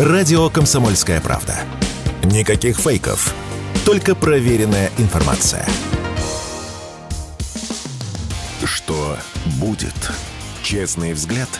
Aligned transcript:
Радио 0.00 0.48
«Комсомольская 0.48 1.20
правда». 1.20 1.58
Никаких 2.24 2.78
фейков, 2.78 3.34
только 3.84 4.14
проверенная 4.14 4.90
информация. 4.96 5.66
Что 8.64 9.18
будет? 9.58 10.10
Честный 10.62 11.12
взгляд 11.12 11.50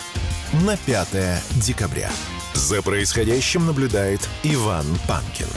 на 0.65 0.79
5 0.79 1.09
декабря. 1.57 2.09
За 2.55 2.81
происходящим 2.81 3.67
наблюдает 3.67 4.27
Иван 4.43 4.87
Панкин. 5.07 5.49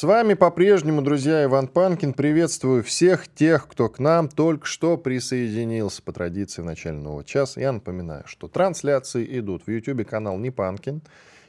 С 0.00 0.02
вами 0.02 0.32
по-прежнему, 0.32 1.02
друзья, 1.02 1.44
Иван 1.44 1.68
Панкин. 1.68 2.14
Приветствую 2.14 2.82
всех 2.82 3.28
тех, 3.28 3.68
кто 3.68 3.90
к 3.90 3.98
нам 3.98 4.30
только 4.30 4.64
что 4.64 4.96
присоединился 4.96 6.02
по 6.02 6.10
традиции 6.10 6.62
нового 6.90 7.22
часа. 7.22 7.60
Я 7.60 7.70
напоминаю, 7.70 8.22
что 8.24 8.48
трансляции 8.48 9.38
идут 9.38 9.66
в 9.66 9.70
YouTube 9.70 10.08
канал 10.08 10.38
Не 10.38 10.50
Панкин. 10.50 11.02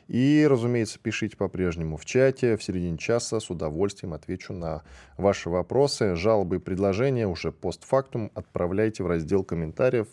И, 0.10 0.46
разумеется, 0.50 1.00
пишите 1.02 1.38
по-прежнему 1.38 1.96
в 1.96 2.04
чате. 2.04 2.58
В 2.58 2.64
середине 2.64 2.98
часа 2.98 3.40
с 3.40 3.50
удовольствием 3.50 4.14
отвечу 4.14 4.52
на 4.52 4.82
ваши 5.16 5.50
вопросы. 5.50 6.18
Жалобы 6.18 6.58
и 6.58 6.60
предложения 6.60 7.30
уже 7.30 7.54
постфактум 7.54 8.32
отправляйте 8.36 9.02
в 9.04 9.08
раздел 9.08 9.46
комментариев. 9.46 10.08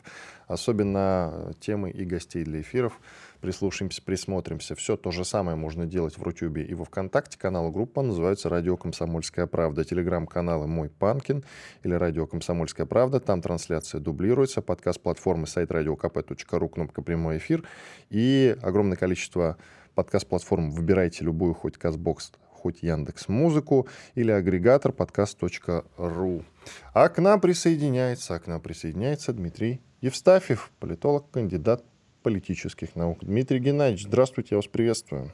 Особенно 0.47 1.53
темы 1.59 1.91
и 1.91 2.05
гостей 2.05 2.45
для 2.45 2.61
эфиров 2.61 3.01
прислушаемся, 3.41 4.03
присмотримся. 4.03 4.75
Все 4.75 4.97
то 4.97 5.11
же 5.11 5.25
самое 5.25 5.57
можно 5.57 5.87
делать 5.87 6.19
в 6.19 6.23
Рутюбе 6.23 6.65
и 6.65 6.75
во 6.75 6.85
Вконтакте. 6.85 7.39
Канал 7.39 7.71
группа 7.71 8.03
называется 8.03 8.49
«Радио 8.49 8.77
Комсомольская 8.77 9.47
правда». 9.47 9.85
Телеграм-каналы 9.85 10.67
«Мой 10.67 10.89
Панкин» 10.91 11.45
или 11.83 11.95
«Радио 11.95 12.27
Комсомольская 12.27 12.87
правда». 12.87 13.21
Там 13.21 13.43
трансляция 13.43 14.01
дублируется. 14.01 14.63
Подкаст 14.63 15.01
платформы 15.01 15.47
сайт 15.47 15.71
radiokp.ru, 15.71 16.69
кнопка 16.69 17.03
«Прямой 17.03 17.39
эфир». 17.39 17.65
И 18.11 18.57
огромное 18.63 18.97
количество 18.97 19.57
подкаст-платформ. 19.95 20.71
Выбирайте 20.71 21.25
любую, 21.25 21.55
хоть 21.55 21.77
Казбокс, 21.77 22.33
хоть 22.51 22.83
Яндекс 22.83 23.29
Музыку 23.29 23.89
или 24.15 24.31
агрегатор 24.31 24.93
подкаст.ру. 24.93 26.45
А 26.93 27.09
к 27.09 27.19
нам 27.19 27.41
присоединяется, 27.41 28.35
а 28.35 28.39
к 28.39 28.47
нам 28.47 28.61
присоединяется 28.61 29.33
Дмитрий 29.33 29.81
Евстафьев, 30.01 30.71
политолог, 30.79 31.31
кандидат 31.31 31.85
политических 32.29 32.95
наук. 32.95 33.21
Дмитрий 33.23 33.59
Геннадьевич, 33.59 34.03
здравствуйте, 34.05 34.49
я 34.51 34.57
вас 34.59 34.67
приветствую. 34.67 35.33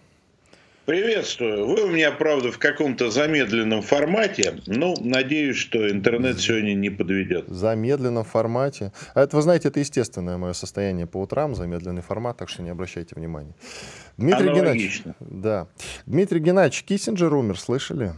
Приветствую. 0.86 1.66
Вы 1.66 1.82
у 1.82 1.88
меня, 1.88 2.12
правда, 2.12 2.52
в 2.52 2.58
каком-то 2.58 3.10
замедленном 3.10 3.82
формате. 3.82 4.60
Ну, 4.66 4.94
надеюсь, 5.00 5.56
что 5.56 5.90
интернет 5.90 6.38
сегодня 6.38 6.74
не 6.74 6.90
подведет. 6.90 7.48
В 7.48 7.54
замедленном 7.54 8.22
формате. 8.22 8.92
А 9.14 9.22
это, 9.22 9.34
вы 9.34 9.42
знаете, 9.42 9.68
это 9.68 9.80
естественное 9.80 10.36
мое 10.36 10.52
состояние 10.52 11.08
по 11.08 11.16
утрам, 11.16 11.56
замедленный 11.56 12.02
формат, 12.02 12.36
так 12.36 12.48
что 12.48 12.62
не 12.62 12.70
обращайте 12.70 13.16
внимания. 13.16 13.54
Дмитрий 14.16 14.54
Геннадьевич. 14.54 15.02
Да. 15.18 15.66
Дмитрий 16.06 16.38
Геннадьевич, 16.38 16.84
Киссинджер 16.84 17.34
умер, 17.34 17.58
слышали? 17.58 18.12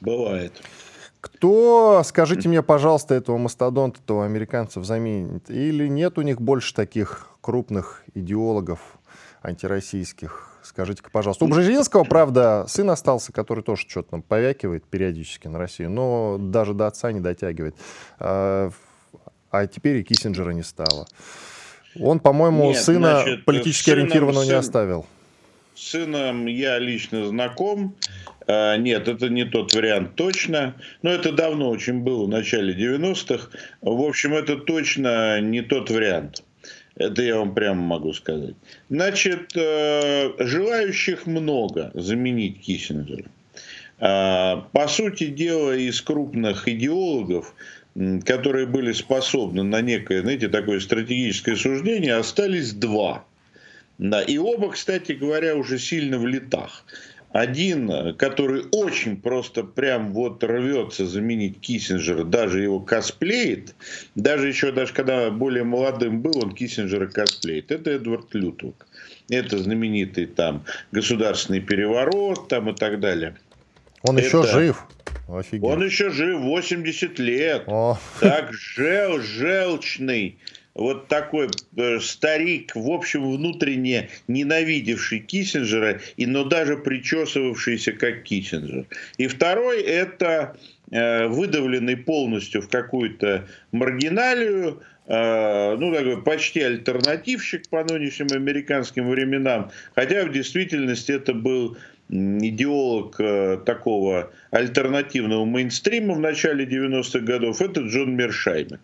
Бывает. 0.00 0.52
Кто, 1.26 2.02
скажите 2.04 2.48
мне, 2.48 2.62
пожалуйста, 2.62 3.14
этого 3.14 3.36
мастодонта, 3.36 4.00
этого 4.00 4.24
американцев 4.24 4.84
заменит? 4.84 5.50
Или 5.50 5.88
нет 5.88 6.18
у 6.18 6.22
них 6.22 6.40
больше 6.40 6.72
таких 6.72 7.28
крупных 7.40 8.04
идеологов 8.14 8.78
антироссийских? 9.42 10.52
Скажите-ка, 10.62 11.10
пожалуйста. 11.10 11.44
У 11.44 11.48
Бжезинского, 11.48 12.04
правда, 12.04 12.64
сын 12.68 12.90
остался, 12.90 13.32
который 13.32 13.64
тоже 13.64 13.82
что-то 13.88 14.10
там 14.10 14.22
повякивает 14.22 14.84
периодически 14.84 15.48
на 15.48 15.58
Россию, 15.58 15.90
но 15.90 16.38
даже 16.38 16.74
до 16.74 16.86
отца 16.86 17.10
не 17.10 17.20
дотягивает. 17.20 17.74
А, 18.20 18.70
а 19.50 19.66
теперь 19.66 19.96
и 19.96 20.04
Киссинджера 20.04 20.50
не 20.50 20.62
стало. 20.62 21.06
Он, 22.00 22.20
по-моему, 22.20 22.68
Нет, 22.68 22.78
сына 22.78 23.22
значит, 23.22 23.44
политически 23.44 23.90
сыном, 23.90 23.98
ориентированного 23.98 24.44
сын, 24.44 24.52
не 24.52 24.58
оставил. 24.58 25.06
С 25.74 25.88
сыном 25.88 26.46
я 26.46 26.78
лично 26.78 27.26
знаком. 27.26 27.96
А, 28.46 28.76
нет, 28.76 29.08
это 29.08 29.28
не 29.28 29.44
тот 29.44 29.74
вариант 29.74 30.14
точно. 30.14 30.74
Но 31.02 31.10
это 31.10 31.32
давно 31.32 31.70
очень 31.70 32.00
было, 32.00 32.26
в 32.26 32.28
начале 32.28 32.74
90-х. 32.74 33.50
В 33.80 34.00
общем, 34.02 34.34
это 34.34 34.56
точно 34.56 35.40
не 35.40 35.62
тот 35.62 35.90
вариант. 35.90 36.42
Это 36.96 37.22
я 37.22 37.36
вам 37.36 37.54
прямо 37.54 37.82
могу 37.82 38.12
сказать. 38.14 38.54
Значит, 38.88 39.52
э, 39.54 40.32
желающих 40.38 41.26
много 41.26 41.90
заменить 41.94 42.60
Киссинджера. 42.60 43.24
А, 43.98 44.68
по 44.72 44.88
сути 44.88 45.26
дела, 45.26 45.76
из 45.76 46.00
крупных 46.00 46.68
идеологов, 46.68 47.54
которые 48.24 48.66
были 48.66 48.92
способны 48.92 49.62
на 49.62 49.80
некое, 49.80 50.20
знаете, 50.20 50.48
такое 50.48 50.80
стратегическое 50.80 51.56
суждение, 51.56 52.14
остались 52.14 52.72
два. 52.72 53.24
Да, 53.98 54.20
и 54.20 54.36
оба, 54.36 54.70
кстати 54.70 55.12
говоря, 55.12 55.56
уже 55.56 55.78
сильно 55.78 56.18
в 56.18 56.26
летах. 56.26 56.84
Один, 57.32 58.14
который 58.16 58.64
очень 58.72 59.20
просто 59.20 59.62
прям 59.62 60.12
вот 60.12 60.42
рвется 60.42 61.06
заменить 61.06 61.60
Киссинджера, 61.60 62.24
даже 62.24 62.62
его 62.62 62.80
косплеит, 62.80 63.74
даже 64.14 64.48
еще, 64.48 64.72
даже 64.72 64.94
когда 64.94 65.30
более 65.30 65.64
молодым 65.64 66.22
был, 66.22 66.38
он 66.42 66.52
Киссинджера 66.54 67.06
косплеит. 67.06 67.70
Это 67.70 67.90
Эдвард 67.90 68.34
Лютвик. 68.34 68.86
Это 69.28 69.58
знаменитый 69.58 70.26
там 70.26 70.64
государственный 70.92 71.60
переворот 71.60 72.48
там 72.48 72.70
и 72.70 72.74
так 72.74 73.00
далее. 73.00 73.36
Он 74.02 74.16
Это... 74.16 74.26
еще 74.26 74.42
жив. 74.44 74.84
Офигеть. 75.28 75.64
Он 75.64 75.84
еще 75.84 76.10
жив, 76.10 76.40
80 76.40 77.18
лет. 77.18 77.64
О. 77.66 77.98
Так 78.20 78.52
жел, 78.52 79.20
желчный 79.20 80.38
вот 80.76 81.08
такой 81.08 81.48
э, 81.76 82.00
старик, 82.00 82.72
в 82.74 82.90
общем, 82.90 83.30
внутренне 83.32 84.10
ненавидевший 84.28 85.20
Киссинджера, 85.20 86.00
и, 86.16 86.26
но 86.26 86.44
даже 86.44 86.76
причесывавшийся 86.76 87.92
как 87.92 88.22
Киссинджер. 88.22 88.84
И 89.16 89.26
второй– 89.26 89.80
это 89.82 90.56
э, 90.90 91.26
выдавленный 91.28 91.96
полностью 91.96 92.60
в 92.60 92.68
какую-то 92.68 93.48
маргиналию, 93.72 94.82
э, 95.06 95.76
ну, 95.76 95.94
такой 95.94 96.22
почти 96.22 96.60
альтернативщик 96.60 97.68
по 97.70 97.82
нынешним 97.82 98.28
американским 98.32 99.08
временам, 99.08 99.70
хотя 99.94 100.24
в 100.24 100.32
действительности 100.32 101.12
это 101.12 101.32
был 101.32 101.78
идеолог 102.08 103.16
такого 103.64 104.30
альтернативного 104.52 105.44
мейнстрима 105.44 106.14
в 106.14 106.20
начале 106.20 106.64
90-х 106.64 107.18
годов, 107.20 107.60
это 107.60 107.80
Джон 107.80 108.14
Мершаймер. 108.14 108.78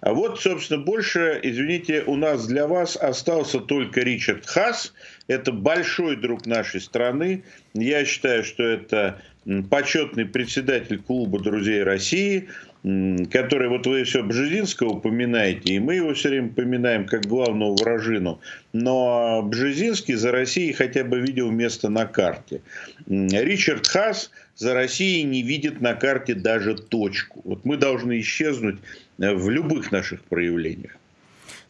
А 0.00 0.14
вот, 0.14 0.40
собственно, 0.40 0.80
больше, 0.80 1.38
извините, 1.42 2.02
у 2.06 2.16
нас 2.16 2.46
для 2.46 2.66
вас 2.66 2.96
остался 2.96 3.60
только 3.60 4.00
Ричард 4.00 4.46
Хас. 4.46 4.94
Это 5.28 5.52
большой 5.52 6.16
друг 6.16 6.46
нашей 6.46 6.80
страны. 6.80 7.44
Я 7.74 8.04
считаю, 8.04 8.42
что 8.44 8.62
это 8.62 9.20
почетный 9.68 10.26
председатель 10.26 10.98
клуба 10.98 11.38
друзей 11.40 11.82
России, 11.82 12.48
который, 12.82 13.68
вот 13.68 13.86
вы 13.86 14.04
все 14.04 14.22
Бжезинского 14.22 14.94
упоминаете, 14.94 15.74
и 15.74 15.78
мы 15.78 15.96
его 15.96 16.14
все 16.14 16.30
время 16.30 16.48
упоминаем 16.48 17.06
как 17.06 17.26
главного 17.26 17.76
вражину, 17.76 18.40
но 18.72 19.42
Бжезинский 19.42 20.14
за 20.14 20.32
Россией 20.32 20.72
хотя 20.72 21.04
бы 21.04 21.20
видел 21.20 21.50
место 21.50 21.90
на 21.90 22.06
карте. 22.06 22.62
Ричард 23.06 23.86
Хас 23.86 24.30
за 24.56 24.72
Россией 24.72 25.24
не 25.24 25.42
видит 25.42 25.82
на 25.82 25.94
карте 25.94 26.34
даже 26.34 26.74
точку. 26.74 27.42
Вот 27.44 27.64
мы 27.64 27.76
должны 27.76 28.20
исчезнуть 28.20 28.78
в 29.20 29.50
любых 29.50 29.92
наших 29.92 30.22
проявлениях. 30.22 30.96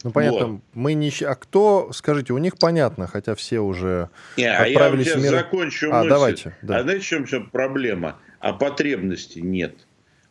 Ну, 0.02 0.12
понятно, 0.12 0.46
вот. 0.46 0.60
мы 0.72 0.94
не... 0.94 1.12
А 1.24 1.34
кто, 1.34 1.90
скажите, 1.92 2.32
у 2.32 2.38
них 2.38 2.58
понятно, 2.58 3.06
хотя 3.06 3.34
все 3.34 3.60
уже 3.60 4.08
не, 4.36 4.44
отправились 4.44 5.08
а 5.08 5.10
я 5.10 5.16
в 5.16 5.22
мир... 5.22 5.30
закончу 5.32 5.90
а, 5.92 5.98
мысль. 5.98 6.08
давайте. 6.08 6.56
Да. 6.62 6.78
А 6.78 6.82
знаете, 6.82 7.02
в 7.02 7.06
чем 7.06 7.26
вся 7.26 7.40
проблема? 7.40 8.16
А 8.38 8.54
потребности 8.54 9.40
нет. 9.40 9.74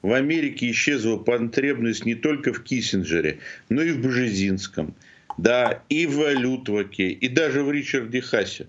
В 0.02 0.14
Америке 0.14 0.72
исчезла 0.72 1.18
потребность 1.18 2.06
не 2.06 2.16
только 2.16 2.54
в 2.54 2.64
Киссинджере, 2.64 3.40
но 3.68 3.82
и 3.84 3.92
в 3.92 4.02
Бжезинском, 4.02 4.96
да, 5.38 5.84
и 5.90 6.08
в 6.08 6.28
Лютваке, 6.34 7.10
и 7.10 7.28
даже 7.28 7.64
в 7.64 7.72
Ричарде 7.72 8.22
Хасе 8.22 8.68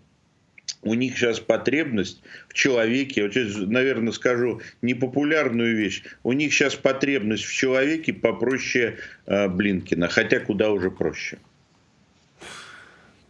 у 0.83 0.95
них 0.95 1.17
сейчас 1.17 1.41
потребность 1.41 2.23
в 2.49 2.55
человеке, 2.55 3.23
вот 3.23 3.35
сейчас, 3.35 3.57
наверное, 3.57 4.13
скажу 4.13 4.61
непопулярную 4.83 5.77
вещь, 5.77 6.03
у 6.23 6.33
них 6.33 6.53
сейчас 6.53 6.75
потребность 6.75 7.45
в 7.45 7.53
человеке 7.53 8.13
попроще 8.13 8.99
э, 9.27 9.49
Блинкина, 9.49 10.09
хотя 10.09 10.41
куда 10.41 10.71
уже 10.71 10.91
проще. 10.91 11.39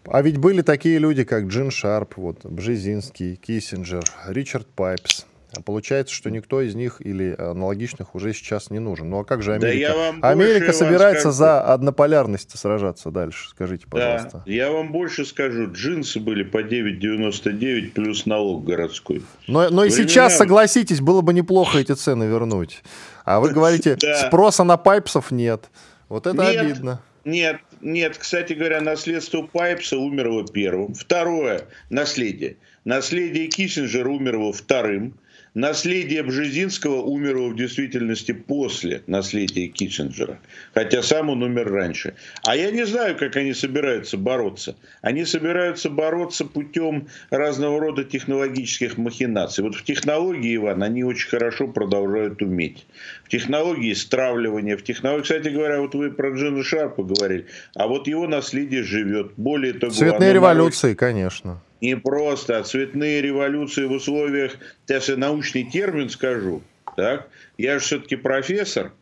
А 0.06 0.22
ведь 0.22 0.38
были 0.38 0.62
такие 0.62 0.98
люди, 0.98 1.24
как 1.24 1.44
Джин 1.44 1.70
Шарп, 1.70 2.16
вот, 2.16 2.44
Бжезинский, 2.44 3.36
Киссинджер, 3.36 4.04
Ричард 4.28 4.66
Пайпс. 4.66 5.26
А 5.56 5.62
получается, 5.62 6.14
что 6.14 6.30
никто 6.30 6.60
из 6.60 6.74
них 6.74 7.00
или 7.00 7.34
аналогичных 7.36 8.14
уже 8.14 8.32
сейчас 8.32 8.70
не 8.70 8.78
нужен. 8.78 9.10
Ну 9.10 9.20
а 9.20 9.24
как 9.24 9.42
же 9.42 9.54
Америка? 9.54 9.94
Да 10.20 10.28
Америка 10.28 10.72
собирается 10.72 11.32
за 11.32 11.60
однополярность 11.60 12.56
сражаться 12.58 13.10
дальше, 13.10 13.48
скажите, 13.48 13.86
пожалуйста. 13.88 14.42
Да, 14.46 14.52
я 14.52 14.70
вам 14.70 14.92
больше 14.92 15.24
скажу. 15.24 15.70
Джинсы 15.72 16.20
были 16.20 16.42
по 16.44 16.62
9,99 16.62 17.90
плюс 17.90 18.26
налог 18.26 18.64
городской. 18.64 19.22
Но, 19.46 19.68
но 19.70 19.84
и 19.84 19.90
сейчас, 19.90 20.36
согласитесь, 20.36 21.00
было 21.00 21.20
бы 21.20 21.34
неплохо 21.34 21.78
эти 21.78 21.92
цены 21.92 22.24
вернуть. 22.24 22.82
А 23.24 23.40
вы 23.40 23.50
говорите, 23.52 23.98
спроса 24.26 24.64
на 24.64 24.76
пайпсов 24.76 25.30
нет. 25.30 25.68
Вот 26.08 26.26
это 26.26 26.42
нет, 26.42 26.60
обидно. 26.60 27.00
Нет, 27.24 27.60
нет, 27.80 28.16
кстати 28.16 28.54
говоря, 28.54 28.80
наследство 28.80 29.42
Пайпса 29.42 29.98
умер 29.98 30.26
его 30.26 30.42
первым. 30.44 30.94
Второе, 30.94 31.66
наследие. 31.90 32.56
Наследие 32.84 33.48
Киссинджера 33.48 34.08
умер 34.08 34.34
его 34.34 34.52
вторым. 34.52 35.14
Наследие 35.54 36.22
Бжезинского 36.22 37.02
умерло 37.02 37.48
в 37.48 37.56
действительности 37.56 38.30
после 38.30 39.02
наследия 39.08 39.66
Киссинджера, 39.66 40.38
хотя 40.74 41.02
сам 41.02 41.28
он 41.28 41.42
умер 41.42 41.72
раньше. 41.72 42.14
А 42.44 42.54
я 42.54 42.70
не 42.70 42.86
знаю, 42.86 43.16
как 43.16 43.34
они 43.34 43.52
собираются 43.52 44.16
бороться. 44.16 44.76
Они 45.02 45.24
собираются 45.24 45.90
бороться 45.90 46.44
путем 46.44 47.08
разного 47.30 47.80
рода 47.80 48.04
технологических 48.04 48.96
махинаций. 48.96 49.64
Вот 49.64 49.74
в 49.74 49.82
технологии, 49.82 50.54
Иван, 50.54 50.84
они 50.84 51.02
очень 51.02 51.28
хорошо 51.28 51.66
продолжают 51.66 52.40
уметь. 52.42 52.86
В 53.24 53.28
технологии 53.28 53.92
стравливания, 53.92 54.76
в 54.76 54.84
технологии... 54.84 55.22
Кстати 55.22 55.48
говоря, 55.48 55.80
вот 55.80 55.96
вы 55.96 56.12
про 56.12 56.30
Джина 56.30 56.62
Шарпа 56.62 57.02
говорили, 57.02 57.46
а 57.74 57.88
вот 57.88 58.06
его 58.06 58.28
наследие 58.28 58.84
живет. 58.84 59.32
Более 59.36 59.72
того... 59.72 59.92
Цветные 59.92 60.32
революции, 60.32 60.94
конечно 60.94 61.60
не 61.80 61.96
просто, 61.96 62.58
а 62.58 62.62
цветные 62.64 63.22
революции 63.22 63.84
в 63.84 63.92
условиях, 63.92 64.56
я 64.86 65.16
научный 65.16 65.64
термин 65.64 66.08
скажу, 66.08 66.62
так, 66.96 67.28
я 67.58 67.78
же 67.78 67.84
все-таки 67.84 68.16
профессор, 68.16 68.92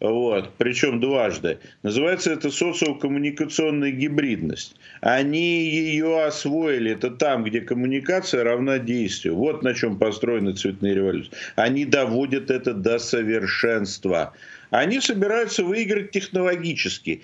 вот, 0.00 0.52
причем 0.58 1.00
дважды. 1.00 1.58
Называется 1.82 2.32
это 2.32 2.50
социокоммуникационная 2.50 3.90
гибридность. 3.90 4.76
Они 5.00 5.64
ее 5.64 6.24
освоили. 6.24 6.92
Это 6.92 7.10
там, 7.10 7.42
где 7.42 7.60
коммуникация 7.60 8.44
равна 8.44 8.78
действию. 8.78 9.34
Вот 9.34 9.64
на 9.64 9.74
чем 9.74 9.98
построены 9.98 10.52
цветные 10.52 10.94
революции. 10.94 11.32
Они 11.56 11.84
доводят 11.84 12.50
это 12.50 12.74
до 12.74 13.00
совершенства. 13.00 14.34
Они 14.70 15.00
собираются 15.00 15.64
выиграть 15.64 16.12
технологически. 16.12 17.22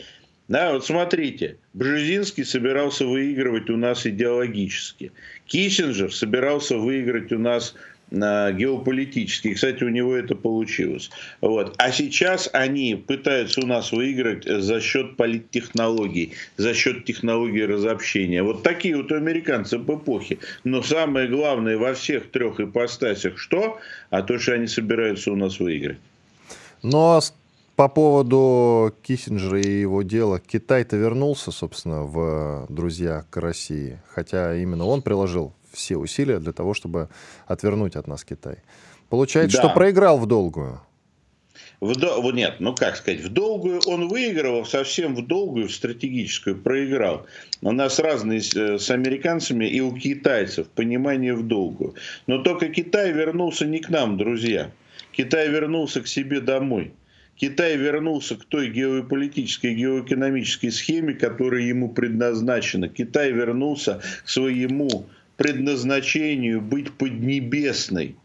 Да, 0.48 0.72
вот 0.72 0.84
смотрите, 0.84 1.56
Бжезинский 1.72 2.44
собирался 2.44 3.06
выигрывать 3.06 3.70
у 3.70 3.76
нас 3.76 4.06
идеологически. 4.06 5.12
Киссинджер 5.46 6.12
собирался 6.12 6.76
выиграть 6.76 7.32
у 7.32 7.38
нас 7.38 7.74
на 8.10 8.52
геополитически. 8.52 9.48
И, 9.48 9.54
кстати, 9.54 9.82
у 9.84 9.88
него 9.88 10.14
это 10.14 10.34
получилось. 10.34 11.10
Вот. 11.40 11.74
А 11.78 11.90
сейчас 11.90 12.48
они 12.52 12.94
пытаются 12.94 13.60
у 13.60 13.66
нас 13.66 13.92
выиграть 13.92 14.44
за 14.44 14.80
счет 14.80 15.16
политтехнологий, 15.16 16.32
за 16.56 16.74
счет 16.74 17.04
технологии 17.04 17.62
разобщения. 17.62 18.42
Вот 18.42 18.62
такие 18.62 18.96
вот 18.96 19.12
американцы 19.12 19.78
в 19.78 19.96
эпохе. 19.96 20.38
Но 20.62 20.82
самое 20.82 21.28
главное 21.28 21.76
во 21.76 21.94
всех 21.94 22.30
трех 22.30 22.60
ипостасях 22.60 23.38
что? 23.38 23.78
А 24.10 24.22
то, 24.22 24.38
что 24.38 24.52
они 24.52 24.66
собираются 24.66 25.32
у 25.32 25.36
нас 25.36 25.58
выиграть. 25.58 25.98
Но 26.82 27.20
по 27.76 27.88
поводу 27.88 28.94
Киссинджера 29.02 29.60
и 29.60 29.80
его 29.80 30.02
дела, 30.02 30.40
Китай-то 30.40 30.96
вернулся, 30.96 31.50
собственно, 31.50 32.02
в 32.04 32.66
друзья 32.68 33.24
к 33.30 33.36
России, 33.36 34.00
хотя 34.08 34.56
именно 34.56 34.84
он 34.84 35.02
приложил 35.02 35.52
все 35.72 35.96
усилия 35.96 36.38
для 36.38 36.52
того, 36.52 36.74
чтобы 36.74 37.08
отвернуть 37.46 37.96
от 37.96 38.06
нас 38.06 38.24
Китай. 38.24 38.58
Получается, 39.08 39.58
да. 39.58 39.64
что 39.64 39.74
проиграл 39.74 40.18
в 40.18 40.26
долгую. 40.26 40.80
В 41.80 41.96
до... 41.96 42.20
Нет, 42.32 42.56
ну 42.60 42.74
как 42.74 42.96
сказать, 42.96 43.20
в 43.20 43.28
долгую 43.28 43.80
он 43.86 44.08
выигрывал, 44.08 44.64
совсем 44.64 45.14
в 45.14 45.26
долгую, 45.26 45.68
в 45.68 45.72
стратегическую 45.72 46.56
проиграл. 46.56 47.26
У 47.60 47.72
нас 47.72 47.98
разные 47.98 48.40
э, 48.40 48.78
с 48.78 48.90
американцами 48.90 49.66
и 49.66 49.80
у 49.80 49.94
китайцев 49.94 50.68
понимание 50.68 51.34
в 51.34 51.46
долгую. 51.46 51.94
Но 52.26 52.38
только 52.38 52.68
Китай 52.68 53.12
вернулся 53.12 53.66
не 53.66 53.80
к 53.80 53.88
нам, 53.88 54.16
друзья. 54.16 54.70
Китай 55.12 55.48
вернулся 55.48 56.00
к 56.00 56.06
себе 56.06 56.40
домой. 56.40 56.92
Китай 57.36 57.76
вернулся 57.76 58.36
к 58.36 58.44
той 58.44 58.68
геополитической, 58.68 59.74
геоэкономической 59.74 60.70
схеме, 60.70 61.14
которая 61.14 61.62
ему 61.62 61.88
предназначена. 61.88 62.88
Китай 62.88 63.32
вернулся 63.32 64.00
к 64.24 64.28
своему 64.28 65.06
предназначению 65.36 66.60
быть 66.60 66.92
поднебесной. 66.92 68.16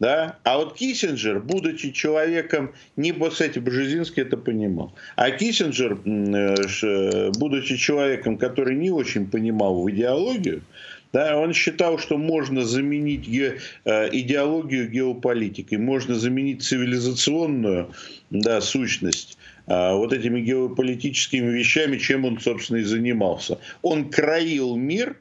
Да? 0.00 0.38
А 0.44 0.56
вот 0.56 0.76
Киссинджер, 0.76 1.40
будучи 1.40 1.90
человеком, 1.90 2.72
не 2.96 3.12
кстати, 3.12 3.58
Бжезинский 3.58 4.22
это 4.22 4.38
понимал, 4.38 4.94
а 5.14 5.30
Киссинджер, 5.30 6.00
э, 6.06 7.30
будучи 7.38 7.76
человеком, 7.76 8.38
который 8.38 8.76
не 8.76 8.90
очень 8.90 9.30
понимал 9.30 9.82
в 9.82 9.90
идеологию, 9.90 10.62
да, 11.12 11.36
он 11.36 11.52
считал, 11.52 11.98
что 11.98 12.18
можно 12.18 12.64
заменить 12.64 13.26
ге, 13.26 13.58
э, 13.84 14.08
идеологию 14.12 14.88
геополитикой, 14.88 15.78
можно 15.78 16.14
заменить 16.14 16.62
цивилизационную 16.62 17.92
да, 18.30 18.60
сущность 18.60 19.36
а, 19.66 19.94
вот 19.94 20.12
этими 20.12 20.40
геополитическими 20.40 21.50
вещами, 21.50 21.98
чем 21.98 22.24
он, 22.24 22.40
собственно, 22.40 22.78
и 22.78 22.84
занимался. 22.84 23.58
Он 23.82 24.10
краил 24.10 24.76
мир, 24.76 25.16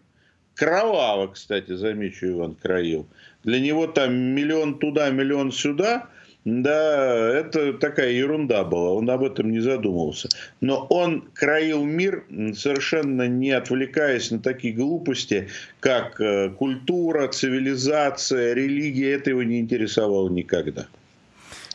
кроваво, 0.53 1.27
кстати, 1.27 1.75
замечу, 1.75 2.27
Иван, 2.27 2.55
краил. 2.55 3.07
Для 3.43 3.59
него 3.59 3.87
там 3.87 4.13
миллион 4.13 4.77
туда, 4.77 5.09
миллион 5.09 5.51
сюда– 5.51 6.07
да, 6.49 7.29
это 7.37 7.73
такая 7.73 8.11
ерунда 8.11 8.63
была, 8.63 8.91
он 8.91 9.09
об 9.09 9.23
этом 9.23 9.51
не 9.51 9.59
задумывался. 9.59 10.29
Но 10.61 10.85
он 10.89 11.27
краил 11.33 11.83
мир, 11.83 12.23
совершенно 12.55 13.27
не 13.27 13.51
отвлекаясь 13.51 14.31
на 14.31 14.39
такие 14.39 14.73
глупости, 14.73 15.49
как 15.79 16.19
э, 16.21 16.49
культура, 16.49 17.27
цивилизация, 17.27 18.53
религия, 18.53 19.13
это 19.13 19.31
его 19.31 19.43
не 19.43 19.59
интересовало 19.59 20.29
никогда. 20.29 20.87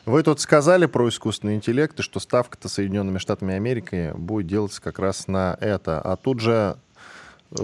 Вы 0.06 0.22
тут 0.22 0.40
сказали 0.40 0.86
про 0.86 1.08
искусственный 1.08 1.54
интеллект, 1.54 1.98
и 1.98 2.02
что 2.02 2.20
ставка-то 2.20 2.68
Соединенными 2.68 3.18
Штатами 3.18 3.54
Америки 3.54 4.12
будет 4.16 4.46
делаться 4.46 4.82
как 4.82 4.98
раз 4.98 5.28
на 5.28 5.56
это. 5.60 6.00
А 6.00 6.16
тут 6.16 6.40
же 6.40 6.76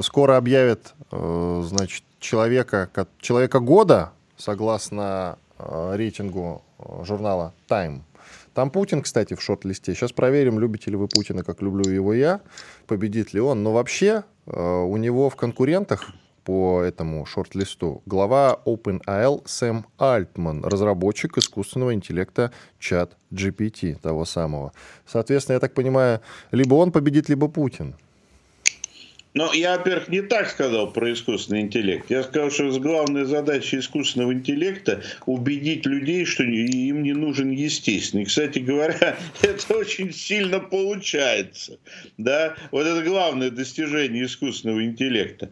скоро 0.03 0.37
объявят, 0.37 0.95
э, 1.13 1.63
значит, 1.65 2.05
человека, 2.19 2.89
человека 3.21 3.59
года, 3.59 4.13
согласно 4.37 5.39
э, 5.59 5.97
рейтингу 5.97 6.63
Э, 6.63 6.69
журнала 7.03 7.55
Time. 7.69 8.03
Там 8.55 8.71
Путин, 8.71 9.03
кстати, 9.03 9.35
в 9.35 9.43
шорт-листе. 9.43 9.94
Сейчас 9.94 10.12
проверим, 10.12 10.59
любите 10.59 10.91
ли 10.91 10.97
вы 10.97 11.09
Путина, 11.09 11.44
как 11.44 11.62
люблю 11.62 11.88
его 11.91 12.12
я, 12.12 12.41
победит 12.87 13.32
ли 13.32 13.41
он. 13.41 13.62
Но 13.62 13.73
вообще 13.73 14.25
э, 14.47 14.61
у 14.61 14.97
него 14.97 15.31
в 15.31 15.37
конкурентах 15.37 16.12
по 16.44 16.82
этому 16.82 17.27
шорт-листу 17.27 18.03
глава 18.06 18.59
OpenAL 18.65 19.43
Сэм 19.47 19.87
Альтман, 19.99 20.65
разработчик 20.65 21.38
искусственного 21.38 21.94
интеллекта 21.94 22.50
чат 22.79 23.17
GPT, 23.32 24.00
того 24.00 24.25
самого. 24.25 24.73
Соответственно, 25.06 25.55
я 25.55 25.61
так 25.61 25.75
понимаю, 25.75 26.21
либо 26.50 26.75
он 26.75 26.93
победит, 26.93 27.29
либо 27.29 27.49
Путин. 27.49 27.94
Но 29.32 29.53
я, 29.53 29.77
во-первых, 29.77 30.08
не 30.08 30.22
так 30.22 30.49
сказал 30.51 30.93
про 30.93 31.13
искусственный 31.13 31.60
интеллект. 31.60 32.10
Я 32.10 32.25
сказал, 32.25 32.51
что 32.51 32.69
главная 32.81 33.25
задача 33.25 33.79
искусственного 33.79 34.32
интеллекта 34.32 35.03
убедить 35.25 35.87
людей, 35.87 36.25
что 36.25 36.43
им 36.43 37.03
не 37.05 37.13
нужен 37.13 37.51
естественный. 37.51 38.25
Кстати 38.25 38.58
говоря, 38.58 39.17
это 39.43 39.75
очень 39.75 40.13
сильно 40.13 40.58
получается. 40.58 41.79
Да? 42.19 42.56
Вот 42.72 42.87
это 42.87 43.03
главное 43.03 43.51
достижение 43.51 44.25
искусственного 44.25 44.84
интеллекта. 44.84 45.51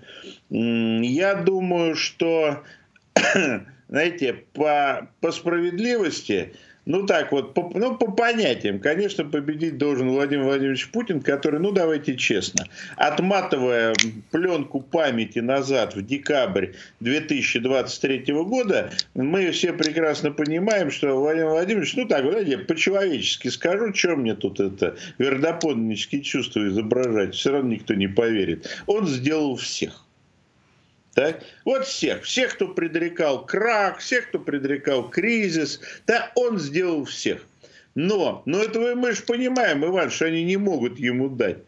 Я 0.51 1.37
думаю, 1.37 1.95
что, 1.95 2.65
знаете, 3.89 4.33
по, 4.55 5.09
по 5.21 5.31
справедливости 5.31 6.53
ну 6.89 7.05
так 7.07 7.33
вот, 7.33 7.55
по, 7.55 7.71
ну 7.75 7.97
по 7.97 8.11
понятиям, 8.11 8.81
конечно, 8.81 9.25
победить 9.25 9.77
должен 9.77 10.09
Владимир 10.09 10.45
Владимирович 10.45 10.91
Путин, 10.91 11.21
который, 11.21 11.61
ну 11.61 11.71
давайте 11.71 12.17
честно, 12.17 12.67
отматывая 12.97 13.95
пленку 14.31 14.81
памяти 14.81 15.41
назад 15.41 15.95
в 15.95 16.05
декабрь 16.05 16.69
2023 17.01 18.33
года, 18.43 18.91
мы 19.15 19.51
все 19.51 19.75
прекрасно 19.75 20.33
понимаем, 20.33 20.91
что 20.91 21.15
Владимир 21.15 21.51
Владимирович, 21.51 21.95
ну 21.95 22.09
так, 22.09 22.25
вот, 22.25 22.67
по-человечески 22.67 23.49
скажу, 23.49 23.93
что 23.95 24.17
мне 24.17 24.35
тут 24.35 24.59
это 24.59 24.97
вердоподнические 25.19 26.23
чувства 26.23 26.67
изображать, 26.69 27.35
все 27.35 27.53
равно 27.53 27.71
никто 27.75 27.93
не 27.93 28.09
поверит. 28.09 28.67
Он 28.87 29.07
сделал 29.07 29.57
всех. 29.57 30.08
Так? 31.19 31.43
Вот 31.65 31.85
всех, 31.85 32.23
всех, 32.23 32.55
кто 32.55 32.69
предрекал 32.69 33.45
крах, 33.45 33.99
всех, 33.99 34.29
кто 34.29 34.39
предрекал 34.39 35.09
кризис, 35.09 35.81
да, 36.07 36.31
он 36.37 36.61
сделал 36.61 37.07
всех. 37.07 37.45
Но, 37.97 38.43
но 38.45 38.63
этого 38.63 38.95
мы 38.95 39.11
же 39.11 39.23
понимаем, 39.23 39.85
Иван, 39.85 40.11
что 40.11 40.27
они 40.27 40.45
не 40.45 40.57
могут 40.57 41.01
ему 41.01 41.29
дать 41.29 41.59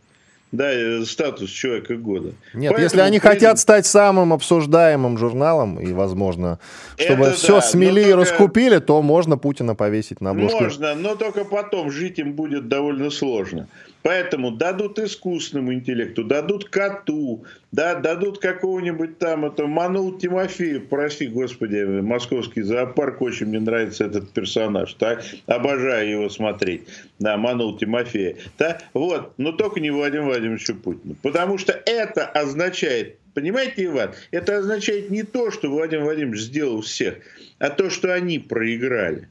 да, 0.52 0.72
э, 0.72 1.04
статус 1.04 1.50
человека 1.50 1.96
года. 1.96 2.28
Нет, 2.54 2.70
Поэтому 2.70 2.78
если 2.80 3.00
они 3.00 3.18
при... 3.20 3.26
хотят 3.26 3.58
стать 3.58 3.86
самым 3.86 4.32
обсуждаемым 4.32 5.16
журналом, 5.18 5.80
и, 5.80 5.92
возможно, 5.92 6.58
чтобы 6.96 7.26
Это 7.26 7.32
все 7.34 7.56
да, 7.56 7.62
смели 7.62 8.00
и 8.00 8.04
только... 8.04 8.16
раскупили, 8.18 8.78
то 8.78 9.00
можно 9.02 9.38
Путина 9.38 9.74
повесить 9.74 10.20
на 10.20 10.30
обложку. 10.30 10.62
Можно, 10.62 10.94
но 10.94 11.14
только 11.14 11.44
потом 11.44 11.90
жить 11.90 12.18
им 12.18 12.32
будет 12.32 12.68
довольно 12.68 13.10
сложно. 13.10 13.68
Поэтому 14.02 14.50
дадут 14.50 14.98
искусственному 14.98 15.74
интеллекту, 15.74 16.24
дадут 16.24 16.68
коту, 16.68 17.44
да, 17.70 17.94
дадут 17.94 18.38
какого-нибудь 18.38 19.18
там, 19.18 19.44
это 19.44 19.66
Манул 19.66 20.16
Тимофеев, 20.16 20.88
прости 20.88 21.26
господи, 21.26 22.00
московский 22.00 22.62
зоопарк, 22.62 23.20
очень 23.20 23.46
мне 23.46 23.60
нравится 23.60 24.04
этот 24.04 24.30
персонаж, 24.30 24.94
так, 24.94 25.22
обожаю 25.46 26.10
его 26.10 26.28
смотреть, 26.30 26.84
да, 27.18 27.36
Манул 27.36 27.76
Тимофеев, 27.76 28.38
да, 28.58 28.80
вот, 28.94 29.34
но 29.36 29.52
только 29.52 29.80
не 29.80 29.90
Владимир 29.90 30.24
Владимировичу 30.24 30.74
Путину, 30.74 31.16
потому 31.22 31.58
что 31.58 31.72
это 31.72 32.24
означает 32.26 33.16
Понимаете, 33.32 33.84
Иван, 33.84 34.10
это 34.32 34.58
означает 34.58 35.10
не 35.10 35.22
то, 35.22 35.52
что 35.52 35.70
Владимир 35.70 36.02
Владимирович 36.04 36.40
сделал 36.40 36.80
всех, 36.80 37.18
а 37.60 37.70
то, 37.70 37.88
что 37.88 38.12
они 38.12 38.40
проиграли. 38.40 39.28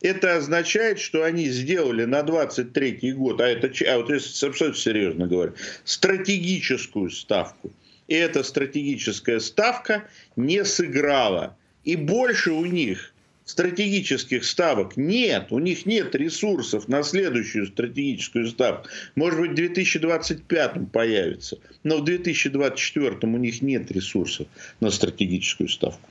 Это 0.00 0.36
означает, 0.36 1.00
что 1.00 1.24
они 1.24 1.48
сделали 1.48 2.04
на 2.04 2.22
23 2.22 3.12
год, 3.12 3.40
а 3.40 3.48
это, 3.48 3.70
а 3.90 3.98
вот 3.98 4.10
если 4.10 4.46
абсолютно 4.46 4.80
серьезно 4.80 5.26
говорю, 5.26 5.54
стратегическую 5.84 7.10
ставку. 7.10 7.72
И 8.06 8.14
эта 8.14 8.42
стратегическая 8.42 9.40
ставка 9.40 10.08
не 10.36 10.64
сыграла. 10.64 11.56
И 11.84 11.96
больше 11.96 12.52
у 12.52 12.64
них 12.64 13.12
стратегических 13.44 14.44
ставок 14.44 14.96
нет. 14.96 15.46
У 15.50 15.58
них 15.58 15.84
нет 15.86 16.14
ресурсов 16.14 16.86
на 16.88 17.02
следующую 17.02 17.66
стратегическую 17.66 18.46
ставку. 18.48 18.88
Может 19.14 19.40
быть, 19.40 19.50
в 19.52 19.54
2025 19.54 20.92
появится. 20.92 21.58
Но 21.82 21.98
в 21.98 22.04
2024 22.04 23.16
у 23.22 23.36
них 23.36 23.62
нет 23.62 23.90
ресурсов 23.90 24.46
на 24.80 24.90
стратегическую 24.90 25.68
ставку. 25.68 26.08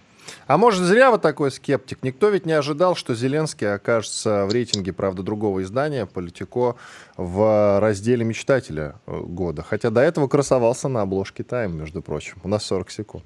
А 0.47 0.57
может, 0.57 0.81
зря 0.81 1.11
вы 1.11 1.17
такой 1.17 1.51
скептик? 1.51 1.99
Никто 2.01 2.29
ведь 2.29 2.45
не 2.45 2.53
ожидал, 2.53 2.95
что 2.95 3.15
Зеленский 3.15 3.73
окажется 3.73 4.45
в 4.45 4.53
рейтинге, 4.53 4.93
правда, 4.93 5.23
другого 5.23 5.63
издания, 5.63 6.05
Политико, 6.05 6.75
в 7.15 7.79
разделе 7.79 8.23
мечтателя 8.23 8.95
года. 9.05 9.63
Хотя 9.63 9.89
до 9.89 10.01
этого 10.01 10.27
красовался 10.27 10.87
на 10.87 11.01
обложке 11.01 11.43
Тайм, 11.43 11.77
между 11.77 12.01
прочим. 12.01 12.37
У 12.43 12.47
нас 12.47 12.65
40 12.65 12.91
секунд. 12.91 13.25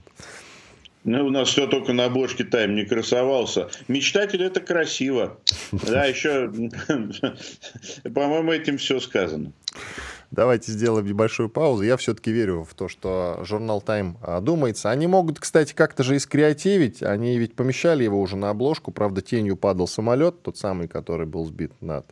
Ну, 1.03 1.25
у 1.25 1.29
нас 1.31 1.50
все 1.50 1.65
только 1.65 1.93
на 1.93 2.05
обложке 2.05 2.43
Тайм 2.43 2.75
не 2.75 2.86
красовался. 2.86 3.70
Мечтатель 3.88 4.43
это 4.43 4.60
красиво. 4.62 5.39
Да, 5.72 6.05
еще, 6.05 6.51
по-моему, 8.13 8.51
этим 8.51 8.77
все 8.77 9.00
сказано. 9.00 9.51
Давайте 10.31 10.71
сделаем 10.71 11.05
небольшую 11.05 11.50
паузу. 11.50 11.83
Я 11.83 11.97
все-таки 11.97 12.31
верю 12.31 12.63
в 12.63 12.73
то, 12.73 12.88
что 12.88 13.41
журнал 13.43 13.83
Time 13.85 14.41
думается. 14.41 14.89
Они 14.89 15.05
могут, 15.05 15.39
кстати, 15.39 15.73
как-то 15.73 16.03
же 16.03 16.15
искреативить. 16.15 17.03
Они 17.03 17.38
ведь 17.38 17.53
помещали 17.53 18.05
его 18.05 18.19
уже 18.21 18.38
на 18.38 18.50
обложку. 18.50 18.91
Правда, 18.91 19.21
тенью 19.21 19.57
падал 19.57 19.88
самолет, 19.88 20.41
тот 20.41 20.57
самый, 20.57 20.88
который 20.88 21.25
был 21.27 21.45
сбит 21.45 21.73
над 21.81 22.05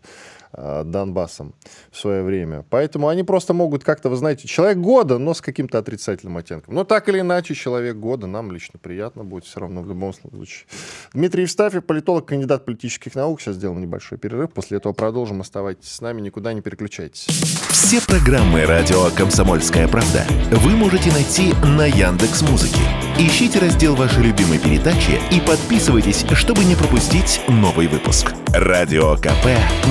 Донбассом 0.52 1.54
в 1.92 1.98
свое 1.98 2.24
время. 2.24 2.66
Поэтому 2.72 3.08
они 3.08 3.24
просто 3.24 3.54
могут 3.54 3.84
как-то, 3.84 4.10
вы 4.10 4.16
знаете, 4.16 4.48
человек 4.48 4.80
года, 4.80 5.20
но 5.20 5.36
с 5.36 5.42
каким-то 5.42 5.78
отрицательным 5.78 6.38
оттенком. 6.38 6.74
Но 6.74 6.84
так 6.84 7.08
или 7.08 7.20
иначе, 7.20 7.54
человек 7.54 7.98
года 7.98 8.26
нам 8.26 8.52
лично 8.52 8.80
приятно 8.82 9.24
будет 9.24 9.46
все 9.46 9.60
равно 9.60 9.84
в 9.84 9.88
любом 9.88 10.12
случае. 10.12 10.66
Дмитрий 11.14 11.44
Евстафьев, 11.44 11.86
политолог, 11.86 12.26
кандидат 12.26 12.66
политических 12.66 13.14
наук. 13.14 13.42
Сейчас 13.42 13.58
сделаем 13.58 13.80
небольшой 13.80 14.18
перерыв. 14.18 14.52
После 14.52 14.78
этого 14.78 14.94
продолжим. 14.94 15.42
Оставайтесь 15.42 15.92
с 15.92 16.02
нами, 16.02 16.22
никуда 16.22 16.52
не 16.54 16.62
переключайтесь. 16.62 17.28
Все 17.70 18.02
программы 18.02 18.66
радио 18.66 19.10
«Комсомольская 19.16 19.88
правда» 19.88 20.26
вы 20.52 20.72
можете 20.72 21.12
найти 21.12 21.54
на 21.78 21.86
Яндекс 21.86 22.42
Музыке. 22.42 22.82
Ищите 23.20 23.60
раздел 23.60 23.96
вашей 23.96 24.24
любимой 24.24 24.58
передачи 24.58 25.20
и 25.32 25.40
подписывайтесь, 25.42 26.26
чтобы 26.34 26.64
не 26.66 26.76
пропустить 26.76 27.42
новый 27.48 27.88
выпуск. 27.88 28.34
Радио 28.48 29.16
КП 29.16 29.46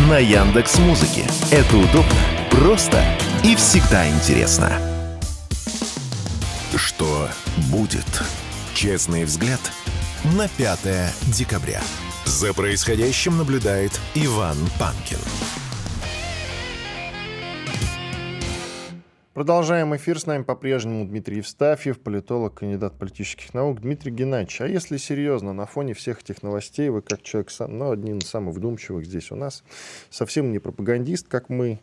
на 0.09 0.19
Яндекс 0.19 0.48
Яндекс 0.49 0.79
Музыки. 0.79 1.27
Это 1.51 1.77
удобно, 1.77 2.17
просто 2.51 3.05
и 3.45 3.55
всегда 3.55 4.09
интересно. 4.09 4.81
Что 6.75 7.29
будет? 7.71 8.07
Честный 8.73 9.25
взгляд 9.25 9.61
на 10.25 10.49
5 10.49 10.79
декабря. 11.27 11.83
За 12.25 12.55
происходящим 12.55 13.37
наблюдает 13.37 13.93
Иван 14.15 14.57
Панкин. 14.79 15.19
Продолжаем 19.39 19.95
эфир. 19.95 20.19
С 20.19 20.27
нами 20.27 20.43
по-прежнему 20.43 21.07
Дмитрий 21.07 21.37
Евстафьев, 21.37 22.01
политолог, 22.01 22.55
кандидат 22.55 22.99
политических 22.99 23.55
наук. 23.55 23.81
Дмитрий 23.81 24.11
Геннадьевич, 24.11 24.63
а 24.63 24.67
если 24.67 24.97
серьезно, 24.97 25.53
на 25.53 25.65
фоне 25.65 25.95
всех 25.95 26.23
этих 26.23 26.43
новостей, 26.43 26.89
вы 26.89 27.03
как 27.03 27.23
человек, 27.23 27.49
ну, 27.69 27.93
один 27.93 28.19
из 28.19 28.27
самых 28.27 28.57
вдумчивых 28.57 29.07
здесь 29.07 29.31
у 29.31 29.37
нас, 29.37 29.63
совсем 30.11 30.51
не 30.51 30.59
пропагандист, 30.59 31.29
как 31.29 31.51
мы, 31.51 31.79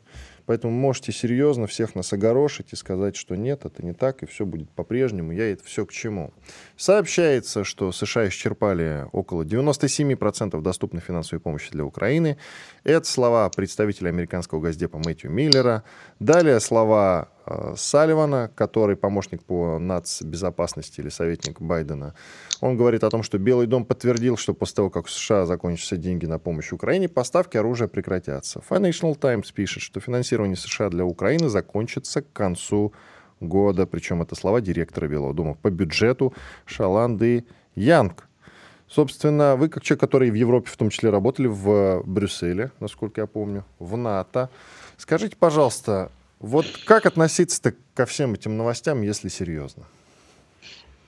Поэтому 0.46 0.74
можете 0.74 1.12
серьезно 1.12 1.66
всех 1.66 1.96
нас 1.96 2.14
огорошить 2.14 2.68
и 2.72 2.76
сказать, 2.76 3.16
что 3.16 3.36
нет, 3.36 3.66
это 3.66 3.84
не 3.84 3.94
так, 3.94 4.22
и 4.22 4.28
все 4.28 4.46
будет 4.46 4.70
по-прежнему. 4.70 5.32
Я 5.32 5.52
это 5.52 5.64
все 5.64 5.86
к 5.86 5.92
чему. 5.92 6.34
Сообщается, 6.78 7.64
что 7.64 7.92
США 7.92 8.28
исчерпали 8.28 9.08
около 9.12 9.42
97% 9.42 10.62
доступной 10.62 11.02
финансовой 11.02 11.40
помощи 11.40 11.72
для 11.72 11.84
Украины. 11.84 12.38
Это 12.84 13.08
слова 13.08 13.50
представителя 13.50 14.10
американского 14.10 14.62
газдепа 14.62 15.00
Мэтью 15.00 15.32
Миллера. 15.32 15.84
Далее 16.20 16.60
слова 16.60 17.30
Салливана, 17.76 18.52
который 18.56 18.96
помощник 18.96 19.44
по 19.44 19.78
нацбезопасности 19.80 21.02
или 21.02 21.10
советник 21.10 21.62
Байдена. 21.62 22.16
Он 22.62 22.78
говорит 22.78 23.04
о 23.04 23.10
том, 23.10 23.24
что 23.24 23.38
Белый 23.38 23.68
дом 23.68 23.86
подтвердил, 23.86 24.38
что 24.38 24.54
после 24.54 24.76
того, 24.76 24.90
как 24.90 25.06
в 25.06 25.12
США 25.12 25.46
закончатся 25.46 25.98
деньги 25.98 26.26
на 26.26 26.40
помощь 26.40 26.72
Украине, 26.72 27.08
поставки 27.08 27.58
оружия 27.58 27.88
прекратятся. 27.88 28.62
Financial 28.70 29.16
Times 29.16 29.52
пишет, 29.52 29.84
что 29.84 30.00
финансирование 30.00 30.56
США 30.56 30.90
для 30.90 31.06
Украины 31.06 31.50
закончится 31.50 32.22
к 32.22 32.32
концу 32.34 32.94
года. 33.40 33.86
Причем 33.86 34.22
это 34.22 34.36
слова 34.36 34.62
директора 34.62 35.08
Белого 35.08 35.34
дома 35.34 35.54
по 35.54 35.70
бюджету 35.70 36.34
Шаланды 36.66 37.46
Янг. 37.76 38.28
Собственно, 38.88 39.56
вы 39.56 39.70
как 39.70 39.84
человек, 39.84 40.02
который 40.02 40.30
в 40.30 40.36
Европе 40.36 40.70
в 40.70 40.78
том 40.78 40.90
числе 40.90 41.10
работали, 41.10 41.48
в 41.48 42.04
Брюсселе, 42.06 42.72
насколько 42.80 43.22
я 43.22 43.28
помню, 43.28 43.66
в 43.80 43.98
НАТО. 43.98 44.50
Скажите, 44.98 45.36
пожалуйста, 45.36 46.12
вот 46.40 46.66
как 46.86 47.06
относиться-то 47.06 47.74
ко 47.94 48.06
всем 48.06 48.34
этим 48.34 48.58
новостям, 48.58 49.02
если 49.02 49.30
серьезно? 49.30 49.86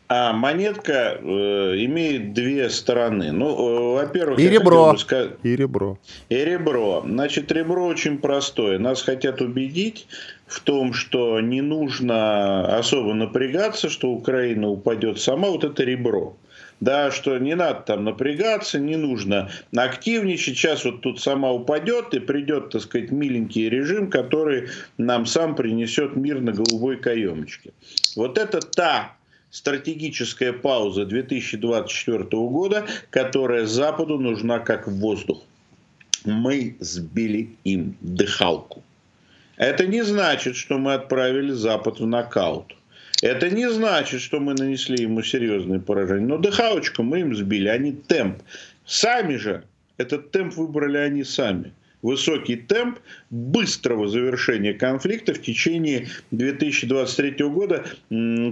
А 0.09 0.31
монетка 0.31 1.19
э, 1.19 1.25
имеет 1.25 2.33
две 2.33 2.69
стороны. 2.69 3.33
Ну, 3.33 3.49
э, 3.49 3.93
во-первых, 4.05 4.39
и 4.39 4.47
ребро. 4.47 4.93
Бы 4.93 4.97
сказать... 4.97 5.31
И 5.43 5.53
ребро. 5.53 5.99
И 6.29 6.35
ребро. 6.35 7.03
Значит, 7.05 7.51
ребро 7.51 7.85
очень 7.85 8.17
простое. 8.17 8.79
Нас 8.79 9.01
хотят 9.01 9.41
убедить 9.41 10.07
в 10.45 10.61
том, 10.61 10.93
что 10.93 11.41
не 11.41 11.59
нужно 11.59 12.77
особо 12.77 13.13
напрягаться, 13.13 13.89
что 13.89 14.09
Украина 14.09 14.69
упадет 14.69 15.19
сама. 15.19 15.49
Вот 15.49 15.65
это 15.65 15.83
ребро. 15.83 16.37
Да, 16.79 17.09
что 17.09 17.37
не 17.39 17.55
надо 17.55 17.81
там 17.81 18.03
напрягаться, 18.03 18.79
не 18.79 18.97
нужно 18.97 19.49
активничать. 19.75 20.57
Сейчас 20.57 20.85
вот 20.85 21.01
тут 21.01 21.19
сама 21.19 21.51
упадет 21.51 22.13
и 22.13 22.19
придет, 22.19 22.69
так 22.69 22.81
сказать, 22.81 23.11
миленький 23.11 23.67
режим, 23.67 24.11
который 24.11 24.69
нам 24.97 25.25
сам 25.25 25.55
принесет 25.55 26.15
мир 26.15 26.39
на 26.39 26.51
голубой 26.51 26.97
каемочке. 26.97 27.71
Вот 28.15 28.37
это 28.37 28.59
та 28.61 29.15
стратегическая 29.49 30.53
пауза 30.53 31.05
2024 31.05 32.23
года, 32.23 32.85
которая 33.09 33.65
Западу 33.65 34.19
нужна 34.19 34.59
как 34.59 34.87
воздух. 34.87 35.43
Мы 36.25 36.75
сбили 36.79 37.55
им 37.63 37.95
дыхалку. 38.01 38.83
Это 39.55 39.87
не 39.87 40.03
значит, 40.03 40.55
что 40.55 40.77
мы 40.77 40.93
отправили 40.93 41.51
Запад 41.51 41.99
в 41.99 42.05
нокаут. 42.05 42.75
Это 43.21 43.49
не 43.49 43.69
значит, 43.69 44.21
что 44.21 44.39
мы 44.39 44.53
нанесли 44.53 45.03
ему 45.03 45.23
серьезные 45.23 45.79
поражения. 45.79 46.27
Но 46.27 46.37
дыхалочку 46.37 47.03
мы 47.03 47.21
им 47.21 47.35
сбили, 47.35 47.67
они 47.67 47.91
темп. 47.91 48.41
Сами 48.85 49.35
же, 49.35 49.63
этот 49.97 50.31
темп 50.31 50.55
выбрали 50.55 50.97
они 50.97 51.23
сами 51.23 51.73
высокий 52.01 52.55
темп 52.55 52.99
быстрого 53.29 54.07
завершения 54.07 54.73
конфликта 54.73 55.33
в 55.33 55.41
течение 55.41 56.07
2023 56.31 57.45
года. 57.45 57.83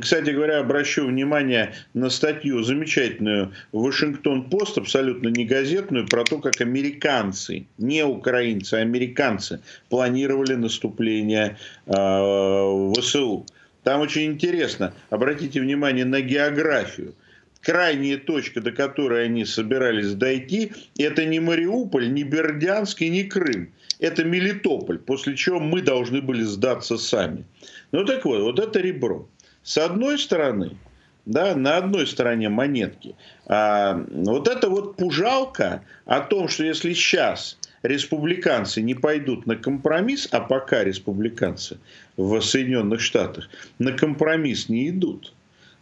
Кстати 0.01 0.31
говоря, 0.31 0.59
обращу 0.59 1.07
внимание 1.07 1.73
на 1.93 2.09
статью 2.09 2.63
замечательную 2.63 3.53
Вашингтон-Пост, 3.71 4.77
абсолютно 4.77 5.29
не 5.29 5.45
газетную, 5.45 6.07
про 6.07 6.23
то, 6.23 6.39
как 6.39 6.59
американцы, 6.61 7.65
не 7.77 8.03
украинцы, 8.03 8.75
а 8.75 8.79
американцы 8.79 9.61
планировали 9.89 10.55
наступление 10.55 11.57
э, 11.85 11.91
в 11.91 12.93
ВСУ. 12.99 13.45
Там 13.85 14.01
очень 14.01 14.25
интересно, 14.25 14.93
обратите 15.11 15.61
внимание 15.61 16.03
на 16.03 16.19
географию– 16.19 17.13
крайняя 17.65 18.17
точка, 18.17 18.61
до 18.61 18.71
которой 18.71 19.25
они 19.25 19.45
собирались 19.45 20.13
дойти, 20.13 20.71
это 20.97 21.25
не 21.25 21.39
Мариуполь, 21.39 22.11
не 22.11 22.23
Бердянск 22.23 23.01
и 23.01 23.09
не 23.09 23.23
Крым. 23.23 23.71
Это 23.99 24.23
Мелитополь, 24.23 24.99
после 24.99 25.35
чего 25.35 25.59
мы 25.59 25.81
должны 25.81 26.21
были 26.21 26.43
сдаться 26.43 26.97
сами. 26.97 27.45
Ну 27.91 28.05
так 28.05 28.25
вот, 28.25 28.41
вот 28.41 28.59
это 28.59 28.79
ребро. 28.79 29.27
С 29.63 29.77
одной 29.77 30.19
стороны, 30.19 30.77
да, 31.25 31.55
на 31.55 31.77
одной 31.77 32.05
стороне 32.05 32.49
монетки, 32.49 33.15
а, 33.47 34.03
вот 34.09 34.47
это 34.47 34.69
вот 34.69 34.95
пужалка 34.95 35.83
о 36.05 36.21
том, 36.21 36.47
что 36.47 36.63
если 36.63 36.93
сейчас 36.93 37.57
республиканцы 37.87 38.81
не 38.81 38.95
пойдут 38.95 39.45
на 39.45 39.55
компромисс, 39.55 40.27
а 40.31 40.41
пока 40.41 40.83
республиканцы 40.83 41.77
в 42.17 42.39
Соединенных 42.41 43.01
Штатах 43.01 43.49
на 43.79 43.91
компромисс 43.91 44.69
не 44.69 44.89
идут 44.89 45.33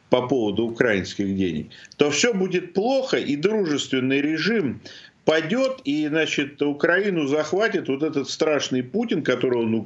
по 0.09 0.27
поводу 0.27 0.65
украинских 0.65 1.35
денег, 1.35 1.71
то 1.97 2.11
все 2.11 2.33
будет 2.33 2.73
плохо, 2.73 3.17
и 3.17 3.35
дружественный 3.35 4.21
режим 4.21 4.79
падет, 5.25 5.79
и, 5.85 6.07
значит, 6.07 6.61
Украину 6.61 7.27
захватит 7.27 7.87
вот 7.87 8.03
этот 8.03 8.29
страшный 8.29 8.83
Путин, 8.83 9.23
которого, 9.23 9.63
ну, 9.63 9.81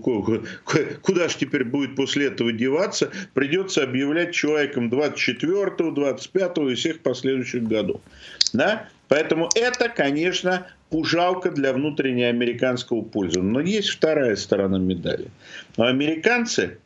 куда 1.02 1.30
же 1.30 1.38
теперь 1.38 1.64
будет 1.64 1.96
после 1.96 2.28
этого 2.28 2.52
деваться, 2.52 3.12
придется 3.34 3.84
объявлять 3.84 4.34
человеком 4.34 4.90
24-го, 4.90 5.92
25-го 5.92 6.70
и 6.72 6.76
всех 6.76 7.00
последующих 7.00 7.64
годов. 7.64 8.02
Да? 8.54 8.90
Поэтому 9.08 9.50
это, 9.56 9.90
конечно, 9.90 10.68
пужалка 10.90 11.52
для 11.52 11.74
внутренней 11.74 12.26
американского 12.26 13.02
пользы. 13.02 13.42
Но 13.42 13.60
есть 13.60 13.90
вторая 13.90 14.36
сторона 14.36 14.78
медали. 14.78 15.30
Но 15.78 15.86
американцы 15.86 16.78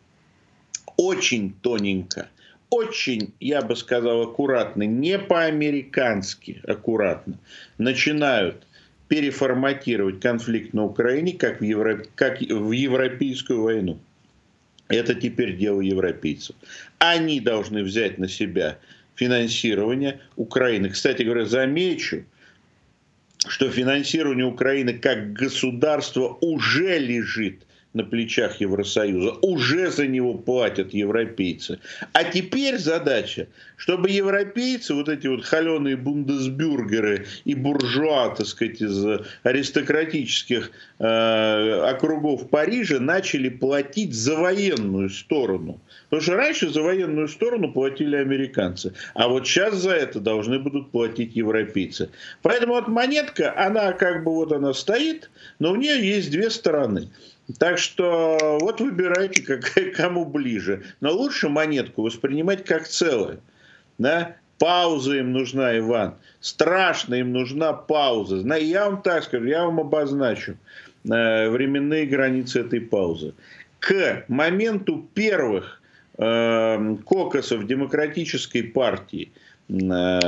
очень 0.98 1.54
тоненько– 1.62 2.30
очень, 2.72 3.34
я 3.42 3.62
бы 3.62 3.76
сказал, 3.76 4.22
аккуратно, 4.22 4.84
не 4.84 5.20
по-американски 5.20 6.62
аккуратно, 6.66 7.38
начинают 7.78 8.66
переформатировать 9.10 10.22
конфликт 10.22 10.74
на 10.74 10.86
Украине 10.86 11.34
как 11.34 11.60
в, 11.60 11.64
Евро... 11.64 12.06
как 12.16 12.40
в 12.40 12.72
европейскую 12.72 13.62
войну. 13.62 14.00
Это 14.88 15.14
теперь 15.14 15.58
дело 15.58 15.82
европейцев. 15.82 16.56
Они 16.98 17.42
должны 17.42 17.84
взять 17.84 18.18
на 18.18 18.30
себя 18.30 18.78
финансирование 19.16 20.22
Украины. 20.38 20.90
Кстати 20.90 21.24
говоря, 21.24 21.46
замечу, 21.46 22.24
что 23.48 23.70
финансирование 23.70 24.46
Украины 24.46 24.94
как 24.94 25.34
государства 25.34 26.38
уже 26.42 27.00
лежит 27.00 27.64
на 27.94 28.04
плечах 28.04 28.62
Евросоюза. 28.62 29.34
Уже 29.42 29.92
за 29.92 30.08
него 30.08 30.36
платят 30.36 30.94
европейцы. 30.94 31.80
А 32.14 32.24
теперь 32.24 32.78
задача, 32.78 33.48
чтобы 33.76 34.10
европейцы, 34.10 34.94
вот 34.94 35.10
эти 35.10 35.28
вот 35.28 35.44
холеные 35.44 35.98
бундесбюргеры 35.98 37.26
и 37.46 37.54
буржуа, 37.54 38.36
так 38.36 38.48
сказать, 38.48 38.82
из 38.82 39.06
аристократических 39.44 40.72
э, 41.00 41.82
округов 41.90 42.50
Парижа 42.50 43.00
начали 43.00 43.50
платить 43.50 44.14
за 44.14 44.38
военную 44.38 45.10
сторону. 45.10 45.80
Потому 46.10 46.22
что 46.22 46.36
раньше 46.36 46.70
за 46.70 46.82
военную 46.82 47.28
сторону 47.28 47.72
платили 47.72 48.16
американцы. 48.16 48.94
А 49.14 49.28
вот 49.28 49.48
сейчас 49.48 49.76
за 49.76 49.92
это 49.92 50.20
должны 50.20 50.60
будут 50.60 50.92
платить 50.92 51.36
европейцы. 51.36 52.10
Поэтому 52.42 52.74
вот 52.74 52.88
монетка, 52.88 53.54
она 53.58 53.94
как 53.94 54.24
бы 54.24 54.32
вот 54.32 54.52
она 54.52 54.74
стоит, 54.74 55.30
но 55.60 55.72
у 55.72 55.76
нее 55.76 56.06
есть 56.06 56.30
две 56.32 56.50
стороны. 56.50 57.10
Так 57.58 57.78
что 57.78 58.58
вот 58.62 58.82
выбирайте, 58.82 59.42
как, 59.58 59.94
кому 59.96 60.26
ближе. 60.26 60.84
Но 61.00 61.12
лучше 61.12 61.50
монетку 61.50 62.04
воспринимать 62.04 62.64
как 62.64 62.88
целое. 62.88 63.40
Да? 63.98 64.36
Пауза 64.60 65.18
им 65.18 65.32
нужна, 65.32 65.78
Иван. 65.78 66.16
Страшно 66.40 67.16
им 67.16 67.34
нужна 67.34 67.74
пауза. 67.74 68.38
Я 68.58 68.90
вам 68.90 69.02
так 69.02 69.24
скажу, 69.24 69.46
я 69.46 69.66
вам 69.66 69.80
обозначу 69.80 70.56
э, 71.04 71.50
временные 71.50 72.06
границы 72.06 72.62
этой 72.62 72.80
паузы. 72.80 73.34
К 73.80 74.24
моменту 74.28 75.08
первых 75.16 75.82
э, 76.20 76.96
кокосов 77.06 77.66
демократической 77.66 78.62
партии 78.62 79.32
э, 79.68 80.20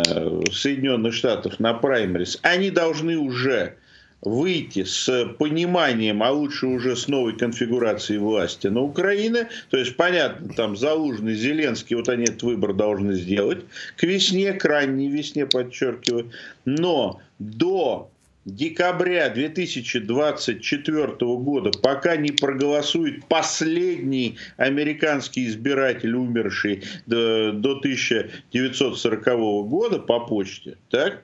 Соединенных 0.51 1.13
Штатов 1.13 1.59
на 1.59 1.75
праймерис, 1.75 2.39
они 2.41 2.71
должны 2.71 3.17
уже 3.17 3.75
выйти 4.23 4.83
с 4.83 5.25
пониманием, 5.37 6.23
а 6.23 6.31
лучше 6.31 6.67
уже 6.67 6.95
с 6.95 7.07
новой 7.07 7.37
конфигурацией 7.37 8.19
власти 8.19 8.67
на 8.67 8.81
Украине, 8.81 9.49
то 9.69 9.77
есть, 9.77 9.95
понятно, 9.97 10.53
там 10.53 10.77
Залужный, 10.77 11.35
Зеленский, 11.35 11.95
вот 11.95 12.09
они 12.09 12.23
этот 12.23 12.43
выбор 12.43 12.73
должны 12.73 13.13
сделать. 13.13 13.65
К 13.97 14.03
весне, 14.03 14.53
к 14.53 14.63
ранней 14.65 15.09
весне, 15.09 15.45
подчеркиваю, 15.45 16.31
но 16.65 17.19
до 17.39 18.09
декабря 18.45 19.29
2024 19.29 21.07
года, 21.19 21.71
пока 21.81 22.15
не 22.15 22.31
проголосует 22.31 23.25
последний 23.25 24.37
американский 24.57 25.47
избиратель, 25.47 26.15
умерший 26.15 26.83
до, 27.05 27.51
до 27.53 27.77
1940 27.77 29.25
года 29.67 29.99
по 29.99 30.19
почте, 30.21 30.77
так, 30.89 31.23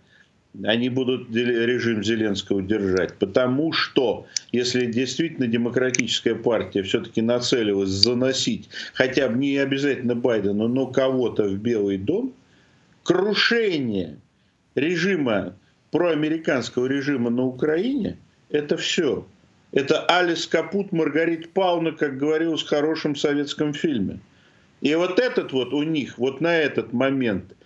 они 0.64 0.90
будут 0.90 1.34
режим 1.34 2.04
Зеленского 2.04 2.62
держать. 2.62 3.14
Потому 3.18 3.72
что, 3.72 4.26
если 4.52 4.86
действительно 4.86 5.48
демократическая 5.48 6.36
партия 6.36 6.84
все-таки 6.84 7.22
нацелилась 7.22 7.90
заносить 7.90 8.70
хотя 8.94 9.30
бы 9.30 9.38
не 9.38 9.58
обязательно 9.58 10.16
Байдена, 10.16 10.68
но 10.68 10.88
кого-то 10.88 11.44
в 11.44 11.56
Белый 11.56 11.98
дом, 11.98 12.34
крушение 13.04 14.18
режима, 14.76 15.56
проамериканского 15.92 16.88
режима 16.88 17.30
на 17.30 17.46
Украине, 17.46 18.18
это 18.50 18.78
все. 18.78 19.26
Это 19.72 20.04
Алис 20.06 20.48
Капут, 20.48 20.92
Маргарита 20.92 21.48
Пауна, 21.54 21.92
как 21.92 22.18
говорилось 22.18 22.64
в 22.64 22.68
хорошем 22.68 23.16
советском 23.16 23.74
фильме. 23.74 24.20
И 24.82 24.96
вот 24.96 25.20
этот 25.20 25.52
вот 25.52 25.74
у 25.74 25.84
них, 25.84 26.18
вот 26.18 26.42
на 26.42 26.56
этот 26.56 26.92
момент– 26.92 27.54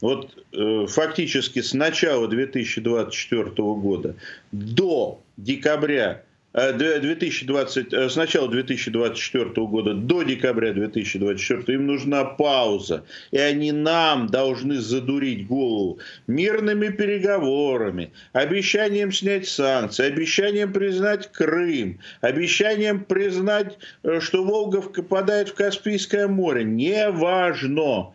вот 0.00 0.32
э, 0.52 0.86
фактически 0.88 1.60
с 1.60 1.74
начала 1.74 2.26
2024 2.28 3.50
года 3.56 4.14
до 4.52 5.20
декабря 5.36 6.22
2020, 6.52 7.92
э, 7.92 7.96
э, 7.96 8.08
с 8.08 8.16
начала 8.16 8.48
2024 8.48 9.66
года 9.66 9.94
до 9.94 10.22
декабря 10.22 10.72
2024 10.72 11.78
им 11.78 11.86
нужна 11.86 12.24
пауза. 12.24 13.04
И 13.30 13.38
они 13.38 13.72
нам 13.72 14.26
должны 14.26 14.78
задурить 14.78 15.46
голову 15.46 15.98
мирными 16.26 16.88
переговорами, 16.88 18.12
обещанием 18.32 19.12
снять 19.12 19.46
санкции, 19.46 20.06
обещанием 20.06 20.72
признать 20.72 21.30
Крым, 21.30 22.00
обещанием 22.20 23.04
признать, 23.04 23.78
что 24.20 24.44
Волга 24.44 24.80
попадает 24.80 25.50
в 25.50 25.54
Каспийское 25.54 26.26
море. 26.26 26.64
Неважно. 26.64 28.12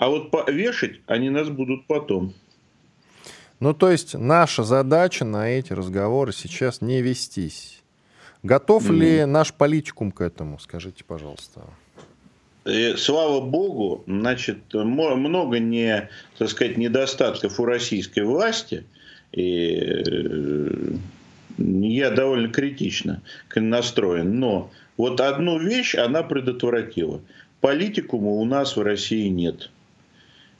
А 0.00 0.08
вот 0.08 0.32
вешать 0.48 1.02
они 1.06 1.28
нас 1.28 1.50
будут 1.50 1.86
потом. 1.86 2.32
Ну, 3.60 3.74
то 3.74 3.90
есть 3.90 4.14
наша 4.14 4.64
задача 4.64 5.26
на 5.26 5.50
эти 5.50 5.74
разговоры 5.74 6.32
сейчас 6.32 6.80
не 6.80 7.02
вестись. 7.02 7.82
Готов 8.42 8.88
mm. 8.88 8.94
ли 8.94 9.24
наш 9.26 9.52
политикум 9.52 10.10
к 10.10 10.22
этому? 10.22 10.58
Скажите, 10.58 11.04
пожалуйста. 11.04 11.64
И, 12.64 12.94
слава 12.96 13.42
богу, 13.42 14.02
значит, 14.06 14.72
много 14.72 15.58
не, 15.58 16.08
так 16.38 16.48
сказать, 16.48 16.78
недостатков 16.78 17.60
у 17.60 17.66
российской 17.66 18.24
власти. 18.24 18.86
И 19.32 19.80
э, 19.82 20.94
я 21.58 22.10
довольно 22.10 22.48
критично 22.48 23.20
настроен. 23.54 24.40
Но 24.40 24.70
вот 24.96 25.20
одну 25.20 25.58
вещь 25.58 25.94
она 25.94 26.22
предотвратила. 26.22 27.20
Политикума 27.60 28.30
у 28.30 28.46
нас 28.46 28.78
в 28.78 28.82
России 28.82 29.28
нет. 29.28 29.68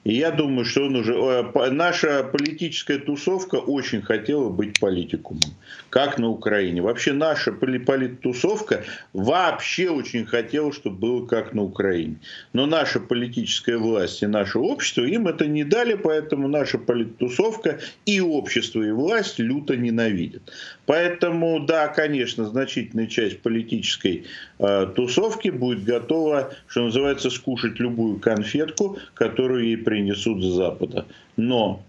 И 0.02 0.14
я 0.14 0.30
думаю, 0.30 0.64
что 0.64 0.86
он 0.86 0.96
уже... 0.96 1.44
Наша 1.70 2.24
политическая 2.24 2.98
тусовка 2.98 3.56
очень 3.56 4.00
хотела 4.00 4.48
быть 4.48 4.80
политикумом, 4.80 5.50
как 5.90 6.18
на 6.18 6.28
Украине. 6.28 6.80
Вообще 6.80 7.12
наша 7.12 7.52
политтусовка 7.52 8.84
вообще 9.12 9.90
очень 9.90 10.24
хотела, 10.24 10.72
чтобы 10.72 10.96
было 10.96 11.26
как 11.26 11.52
на 11.52 11.62
Украине. 11.62 12.16
Но 12.54 12.64
наша 12.64 12.98
политическая 12.98 13.76
власть 13.76 14.22
и 14.22 14.26
наше 14.26 14.58
общество 14.58 15.02
им 15.02 15.28
это 15.28 15.46
не 15.46 15.64
дали, 15.64 15.94
поэтому 15.94 16.48
наша 16.48 16.78
политтусовка 16.78 17.80
и 18.06 18.20
общество, 18.20 18.82
и 18.82 18.92
власть 18.92 19.38
люто 19.38 19.76
ненавидят. 19.76 20.50
Поэтому, 20.86 21.60
да, 21.60 21.88
конечно, 21.88 22.46
значительная 22.46 23.06
часть 23.06 23.40
политической 23.40 24.24
э, 24.58 24.92
тусовки 24.96 25.50
будет 25.50 25.84
готова, 25.84 26.54
что 26.66 26.84
называется, 26.84 27.28
скушать 27.28 27.78
любую 27.78 28.18
конфетку, 28.18 28.98
которую 29.14 29.66
ей 29.66 29.76
принесут 29.90 30.40
с 30.42 30.46
Запада. 30.46 31.04
Но 31.36 31.82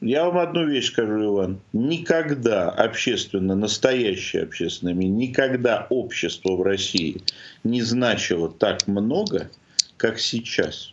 я 0.00 0.24
вам 0.24 0.38
одну 0.38 0.66
вещь 0.66 0.92
скажу, 0.92 1.24
Иван. 1.24 1.58
Никогда 1.72 2.70
общественно, 2.70 3.56
настоящее 3.56 4.44
общественное 4.44 4.94
никогда 4.94 5.88
общество 5.90 6.52
в 6.54 6.62
России 6.62 7.22
не 7.64 7.82
значило 7.82 8.48
так 8.48 8.86
много, 8.86 9.50
как 9.96 10.20
сейчас 10.20 10.92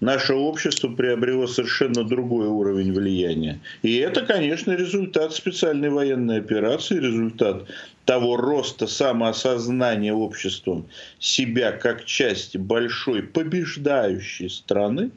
наше 0.00 0.34
общество 0.34 0.88
приобрело 0.90 1.48
совершенно 1.48 2.04
другой 2.04 2.46
уровень 2.46 2.92
влияния. 2.92 3.60
И 3.82 3.96
это, 3.96 4.24
конечно, 4.24 4.72
результат 4.72 5.34
специальной 5.34 5.90
военной 5.90 6.38
операции, 6.38 6.98
результат 6.98 7.66
того 8.08 8.38
роста 8.38 8.86
самоосознания 8.86 10.14
обществом 10.14 10.86
себя 11.18 11.72
как 11.72 12.06
части 12.06 12.56
большой 12.56 13.22
побеждающей 13.22 14.48
страны. 14.48 15.10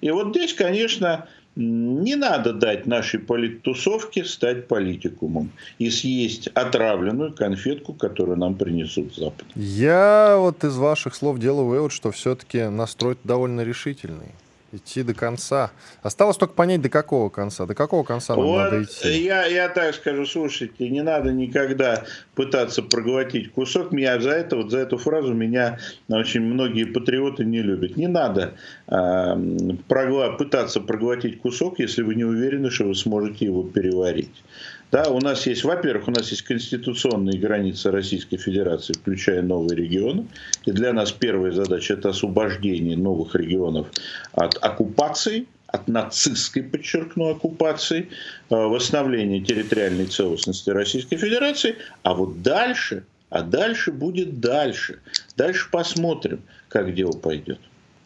И 0.00 0.12
вот 0.12 0.28
здесь, 0.28 0.54
конечно, 0.54 1.26
не 1.56 2.14
надо 2.14 2.52
дать 2.52 2.86
нашей 2.86 3.18
политтусовке 3.18 4.24
стать 4.24 4.68
политикумом 4.68 5.50
и 5.80 5.90
съесть 5.90 6.46
отравленную 6.54 7.34
конфетку, 7.34 7.94
которую 7.94 8.38
нам 8.38 8.54
принесут 8.54 9.12
Запад. 9.16 9.46
Я 9.56 10.36
вот 10.38 10.62
из 10.62 10.76
ваших 10.76 11.16
слов 11.16 11.40
делаю 11.40 11.66
вывод, 11.66 11.90
что 11.90 12.12
все-таки 12.12 12.62
настрой 12.68 13.16
довольно 13.24 13.62
решительный 13.62 14.36
идти 14.72 15.02
до 15.02 15.14
конца. 15.14 15.70
Осталось 16.02 16.36
только 16.36 16.54
понять, 16.54 16.80
до 16.80 16.88
какого 16.88 17.28
конца. 17.28 17.66
До 17.66 17.74
какого 17.74 18.04
конца 18.04 18.36
нам 18.36 18.44
вот 18.44 18.58
надо 18.58 18.82
идти. 18.82 19.22
Я, 19.22 19.46
я 19.46 19.68
так 19.68 19.94
скажу, 19.94 20.26
слушайте, 20.26 20.88
не 20.88 21.02
надо 21.02 21.32
никогда 21.32 22.04
пытаться 22.34 22.82
проглотить 22.82 23.52
кусок. 23.52 23.92
Меня 23.92 24.20
за 24.20 24.30
это, 24.30 24.56
вот 24.56 24.70
за 24.70 24.78
эту 24.78 24.98
фразу 24.98 25.34
меня 25.34 25.78
очень 26.08 26.42
многие 26.42 26.84
патриоты 26.84 27.44
не 27.44 27.62
любят. 27.62 27.96
Не 27.96 28.08
надо 28.08 28.54
э, 28.86 28.92
прогла- 28.92 30.36
пытаться 30.36 30.80
проглотить 30.80 31.40
кусок, 31.40 31.78
если 31.78 32.02
вы 32.02 32.14
не 32.14 32.24
уверены, 32.24 32.70
что 32.70 32.84
вы 32.84 32.94
сможете 32.94 33.46
его 33.46 33.62
переварить. 33.62 34.42
Да, 34.90 35.08
у 35.08 35.20
нас 35.20 35.46
есть, 35.46 35.62
во-первых, 35.62 36.08
у 36.08 36.10
нас 36.10 36.30
есть 36.30 36.42
конституционные 36.42 37.38
границы 37.38 37.92
Российской 37.92 38.38
Федерации, 38.38 38.92
включая 38.92 39.40
новые 39.40 39.76
регионы. 39.76 40.26
И 40.64 40.72
для 40.72 40.92
нас 40.92 41.12
первая 41.12 41.52
задача– 41.52 41.94
это 41.94 42.08
освобождение 42.08 42.96
новых 42.96 43.36
регионов 43.36 43.86
от 44.32 44.58
оккупации, 44.60 45.46
от 45.68 45.86
нацистской, 45.86 46.64
подчеркну, 46.64 47.28
оккупации, 47.28 48.08
э, 48.50 48.54
восстановление 48.56 49.40
территориальной 49.40 50.06
целостности 50.06 50.70
Российской 50.70 51.16
Федерации. 51.16 51.76
А 52.02 52.14
вот 52.14 52.42
дальше, 52.42 53.04
а 53.28 53.42
дальше 53.42 53.92
будет 53.92 54.40
дальше. 54.40 54.98
Дальше 55.36 55.68
посмотрим, 55.70 56.42
как 56.68 56.92
дело 56.94 57.12
пойдет. 57.12 57.60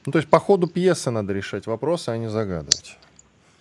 Ну, 0.04 0.12
то 0.12 0.18
есть 0.18 0.28
по 0.28 0.38
ходу 0.38 0.66
пьесы 0.66 1.10
надо 1.10 1.32
решать 1.32 1.66
вопросы, 1.66 2.10
а 2.10 2.18
не 2.18 2.28
загадывать. 2.28 2.98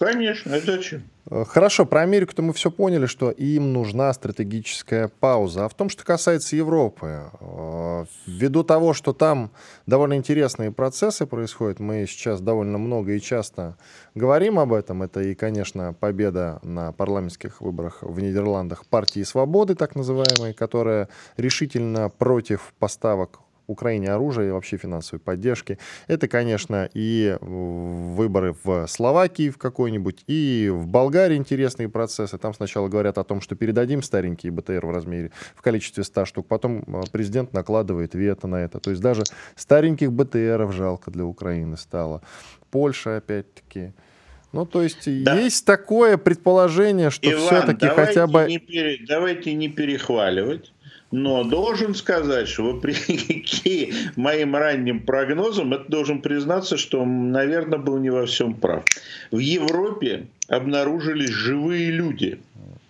Конечно, 0.04 0.56
а 0.56 0.60
зачем? 0.60 1.04
Э, 1.30 1.46
хорошо, 1.48 1.86
про 1.86 2.02
Америку-то 2.02 2.42
мы 2.42 2.54
все 2.54 2.70
поняли, 2.70 3.06
что 3.06 3.32
им 3.32 3.74
нужна 3.74 4.12
стратегическая 4.13 5.08
пауза. 5.08 5.66
А 5.66 5.70
в 5.70 5.74
том, 5.74 5.89
что 5.89 6.04
касается 6.04 6.56
Европы, 6.56 7.24
э, 7.39 8.06
ввиду 8.28 8.63
того, 8.63 8.94
что 8.94 9.13
там 9.13 9.52
довольно 9.86 10.16
интересные 10.16 10.72
процессы 10.72 11.26
происходят, 11.26 11.80
мы 11.80 12.06
сейчас 12.08 12.42
довольно 12.42 12.78
много 12.78 13.13
и 13.13 13.22
часто 13.22 13.78
говорим 14.16 14.60
об 14.60 14.74
этом. 14.74 15.04
Это 15.04 15.22
и, 15.22 15.36
конечно, 15.36 15.94
победа 15.94 16.60
на 16.63 16.92
парламентских 16.92 17.62
выборах 17.62 18.00
в 18.02 18.20
Нидерландах 18.20 18.86
партии 18.86 19.24
свободы, 19.24 19.76
так 19.76 19.96
называемой, 19.96 20.54
которая 20.54 21.10
решительно 21.38 22.10
против 22.10 22.74
поставок 22.80 23.39
Украине 23.67 24.12
оружия 24.12 24.49
и 24.49 24.52
вообще 24.52 24.78
финансовой 24.78 25.19
поддержки. 25.19 25.78
Это, 26.08 26.28
конечно, 26.28 26.89
и 26.93 27.38
выборы 27.41 28.56
в 28.63 28.88
Словакии 28.88 29.49
в 29.49 29.58
какой-нибудь, 29.58 30.23
и 30.28 30.69
в 30.73 30.88
Болгарии 30.88 31.36
интересные 31.36 31.89
процессы. 31.89 32.38
Там 32.38 32.54
сначала 32.54 32.88
говорят 32.88 33.17
о 33.17 33.23
том, 33.23 33.41
что 33.41 33.56
передадим 33.56 34.02
старенькие 34.02 34.52
БТР 34.52 34.86
в 34.86 34.91
размере, 34.91 35.32
в 35.56 35.62
количестве 35.62 36.04
100 36.04 36.26
штук. 36.26 36.47
Потом 36.47 36.84
э, 36.88 37.02
президент 37.12 37.54
накладывает 37.54 38.15
вето 38.15 38.47
на 38.47 38.58
это. 38.58 38.80
То 38.80 38.89
есть 38.89 39.02
даже 39.02 39.23
стареньких 39.56 40.12
БТРов 40.12 40.73
жалко 40.73 41.12
для 41.12 41.26
Украины 41.26 41.78
стало. 41.78 42.21
Польша, 42.71 43.17
опять-таки. 43.17 43.93
Ну, 44.52 44.67
то 44.67 44.84
есть 44.84 45.23
да. 45.23 45.36
есть 45.36 45.65
такое 45.65 46.17
предположение, 46.17 47.10
что 47.10 47.30
все-таки 47.38 47.88
хотя 47.88 48.28
бы... 48.28 48.45
Не 48.47 48.60
пере... 48.60 48.99
Давайте 49.08 49.54
не 49.54 49.67
перехваливать. 49.67 50.72
Но 51.13 51.43
должен 51.43 51.93
сказать, 51.93 52.47
что 52.47 52.73
вопреки 52.73 53.93
моим 54.15 54.56
ранним 54.56 55.06
прогнозам, 55.06 55.71
это 55.76 55.86
должен 55.88 56.23
признаться, 56.23 56.76
что, 56.76 57.06
наверное, 57.06 57.78
был 57.78 57.99
не 57.99 58.10
во 58.10 58.26
всем 58.26 58.56
прав. 58.56 58.84
В 59.30 59.38
Европе 59.38 60.26
обнаружились 60.47 61.30
живые 61.30 61.91
люди 61.91 62.41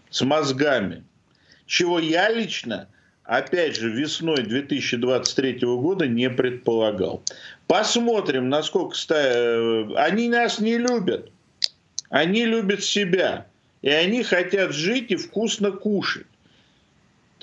с 0.09 0.21
мозгами, 0.21 1.03
чего 1.65 1.99
я 1.99 2.29
лично, 2.29 2.88
опять 3.25 3.75
же, 3.75 3.89
весной 3.89 4.43
2023 4.43 5.59
года 5.59 6.07
не 6.07 6.29
предполагал. 6.29 7.21
Посмотрим, 7.67 8.47
насколько... 8.47 8.95
Э, 9.09 9.95
они 9.97 10.29
нас 10.29 10.59
не 10.59 10.77
любят. 10.77 11.29
Они 12.09 12.45
любят 12.45 12.86
себя. 12.86 13.47
И 13.81 13.89
они 13.89 14.23
хотят 14.23 14.71
жить 14.71 15.12
и 15.12 15.17
вкусно 15.17 15.73
кушать 15.73 16.25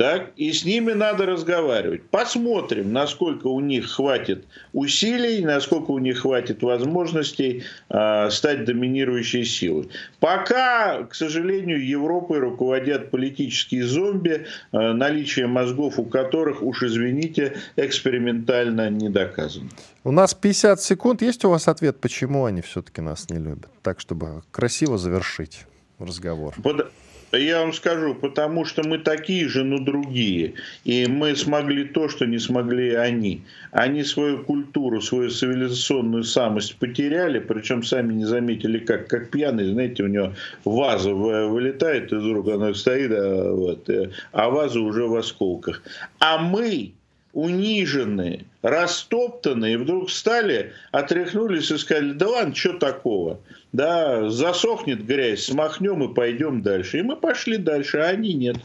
так, 0.00 0.32
и 0.36 0.50
с 0.50 0.64
ними 0.64 0.92
надо 0.92 1.26
разговаривать. 1.26 2.04
Посмотрим, 2.04 2.90
насколько 2.90 3.48
у 3.48 3.60
них 3.60 3.90
хватит 3.90 4.46
усилий, 4.72 5.44
насколько 5.44 5.90
у 5.90 5.98
них 5.98 6.20
хватит 6.20 6.62
возможностей 6.62 7.64
э, 7.90 8.30
стать 8.30 8.64
доминирующей 8.64 9.44
силой. 9.44 9.90
Пока, 10.18 11.04
к 11.04 11.14
сожалению, 11.14 11.86
Европой 11.86 12.38
руководят 12.38 13.10
политические 13.10 13.84
зомби, 13.84 14.46
э, 14.72 14.78
наличие 14.78 15.46
мозгов 15.46 15.98
у 15.98 16.06
которых, 16.06 16.62
уж 16.62 16.82
извините, 16.82 17.58
экспериментально 17.76 18.88
не 18.88 19.10
доказано. 19.10 19.68
У 20.02 20.12
нас 20.12 20.32
50 20.32 20.80
секунд. 20.80 21.20
Есть 21.20 21.44
у 21.44 21.50
вас 21.50 21.68
ответ, 21.68 22.00
почему 22.00 22.46
они 22.46 22.62
все-таки 22.62 23.02
нас 23.02 23.28
не 23.28 23.36
любят? 23.36 23.68
Так, 23.82 24.00
чтобы 24.00 24.44
красиво 24.50 24.96
завершить 24.96 25.66
разговор. 25.98 26.54
Под... 26.62 26.90
Я 27.32 27.60
вам 27.60 27.72
скажу, 27.72 28.14
потому 28.14 28.64
что 28.64 28.82
мы 28.82 28.98
такие 28.98 29.48
же, 29.48 29.62
но 29.62 29.78
другие. 29.78 30.54
И 30.84 31.06
мы 31.06 31.36
смогли 31.36 31.84
то, 31.84 32.08
что 32.08 32.26
не 32.26 32.38
смогли 32.38 32.94
они. 32.94 33.42
Они 33.70 34.02
свою 34.02 34.42
культуру, 34.42 35.00
свою 35.00 35.30
цивилизационную 35.30 36.24
самость 36.24 36.76
потеряли, 36.76 37.38
причем 37.38 37.84
сами 37.84 38.14
не 38.14 38.24
заметили, 38.24 38.78
как, 38.78 39.06
как 39.06 39.30
пьяный, 39.30 39.72
знаете, 39.72 40.02
у 40.02 40.08
него 40.08 40.32
ваза 40.64 41.14
вылетает 41.14 42.12
из 42.12 42.24
рук, 42.24 42.48
она 42.48 42.74
стоит, 42.74 43.12
а, 43.12 43.52
вот, 43.52 43.88
э, 43.88 44.10
а 44.32 44.50
ваза 44.50 44.80
уже 44.80 45.06
в 45.06 45.14
осколках. 45.14 45.82
А 46.18 46.38
мы 46.38 46.92
униженные, 47.32 48.44
растоптанные, 48.62 49.78
вдруг 49.78 50.08
встали, 50.08 50.72
отряхнулись 50.92 51.70
и 51.70 51.78
сказали, 51.78 52.12
да 52.12 52.28
ладно, 52.28 52.54
что 52.54 52.74
такого? 52.74 53.40
Да, 53.72 54.28
засохнет 54.30 55.06
грязь, 55.06 55.44
смахнем 55.44 56.02
и 56.02 56.14
пойдем 56.14 56.62
дальше. 56.62 56.98
И 56.98 57.02
мы 57.02 57.16
пошли 57.16 57.56
дальше, 57.56 57.98
а 57.98 58.08
они 58.08 58.34
нет. 58.34 58.56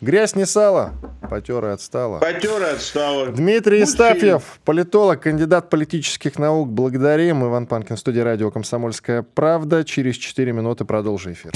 Грязь 0.00 0.34
не 0.34 0.46
сало, 0.46 0.92
потер 1.30 1.64
и 1.66 1.68
отстала. 1.68 2.18
Потер 2.18 2.62
и 2.62 2.74
отстала. 2.74 3.26
Дмитрий 3.26 3.82
Истафьев, 3.82 4.58
политолог, 4.64 5.22
кандидат 5.22 5.68
политических 5.68 6.38
наук. 6.38 6.68
Благодарим. 6.70 7.44
Иван 7.44 7.66
Панкин, 7.66 7.96
студия 7.96 8.24
радио 8.24 8.50
«Комсомольская 8.50 9.22
правда». 9.22 9.84
Через 9.84 10.16
4 10.16 10.52
минуты 10.52 10.84
продолжим 10.84 11.32
эфир. 11.32 11.52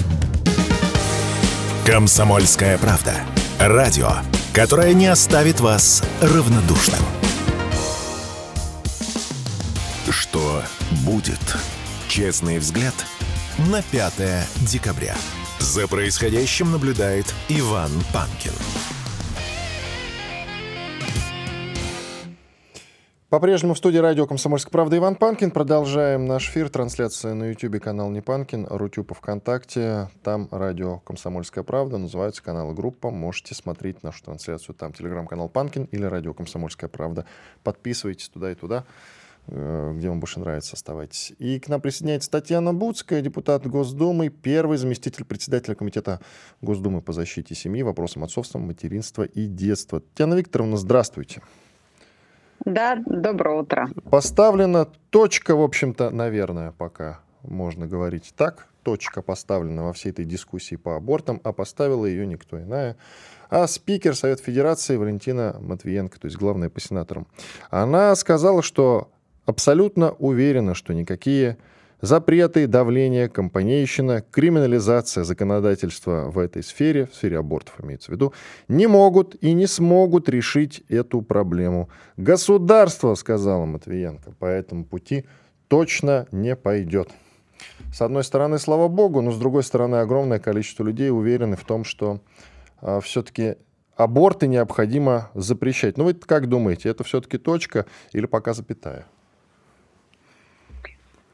«Комсомольская 1.86 2.78
правда». 2.78 3.14
Радио, 3.60 4.12
которое 4.54 4.94
не 4.94 5.06
оставит 5.06 5.60
вас 5.60 6.02
равнодушным. 6.22 7.02
Что 10.08 10.62
будет? 11.02 11.38
Честный 12.08 12.58
взгляд 12.58 12.94
на 13.70 13.82
5 13.82 14.14
декабря. 14.62 15.14
За 15.58 15.86
происходящим 15.86 16.72
наблюдает 16.72 17.34
Иван 17.50 17.90
Панкин. 18.14 18.54
По-прежнему 23.30 23.74
в 23.74 23.78
студии 23.78 23.98
радио 23.98 24.26
«Комсомольская 24.26 24.72
правда» 24.72 24.96
Иван 24.96 25.14
Панкин. 25.14 25.52
Продолжаем 25.52 26.26
наш 26.26 26.48
эфир. 26.48 26.68
Трансляция 26.68 27.32
на 27.34 27.50
YouTube, 27.50 27.80
канал 27.80 28.10
«Не 28.10 28.22
Панкин», 28.22 28.66
Рутюб 28.68 29.14
ВКонтакте. 29.14 30.08
Там 30.24 30.48
радио 30.50 30.98
«Комсомольская 30.98 31.62
правда». 31.62 31.96
Называется 31.98 32.42
канал 32.42 32.72
группа. 32.72 33.12
Можете 33.12 33.54
смотреть 33.54 34.02
нашу 34.02 34.24
трансляцию. 34.24 34.74
Там 34.74 34.92
телеграм-канал 34.92 35.48
«Панкин» 35.48 35.84
или 35.92 36.02
радио 36.06 36.34
«Комсомольская 36.34 36.90
правда». 36.90 37.24
Подписывайтесь 37.62 38.28
туда 38.30 38.50
и 38.50 38.56
туда. 38.56 38.84
Э, 39.46 39.92
где 39.94 40.08
вам 40.08 40.18
больше 40.18 40.40
нравится, 40.40 40.74
оставайтесь. 40.74 41.32
И 41.38 41.60
к 41.60 41.68
нам 41.68 41.80
присоединяется 41.80 42.32
Татьяна 42.32 42.74
Буцкая, 42.74 43.22
депутат 43.22 43.64
Госдумы, 43.64 44.30
первый 44.30 44.76
заместитель 44.76 45.24
председателя 45.24 45.76
Комитета 45.76 46.18
Госдумы 46.62 47.00
по 47.00 47.12
защите 47.12 47.54
семьи, 47.54 47.84
вопросам 47.84 48.24
отцовства, 48.24 48.58
материнства 48.58 49.22
и 49.22 49.46
детства. 49.46 50.00
Татьяна 50.00 50.34
Викторовна, 50.34 50.76
здравствуйте. 50.76 51.42
Да, 52.64 53.02
доброе 53.06 53.60
утро. 53.60 53.88
Поставлена 54.10 54.86
точка, 55.10 55.56
в 55.56 55.62
общем-то, 55.62 56.10
наверное, 56.10 56.72
пока 56.72 57.20
можно 57.42 57.86
говорить 57.86 58.34
так. 58.36 58.66
Точка 58.82 59.22
поставлена 59.22 59.84
во 59.84 59.92
всей 59.92 60.10
этой 60.10 60.24
дискуссии 60.24 60.76
по 60.76 60.96
абортам, 60.96 61.40
а 61.44 61.52
поставила 61.52 62.06
ее 62.06 62.26
никто 62.26 62.58
иная, 62.58 62.96
а 63.50 63.66
спикер 63.66 64.16
Совет 64.16 64.40
Федерации 64.40 64.96
Валентина 64.96 65.56
Матвиенко, 65.60 66.18
то 66.18 66.26
есть 66.26 66.38
главная 66.38 66.70
по 66.70 66.80
сенаторам. 66.80 67.26
Она 67.70 68.14
сказала, 68.14 68.62
что 68.62 69.10
абсолютно 69.44 70.12
уверена, 70.12 70.74
что 70.74 70.94
никакие 70.94 71.58
запреты, 72.00 72.66
давление, 72.66 73.28
компанейщина, 73.28 74.22
криминализация 74.30 75.24
законодательства 75.24 76.30
в 76.30 76.38
этой 76.38 76.62
сфере, 76.62 77.06
в 77.06 77.14
сфере 77.14 77.38
абортов 77.38 77.80
имеется 77.82 78.10
в 78.10 78.14
виду, 78.14 78.32
не 78.68 78.86
могут 78.86 79.36
и 79.42 79.52
не 79.52 79.66
смогут 79.66 80.28
решить 80.28 80.82
эту 80.88 81.22
проблему. 81.22 81.88
Государство, 82.16 83.14
сказала 83.14 83.64
Матвиенко, 83.64 84.32
по 84.38 84.46
этому 84.46 84.84
пути 84.84 85.24
точно 85.68 86.26
не 86.32 86.56
пойдет. 86.56 87.10
С 87.92 88.00
одной 88.00 88.24
стороны, 88.24 88.58
слава 88.58 88.88
богу, 88.88 89.20
но 89.20 89.32
с 89.32 89.38
другой 89.38 89.62
стороны, 89.62 89.96
огромное 89.96 90.38
количество 90.38 90.84
людей 90.84 91.10
уверены 91.10 91.56
в 91.56 91.64
том, 91.64 91.84
что 91.84 92.20
э, 92.80 93.00
все-таки 93.02 93.56
аборты 93.96 94.46
необходимо 94.46 95.30
запрещать. 95.34 95.98
Ну 95.98 96.04
вы 96.04 96.14
как 96.14 96.48
думаете, 96.48 96.88
это 96.88 97.04
все-таки 97.04 97.38
точка 97.38 97.86
или 98.12 98.26
пока 98.26 98.54
запятая? 98.54 99.06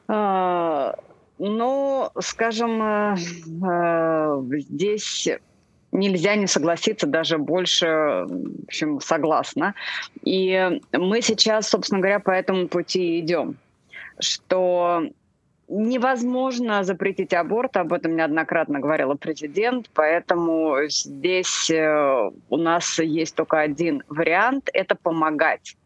А, 0.09 0.95
ну, 1.38 2.11
скажем, 2.21 2.83
э, 2.83 3.16
э, 3.16 4.42
здесь 4.59 5.29
нельзя 5.92 6.37
не 6.37 6.47
согласиться, 6.47 7.07
даже 7.07 7.38
больше, 7.38 7.87
в 7.87 8.64
общем, 8.66 9.01
согласна. 9.01 9.75
И 10.23 10.81
мы 10.92 11.23
сейчас, 11.23 11.69
собственно 11.69 12.01
говоря, 12.01 12.21
по 12.21 12.31
этому 12.31 12.69
пути 12.69 13.21
идем, 13.21 13.57
что 14.19 15.03
невозможно 15.69 16.85
запретить 16.85 17.35
аборт, 17.35 17.77
об 17.77 17.92
этом 17.92 18.14
неоднократно 18.14 18.79
говорила 18.79 19.14
президент, 19.14 19.90
поэтому 19.95 20.77
здесь 20.88 21.69
э, 21.71 22.31
у 22.51 22.57
нас 22.57 22.99
есть 23.01 23.35
только 23.35 23.61
один 23.61 24.03
вариант– 24.09 24.71
это 24.73 24.95
помогать. 24.95 25.77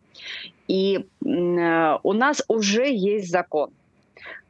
И 0.69 1.07
у 1.21 2.13
нас 2.13 2.45
уже 2.47 2.93
есть 2.95 3.29
закон, 3.31 3.71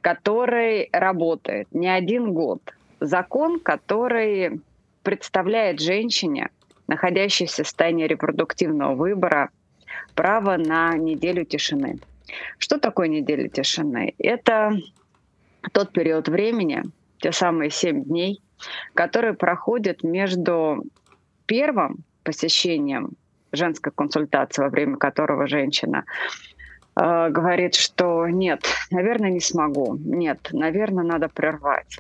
который 0.01 0.89
работает 0.93 1.69
не 1.73 1.89
один 1.89 2.33
год. 2.33 2.61
Закон, 3.01 3.61
который 3.61 4.61
представляет 5.03 5.81
женщине, 5.81 6.51
находящейся 6.87 7.63
в 7.63 7.67
состоянии 7.67 8.07
репродуктивного 8.07 8.95
выбора, 8.95 9.51
право 10.15 10.57
на 10.57 10.97
неделю 10.97 11.45
тишины. 11.45 11.99
Что 12.59 12.79
такое 12.79 13.09
неделя 13.09 13.49
тишины? 13.49 14.15
Это 14.19 14.73
тот 15.73 15.93
период 15.93 16.29
времени, 16.29 16.83
те 17.19 17.33
самые 17.33 17.71
семь 17.71 18.05
дней, 18.05 18.41
которые 18.95 19.35
проходят 19.35 20.03
между 20.03 20.85
первым 21.47 22.05
посещением 22.23 23.13
женской 23.53 23.93
консультации, 23.93 24.63
во 24.63 24.69
время 24.69 24.97
которого 24.97 25.47
женщина 25.47 26.05
э, 27.01 27.31
говорит, 27.31 27.75
что 27.75 28.29
нет, 28.29 28.63
наверное, 28.91 29.31
не 29.31 29.41
смогу, 29.41 29.97
нет, 29.97 30.49
наверное, 30.53 31.05
надо 31.05 31.29
прервать. 31.29 31.99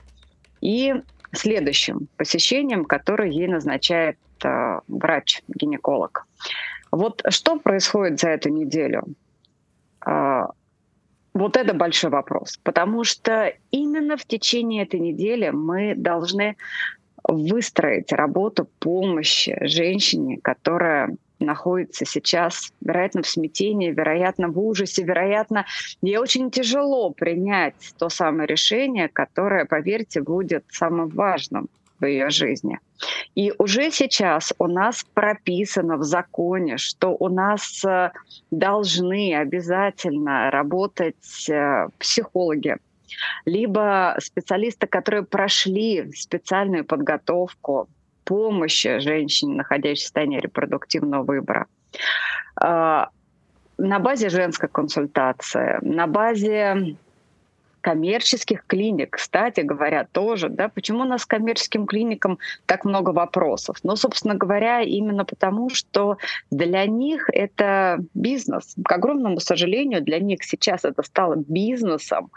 И 0.60 0.94
следующим 1.32 2.08
посещением, 2.16 2.84
которое 2.84 3.30
ей 3.30 3.48
назначает 3.48 4.18
э, 4.44 4.80
врач-гинеколог. 4.88 6.26
Вот 6.90 7.22
что 7.28 7.58
происходит 7.58 8.20
за 8.20 8.30
эту 8.30 8.48
неделю? 8.50 9.04
Э, 10.06 10.46
вот 11.32 11.56
это 11.56 11.74
большой 11.74 12.10
вопрос, 12.10 12.58
потому 12.62 13.04
что 13.04 13.52
именно 13.70 14.16
в 14.16 14.24
течение 14.24 14.82
этой 14.82 15.00
недели 15.00 15.50
мы 15.50 15.94
должны 15.94 16.56
выстроить 17.22 18.12
работу 18.12 18.68
помощи 18.80 19.56
женщине, 19.62 20.38
которая 20.42 21.16
находится 21.44 22.04
сейчас, 22.04 22.72
вероятно, 22.80 23.22
в 23.22 23.28
смятении, 23.28 23.90
вероятно, 23.90 24.48
в 24.48 24.58
ужасе, 24.58 25.02
вероятно, 25.02 25.66
ей 26.02 26.18
очень 26.18 26.50
тяжело 26.50 27.10
принять 27.10 27.94
то 27.98 28.08
самое 28.08 28.46
решение, 28.46 29.08
которое, 29.08 29.64
поверьте, 29.64 30.20
будет 30.20 30.64
самым 30.70 31.08
важным 31.08 31.68
в 32.00 32.06
ее 32.06 32.30
жизни. 32.30 32.78
И 33.34 33.52
уже 33.58 33.90
сейчас 33.90 34.52
у 34.58 34.66
нас 34.66 35.04
прописано 35.14 35.96
в 35.96 36.02
законе, 36.02 36.78
что 36.78 37.16
у 37.18 37.28
нас 37.28 37.84
э, 37.84 38.10
должны 38.50 39.34
обязательно 39.34 40.50
работать 40.50 41.48
э, 41.48 41.88
психологи, 41.98 42.76
либо 43.44 44.16
специалисты, 44.18 44.86
которые 44.86 45.24
прошли 45.24 46.10
специальную 46.12 46.84
подготовку 46.84 47.88
помощи 48.30 49.00
женщине, 49.00 49.56
находящейся 49.56 50.02
в 50.02 50.06
состоянии 50.06 50.38
репродуктивного 50.38 51.24
выбора. 51.24 51.66
А, 52.54 53.08
на 53.76 53.98
базе 53.98 54.28
женской 54.28 54.68
консультации, 54.68 55.78
на 55.82 56.06
базе 56.06 56.96
коммерческих 57.80 58.66
клиник, 58.68 59.16
кстати 59.16 59.62
говоря, 59.62 60.06
тоже, 60.12 60.48
да, 60.48 60.68
почему 60.68 61.00
у 61.00 61.06
нас 61.06 61.26
коммерческим 61.26 61.86
клиникам 61.86 62.38
так 62.66 62.84
много 62.84 63.10
вопросов? 63.10 63.78
Ну, 63.82 63.96
собственно 63.96 64.36
говоря, 64.36 64.82
именно 64.82 65.24
потому, 65.24 65.68
что 65.68 66.16
для 66.52 66.86
них 66.86 67.28
это 67.32 67.98
бизнес. 68.14 68.76
К 68.84 68.92
огромному 68.92 69.40
сожалению, 69.40 70.02
для 70.04 70.20
них 70.20 70.44
сейчас 70.44 70.84
это 70.84 71.02
стало 71.02 71.34
бизнесом. 71.48 72.30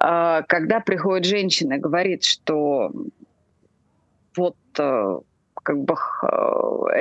А, 0.00 0.42
когда 0.42 0.78
приходит 0.78 1.26
женщина 1.26 1.72
и 1.72 1.78
говорит, 1.78 2.22
что 2.22 2.92
вот 4.36 4.56
э, 4.78 5.18
как 5.62 5.78
бы 5.78 5.94
э, 5.94 6.28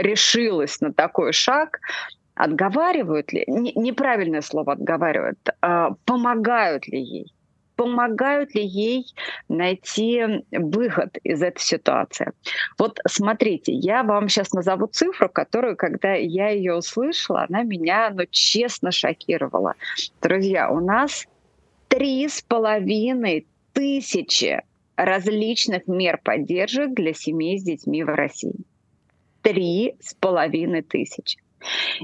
решилась 0.01 0.81
на 0.81 0.93
такой 0.93 1.33
шаг, 1.33 1.79
отговаривают 2.35 3.33
ли, 3.33 3.43
неправильное 3.47 4.41
слово 4.41 4.73
отговаривают, 4.73 5.39
а 5.61 5.91
помогают 6.05 6.87
ли 6.87 7.01
ей? 7.01 7.33
помогают 7.81 8.53
ли 8.53 8.63
ей 8.63 9.07
найти 9.49 10.43
выход 10.51 11.17
из 11.23 11.41
этой 11.41 11.61
ситуации. 11.61 12.31
Вот 12.77 12.99
смотрите, 13.07 13.73
я 13.73 14.03
вам 14.03 14.29
сейчас 14.29 14.53
назову 14.53 14.85
цифру, 14.85 15.29
которую, 15.29 15.75
когда 15.75 16.13
я 16.13 16.49
ее 16.49 16.75
услышала, 16.75 17.47
она 17.49 17.63
меня, 17.63 18.11
ну, 18.13 18.25
честно 18.29 18.91
шокировала. 18.91 19.73
Друзья, 20.21 20.69
у 20.69 20.79
нас 20.79 21.25
три 21.87 22.27
с 22.27 22.43
половиной 22.43 23.47
тысячи 23.73 24.61
различных 24.95 25.87
мер 25.87 26.19
поддержек 26.23 26.93
для 26.93 27.13
семей 27.13 27.59
с 27.59 27.63
детьми 27.63 28.03
в 28.03 28.07
России. 28.07 28.55
Три 29.41 29.95
с 29.99 30.13
половиной 30.13 30.81
тысячи. 30.81 31.39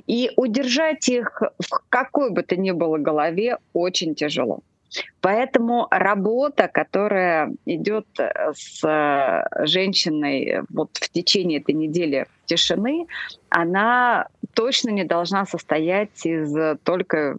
И 0.06 0.32
удержать 0.36 1.10
их 1.10 1.42
в 1.60 1.82
какой 1.90 2.32
бы 2.32 2.44
то 2.44 2.56
ни 2.56 2.72
было 2.72 2.98
голове 2.98 3.58
очень 3.74 4.16
тяжело. 4.16 4.62
Поэтому 5.22 5.88
работа, 5.92 6.68
которая 6.68 7.54
идет 7.66 8.08
э, 8.20 8.54
с 8.56 8.84
э, 8.84 9.66
женщиной 9.66 10.62
вот 10.70 10.90
в 10.94 11.10
течение 11.10 11.60
этой 11.60 11.76
недели 11.76 12.28
тишины, 12.46 13.08
она 13.50 14.28
точно 14.54 14.90
не 14.90 15.04
должна 15.04 15.46
состоять 15.46 16.26
из 16.26 16.56
только, 16.84 17.38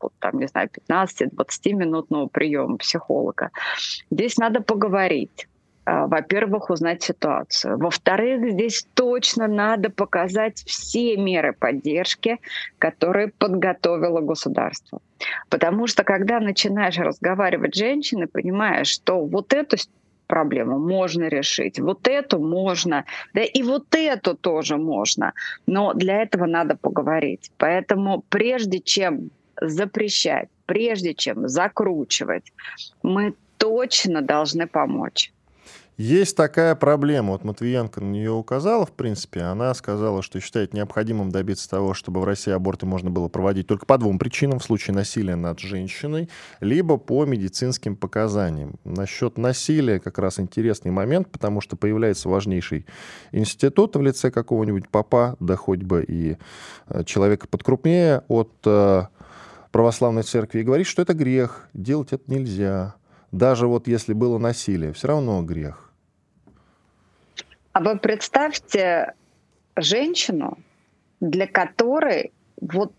вот, 0.00 0.12
там, 0.18 0.38
не 0.38 0.48
знаю, 0.48 0.70
15-20 0.88 1.72
минутного 1.72 2.26
приема 2.26 2.76
психолога. 2.78 3.50
Здесь 4.10 4.36
надо 4.38 4.60
поговорить 4.60 5.46
во-первых, 5.86 6.70
узнать 6.70 7.02
ситуацию. 7.02 7.78
Во-вторых, 7.78 8.52
здесь 8.52 8.86
точно 8.94 9.46
надо 9.46 9.88
показать 9.90 10.58
все 10.66 11.16
меры 11.16 11.52
поддержки, 11.52 12.38
которые 12.78 13.28
подготовило 13.28 14.20
государство. 14.20 15.00
Потому 15.48 15.86
что 15.86 16.02
когда 16.02 16.40
начинаешь 16.40 16.98
разговаривать 16.98 17.74
с 17.74 17.78
женщиной, 17.78 18.26
понимаешь, 18.26 18.88
что 18.88 19.24
вот 19.24 19.52
эту 19.52 19.76
проблему 20.26 20.78
можно 20.78 21.28
решить, 21.28 21.78
вот 21.78 22.08
эту 22.08 22.40
можно, 22.40 23.04
да 23.32 23.42
и 23.42 23.62
вот 23.62 23.94
эту 23.94 24.34
тоже 24.34 24.76
можно. 24.76 25.32
Но 25.66 25.94
для 25.94 26.22
этого 26.22 26.46
надо 26.46 26.76
поговорить. 26.76 27.52
Поэтому 27.58 28.24
прежде 28.28 28.80
чем 28.80 29.30
запрещать, 29.60 30.48
прежде 30.66 31.14
чем 31.14 31.48
закручивать, 31.48 32.52
мы 33.02 33.34
точно 33.56 34.20
должны 34.20 34.66
помочь. 34.66 35.32
Есть 35.96 36.36
такая 36.36 36.74
проблема. 36.74 37.32
Вот 37.32 37.44
Матвиенко 37.44 38.02
на 38.02 38.10
нее 38.10 38.30
указала, 38.30 38.84
в 38.84 38.92
принципе. 38.92 39.40
Она 39.40 39.72
сказала, 39.72 40.20
что 40.20 40.38
считает 40.40 40.74
необходимым 40.74 41.30
добиться 41.30 41.70
того, 41.70 41.94
чтобы 41.94 42.20
в 42.20 42.24
России 42.24 42.52
аборты 42.52 42.84
можно 42.84 43.08
было 43.08 43.28
проводить 43.28 43.66
только 43.66 43.86
по 43.86 43.96
двум 43.96 44.18
причинам. 44.18 44.58
В 44.58 44.64
случае 44.64 44.94
насилия 44.94 45.36
над 45.36 45.58
женщиной, 45.58 46.28
либо 46.60 46.98
по 46.98 47.24
медицинским 47.24 47.96
показаниям. 47.96 48.74
Насчет 48.84 49.38
насилия 49.38 49.98
как 49.98 50.18
раз 50.18 50.38
интересный 50.38 50.90
момент, 50.90 51.30
потому 51.30 51.62
что 51.62 51.76
появляется 51.76 52.28
важнейший 52.28 52.84
институт 53.32 53.96
в 53.96 54.02
лице 54.02 54.30
какого-нибудь 54.30 54.90
папа, 54.90 55.36
да 55.40 55.56
хоть 55.56 55.82
бы 55.82 56.04
и 56.06 56.36
э, 56.88 57.04
человека 57.04 57.48
подкрупнее 57.48 58.22
от 58.28 58.52
э, 58.66 59.04
православной 59.72 60.24
церкви, 60.24 60.60
и 60.60 60.62
говорит, 60.62 60.86
что 60.86 61.00
это 61.00 61.14
грех, 61.14 61.70
делать 61.72 62.12
это 62.12 62.30
нельзя. 62.30 62.96
Даже 63.32 63.66
вот 63.66 63.88
если 63.88 64.12
было 64.12 64.36
насилие, 64.36 64.92
все 64.92 65.08
равно 65.08 65.42
грех. 65.42 65.85
А 67.76 67.80
вы 67.80 67.98
представьте 67.98 69.12
женщину, 69.76 70.56
для 71.20 71.46
которой 71.46 72.32
вот 72.58 72.94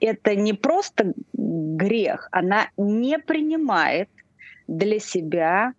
это 0.00 0.36
не 0.36 0.52
просто 0.52 1.14
грех, 1.32 2.28
она 2.30 2.68
не 2.76 3.18
принимает 3.18 4.10
для 4.68 4.98
себя 5.00 5.72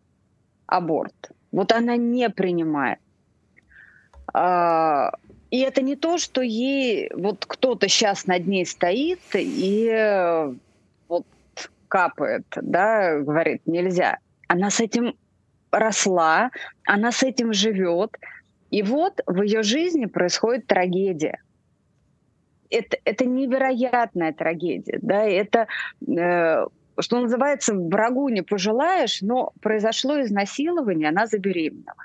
аборт. 0.65 1.13
Вот 1.51 1.71
она 1.71 1.95
не 1.95 2.31
принимает. 2.31 2.97
А, 4.33 5.11
и 5.51 5.59
это 5.59 5.83
не 5.83 5.95
то, 5.95 6.17
что 6.17 6.41
ей 6.41 7.11
вот 7.13 7.45
кто-то 7.45 7.87
сейчас 7.87 8.25
над 8.25 8.47
ней 8.47 8.65
стоит 8.65 9.21
и 9.35 10.49
вот 11.07 11.27
капает, 11.87 12.47
да, 12.55 13.19
говорит, 13.19 13.61
нельзя. 13.67 14.17
она 14.47 14.71
с 14.71 14.79
этим 14.79 15.13
росла, 15.71 16.51
она 16.85 17.11
с 17.11 17.23
этим 17.23 17.53
живет. 17.53 18.17
И 18.69 18.83
вот 18.83 19.21
в 19.25 19.41
ее 19.41 19.63
жизни 19.63 20.05
происходит 20.05 20.67
трагедия. 20.67 21.41
Это, 22.69 22.97
это 23.05 23.25
невероятная 23.25 24.33
трагедия. 24.33 24.99
Да? 25.01 25.23
Это, 25.23 25.67
э, 26.05 26.65
что 26.99 27.19
называется, 27.19 27.73
врагу 27.73 28.27
не 28.29 28.41
пожелаешь, 28.41 29.21
но 29.21 29.53
произошло 29.61 30.21
изнасилование, 30.21 31.09
она 31.09 31.27
забеременела. 31.27 32.03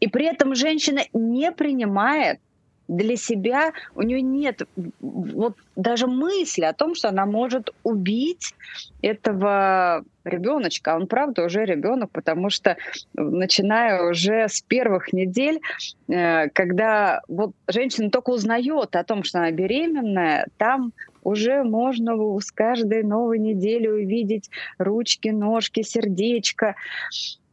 И 0.00 0.08
при 0.08 0.26
этом 0.26 0.54
женщина 0.54 1.00
не 1.14 1.50
принимает 1.52 2.40
для 2.88 3.16
себя, 3.16 3.72
у 3.94 4.02
нее 4.02 4.20
нет 4.20 4.62
вот 5.00 5.56
даже 5.76 6.06
мысли 6.06 6.64
о 6.64 6.72
том, 6.72 6.94
что 6.94 7.08
она 7.08 7.26
может 7.26 7.70
убить 7.82 8.54
этого 9.02 10.04
ребеночка. 10.24 10.96
Он, 10.96 11.06
правда, 11.06 11.44
уже 11.44 11.64
ребенок, 11.64 12.10
потому 12.10 12.50
что 12.50 12.76
начиная 13.14 14.02
уже 14.10 14.48
с 14.48 14.60
первых 14.62 15.12
недель, 15.12 15.60
э, 16.08 16.48
когда 16.50 17.22
вот 17.28 17.52
женщина 17.68 18.10
только 18.10 18.30
узнает 18.30 18.96
о 18.96 19.04
том, 19.04 19.24
что 19.24 19.38
она 19.38 19.50
беременная, 19.50 20.46
там 20.58 20.92
уже 21.22 21.64
можно 21.64 22.14
с 22.40 22.52
каждой 22.52 23.02
новой 23.02 23.38
недели 23.38 23.88
увидеть 23.88 24.50
ручки, 24.78 25.28
ножки, 25.28 25.82
сердечко, 25.82 26.74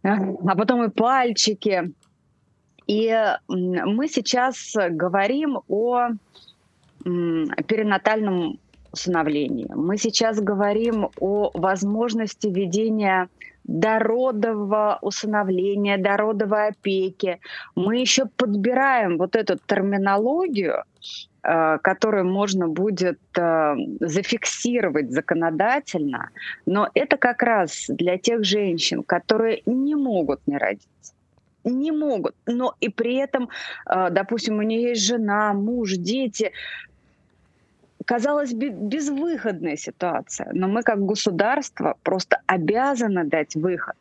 а 0.04 0.56
потом 0.56 0.84
и 0.84 0.90
пальчики. 0.90 1.92
И 2.92 3.10
мы 3.48 4.10
сейчас 4.10 4.76
говорим 4.76 5.60
о 5.70 6.10
перинатальном 7.06 8.60
усыновлении. 8.92 9.68
Мы 9.74 9.98
сейчас 9.98 10.42
говорим 10.42 11.10
о 11.22 11.52
возможности 11.54 12.48
ведения 12.48 13.30
дородового 13.64 15.00
усыновления, 15.02 15.98
дородовой 15.98 16.68
опеки. 16.68 17.40
Мы 17.76 18.02
еще 18.02 18.26
подбираем 18.26 19.18
вот 19.18 19.38
эту 19.38 19.58
терминологию, 19.66 20.84
э, 21.44 21.78
которую 21.82 22.26
можно 22.26 22.68
будет 22.68 23.22
э, 23.38 23.76
зафиксировать 24.02 25.12
законодательно, 25.12 26.30
но 26.66 26.90
это 26.94 27.16
как 27.16 27.42
раз 27.42 27.86
для 27.88 28.18
тех 28.18 28.44
женщин, 28.44 29.04
которые 29.04 29.62
не 29.66 29.96
могут 29.96 30.46
не 30.46 30.58
родить 30.58 31.14
не 31.64 31.92
могут. 31.92 32.36
Но 32.46 32.76
и 32.80 32.90
при 32.90 33.16
этом, 33.16 33.50
а, 33.86 34.10
допустим, 34.10 34.58
у 34.58 34.62
нее 34.62 34.90
есть 34.90 35.06
жена, 35.06 35.54
муж, 35.54 35.94
дети. 35.94 36.52
Казалось 38.06 38.54
бы, 38.54 38.70
безвыходная 38.70 39.78
ситуация. 39.78 40.50
Но 40.54 40.68
мы 40.68 40.84
как 40.84 41.06
государство 41.06 41.96
просто 42.04 42.42
обязаны 42.48 43.26
дать 43.26 43.56
выход. 43.56 43.96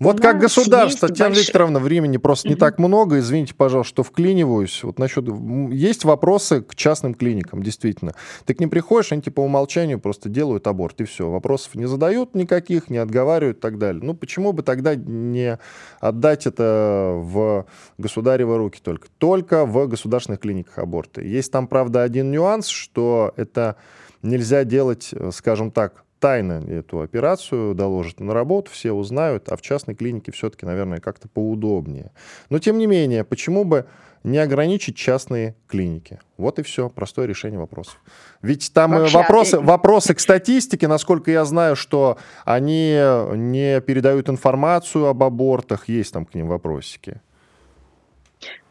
Вот 0.00 0.20
как 0.20 0.40
государство, 0.40 1.08
Татьяна 1.08 1.34
больш... 1.34 1.46
Викторовна, 1.46 1.78
времени 1.78 2.16
просто 2.16 2.48
mm-hmm. 2.48 2.50
не 2.50 2.56
так 2.56 2.78
много. 2.78 3.18
Извините, 3.18 3.54
пожалуйста, 3.54 3.88
что 3.88 4.02
вклиниваюсь. 4.02 4.82
Вот 4.82 4.98
насчет... 4.98 5.24
Есть 5.70 6.04
вопросы 6.04 6.62
к 6.62 6.74
частным 6.74 7.14
клиникам, 7.14 7.62
действительно. 7.62 8.14
Ты 8.44 8.54
к 8.54 8.60
ним 8.60 8.70
приходишь, 8.70 9.12
они 9.12 9.22
типа 9.22 9.36
по 9.36 9.40
умолчанию 9.40 10.00
просто 10.00 10.30
делают 10.30 10.66
аборт, 10.66 11.00
и 11.02 11.04
все. 11.04 11.30
Вопросов 11.30 11.74
не 11.74 11.86
задают 11.86 12.34
никаких, 12.34 12.88
не 12.88 12.96
отговаривают 12.96 13.58
и 13.58 13.60
так 13.60 13.78
далее. 13.78 14.02
Ну, 14.02 14.14
почему 14.14 14.52
бы 14.52 14.62
тогда 14.62 14.94
не 14.94 15.58
отдать 16.00 16.46
это 16.46 17.12
в 17.16 17.66
государевы 17.98 18.56
руки 18.56 18.80
только? 18.82 19.08
Только 19.18 19.66
в 19.66 19.86
государственных 19.86 20.40
клиниках 20.40 20.78
аборты. 20.78 21.22
Есть 21.22 21.52
там, 21.52 21.68
правда, 21.68 22.02
один 22.02 22.30
нюанс, 22.30 22.68
что 22.68 23.34
это 23.36 23.76
нельзя 24.22 24.64
делать, 24.64 25.12
скажем 25.32 25.70
так, 25.70 26.05
тайно 26.26 26.54
эту 26.68 27.02
операцию 27.02 27.72
доложат 27.76 28.18
на 28.18 28.34
работу, 28.34 28.72
все 28.72 28.90
узнают, 28.90 29.48
а 29.48 29.56
в 29.56 29.62
частной 29.62 29.94
клинике 29.94 30.32
все-таки, 30.32 30.66
наверное, 30.66 30.98
как-то 30.98 31.28
поудобнее. 31.28 32.10
Но, 32.50 32.58
тем 32.58 32.78
не 32.78 32.88
менее, 32.88 33.22
почему 33.22 33.62
бы 33.62 33.86
не 34.24 34.38
ограничить 34.38 34.96
частные 34.96 35.54
клиники? 35.68 36.18
Вот 36.36 36.58
и 36.58 36.64
все, 36.64 36.90
простое 36.90 37.26
решение 37.26 37.60
вопросов. 37.60 38.02
Ведь 38.42 38.72
там 38.72 38.94
э, 38.94 38.98
Вообще, 39.02 39.18
вопросы, 39.18 39.60
вопросы 39.60 40.14
к 40.14 40.18
статистике, 40.18 40.88
насколько 40.88 41.30
я 41.30 41.44
знаю, 41.44 41.76
что 41.76 42.18
они 42.44 43.00
не 43.36 43.80
передают 43.80 44.28
информацию 44.28 45.06
об 45.06 45.22
абортах, 45.22 45.88
есть 45.88 46.12
там 46.12 46.26
к 46.26 46.34
ним 46.34 46.48
вопросики. 46.48 47.20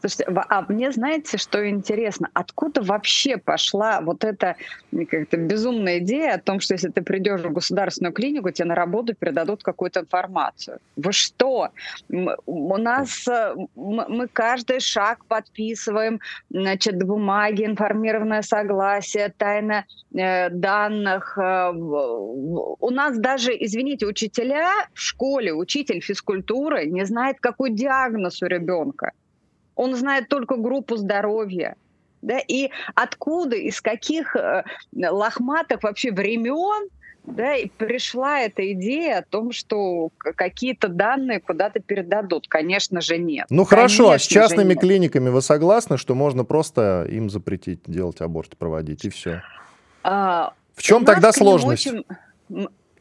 Слушайте, 0.08 0.40
а 0.48 0.64
мне 0.68 0.92
знаете, 0.92 1.36
что 1.36 1.68
интересно? 1.68 2.28
Откуда 2.32 2.80
вообще 2.80 3.38
пошла 3.38 4.00
вот 4.00 4.22
эта 4.22 4.54
как-то 5.10 5.36
безумная 5.36 5.98
идея 5.98 6.34
о 6.34 6.38
том, 6.38 6.60
что 6.60 6.74
если 6.74 6.90
ты 6.90 7.02
придешь 7.02 7.40
в 7.40 7.52
государственную 7.52 8.12
клинику, 8.12 8.52
тебе 8.52 8.68
на 8.68 8.76
работу 8.76 9.14
передадут 9.14 9.64
какую-то 9.64 10.00
информацию? 10.00 10.78
Вы 10.94 11.10
что? 11.10 11.70
У 12.08 12.76
нас 12.76 13.26
э, 13.26 13.56
мы 13.74 14.28
каждый 14.28 14.78
шаг 14.78 15.24
подписываем, 15.24 16.20
значит, 16.50 17.02
бумаги, 17.02 17.64
информированное 17.64 18.42
согласие, 18.42 19.34
тайна 19.36 19.86
э, 20.14 20.50
данных. 20.50 21.36
Э, 21.36 21.72
у 21.72 22.90
нас 22.90 23.18
даже, 23.18 23.50
извините, 23.58 24.06
учителя 24.06 24.70
в 24.94 25.00
школе, 25.00 25.52
учитель 25.52 26.00
физкультуры 26.00 26.86
не 26.86 27.04
знает, 27.04 27.38
какой 27.40 27.70
диагноз 27.70 28.40
у 28.42 28.46
ребенка 28.46 29.10
он 29.76 29.94
знает 29.94 30.28
только 30.28 30.56
группу 30.56 30.96
здоровья. 30.96 31.76
Да, 32.22 32.40
и 32.40 32.70
откуда, 32.94 33.54
из 33.54 33.80
каких 33.80 34.34
э, 34.34 34.64
лохматых 34.92 35.82
вообще 35.84 36.10
времен 36.10 36.88
да, 37.26 37.56
и 37.56 37.68
пришла 37.68 38.40
эта 38.40 38.72
идея 38.72 39.18
о 39.18 39.22
том, 39.22 39.52
что 39.52 40.10
какие-то 40.18 40.88
данные 40.88 41.40
куда-то 41.40 41.80
передадут. 41.80 42.46
Конечно 42.48 43.00
же, 43.00 43.18
нет. 43.18 43.46
Ну 43.50 43.64
хорошо, 43.64 44.10
а 44.10 44.18
с 44.18 44.22
частными 44.22 44.74
клиниками 44.74 45.28
вы 45.28 45.42
согласны, 45.42 45.98
что 45.98 46.14
можно 46.14 46.44
просто 46.44 47.06
им 47.10 47.28
запретить 47.28 47.80
делать 47.86 48.20
аборт, 48.20 48.56
проводить, 48.56 49.04
и 49.04 49.10
все? 49.10 49.42
А, 50.04 50.52
в 50.74 50.82
чем 50.82 51.04
тогда 51.04 51.32
сложность? 51.32 51.88
Очень 51.88 52.04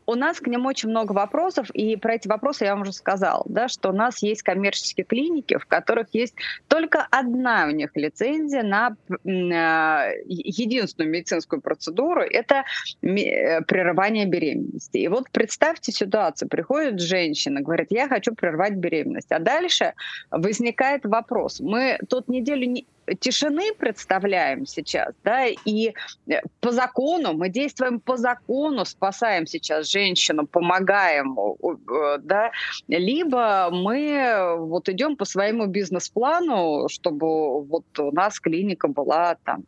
у 0.06 0.16
нас 0.16 0.40
к 0.40 0.48
ним 0.48 0.66
очень 0.66 0.90
много 0.90 1.14
вопросов, 1.14 1.70
и 1.72 1.96
про 1.96 2.16
эти 2.16 2.28
вопросы 2.28 2.66
я 2.66 2.74
вам 2.74 2.84
уже 2.84 2.94
сказала, 2.94 3.44
да, 3.48 3.68
что 3.68 3.90
у 3.90 3.94
нас 3.94 4.22
есть 4.22 4.44
коммерческие 4.44 5.06
клиники, 5.06 5.58
в 5.58 5.66
которых 5.66 6.08
есть 6.14 6.36
только 6.68 7.08
одна 7.10 7.66
у 7.68 7.72
них 7.72 7.92
лицензия 7.96 8.64
на 8.64 8.96
э, 9.10 10.24
единственную 10.28 11.12
медицинскую 11.12 11.62
процедуру, 11.62 12.22
это 12.22 12.64
э, 13.02 13.62
прерывание 13.62 14.26
беременности. 14.26 14.98
И 14.98 15.08
вот 15.08 15.30
представьте 15.32 15.92
ситуацию, 15.92 16.50
приходит 16.50 17.00
женщина, 17.00 17.62
говорит, 17.62 17.88
я 17.90 18.08
хочу 18.08 18.36
прервать 18.36 18.74
беременность, 18.74 19.32
а 19.32 19.40
дальше 19.40 19.94
возникает 20.32 21.06
вопрос, 21.06 21.60
мы 21.60 21.98
тут 22.10 22.28
неделю 22.28 22.68
не 22.68 22.86
тишины 23.20 23.74
представляем 23.74 24.66
сейчас, 24.66 25.14
да, 25.24 25.46
и 25.46 25.94
э, 26.28 26.42
по 26.60 26.72
закону, 26.72 27.34
мы 27.34 27.50
действуем 27.50 28.00
по 28.00 28.18
закону, 28.18 28.86
спасаем 28.86 29.48
сейчас 29.48 29.90
женщину, 29.90 30.48
помогаем, 30.48 31.38
э, 31.38 32.18
да, 32.20 32.52
либо 32.88 33.70
мы 33.72 34.56
вот 34.58 34.90
идем 34.90 35.16
по 35.16 35.26
своему 35.26 35.68
бизнес-плану, 35.68 36.88
чтобы 36.90 37.64
вот 37.64 37.86
у 38.00 38.12
нас 38.12 38.40
клиника 38.40 38.88
была 38.88 39.38
там 39.44 39.64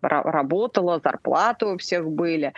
работала, 0.00 1.00
зарплаты 1.02 1.66
у 1.66 1.78
всех 1.78 2.08
были, 2.08 2.52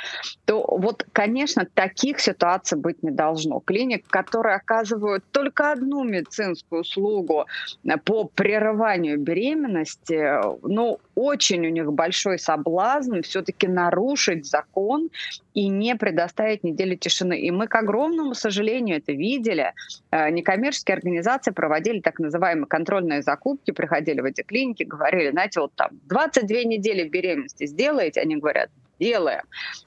то 0.44 0.64
вот, 0.66 1.06
конечно, 1.12 1.66
таких 1.74 2.20
ситуаций 2.20 2.78
быть 2.78 3.02
не 3.02 3.10
должно. 3.10 3.60
Клиник, 3.60 4.06
которые 4.08 4.56
оказывают 4.56 5.24
только 5.30 5.72
одну 5.72 6.04
медицинскую 6.04 6.82
услугу 6.82 7.46
э, 7.84 7.96
по 7.98 8.24
прерыванию 8.24 9.18
беременности, 9.18 10.40
ну, 10.62 10.98
очень 11.14 11.66
у 11.66 11.70
них 11.70 11.92
большой 11.92 12.38
соблазн 12.38 13.20
все-таки 13.22 13.66
нарушить 13.68 14.46
закон 14.46 15.10
и 15.54 15.68
не 15.68 15.96
предоставить 15.96 16.64
недели 16.64 16.94
тишины. 16.94 17.38
И 17.38 17.50
мы, 17.50 17.66
к 17.66 17.74
огромному 17.74 18.34
сожалению, 18.34 18.98
это 18.98 19.12
видели. 19.12 19.72
Э, 20.10 20.30
некоммерческие 20.30 20.94
организации 20.94 21.50
проводили 21.50 22.00
так 22.00 22.18
называемые 22.18 22.66
контрольные 22.66 23.22
закупки, 23.22 23.70
приходили 23.70 24.20
в 24.20 24.24
эти 24.24 24.42
клиники, 24.42 24.82
говорили, 24.82 25.30
знаете, 25.30 25.60
вот 25.60 25.72
там 25.74 25.90
22 26.08 26.64
недели 26.64 27.08
беременности 27.08 27.29
сделаете? 27.58 28.20
Они 28.20 28.36
говорят, 28.36 28.70
делаем. 28.98 29.42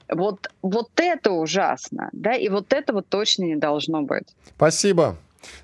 Вот, 0.08 0.48
вот 0.62 0.90
это 0.96 1.30
ужасно, 1.30 2.10
да, 2.12 2.34
и 2.34 2.48
вот 2.48 2.72
этого 2.72 3.02
точно 3.02 3.44
не 3.44 3.56
должно 3.56 4.02
быть. 4.02 4.34
Спасибо. 4.56 5.16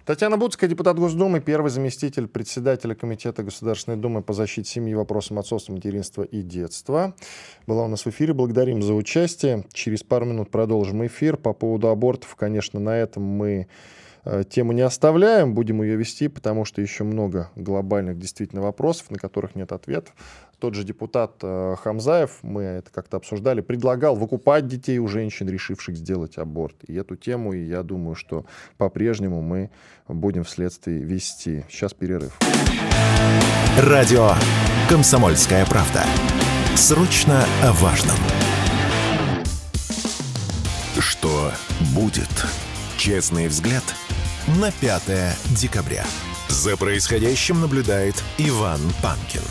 Татьяна 0.04 0.36
Буцкая, 0.36 0.68
депутат 0.68 0.98
Госдумы, 0.98 1.40
первый 1.40 1.70
заместитель 1.70 2.26
председателя 2.28 2.94
Комитета 2.94 3.42
Государственной 3.42 3.96
Думы 3.96 4.22
по 4.22 4.32
защите 4.32 4.68
семьи, 4.68 4.94
вопросам 4.94 5.38
отцовства, 5.38 5.72
материнства 5.72 6.22
и 6.22 6.42
детства. 6.42 7.14
Была 7.66 7.84
у 7.84 7.88
нас 7.88 8.04
в 8.04 8.10
эфире. 8.10 8.34
Благодарим 8.34 8.82
за 8.82 8.94
участие. 8.94 9.64
Через 9.72 10.02
пару 10.02 10.26
минут 10.26 10.50
продолжим 10.50 11.06
эфир. 11.06 11.36
По 11.36 11.52
поводу 11.52 11.88
абортов, 11.88 12.34
конечно, 12.36 12.78
на 12.78 12.96
этом 12.96 13.22
мы 13.22 13.68
э, 14.24 14.44
тему 14.48 14.72
не 14.72 14.82
оставляем, 14.82 15.54
будем 15.54 15.82
ее 15.82 15.96
вести, 15.96 16.28
потому 16.28 16.64
что 16.64 16.82
еще 16.82 17.04
много 17.04 17.50
глобальных 17.56 18.18
действительно 18.18 18.62
вопросов, 18.62 19.10
на 19.10 19.18
которых 19.18 19.54
нет 19.54 19.72
ответов. 19.72 20.14
Тот 20.60 20.74
же 20.74 20.84
депутат 20.84 21.36
э, 21.42 21.74
Хамзаев, 21.82 22.38
мы 22.42 22.62
это 22.62 22.90
как-то 22.90 23.16
обсуждали, 23.16 23.62
предлагал 23.62 24.14
выкупать 24.14 24.66
детей 24.66 24.98
у 24.98 25.08
женщин, 25.08 25.48
решивших 25.48 25.96
сделать 25.96 26.38
аборт. 26.38 26.76
И 26.86 26.94
эту 26.94 27.16
тему, 27.16 27.52
я 27.52 27.82
думаю, 27.82 28.14
что 28.14 28.44
по-прежнему 28.76 29.40
мы 29.40 29.70
будем 30.06 30.44
вследствие 30.44 31.00
вести. 31.00 31.64
Сейчас 31.68 31.94
перерыв. 31.94 32.38
Радио 33.78 34.32
«Комсомольская 34.88 35.64
правда». 35.66 36.04
Срочно 36.76 37.44
о 37.62 37.72
важном. 37.72 38.16
Что 40.98 41.50
будет? 41.94 42.28
Честный 42.96 43.48
взгляд 43.48 43.84
на 44.60 44.70
5 44.70 45.02
декабря. 45.56 46.04
За 46.48 46.76
происходящим 46.76 47.60
наблюдает 47.60 48.22
Иван 48.38 48.80
Панкин. 49.02 49.42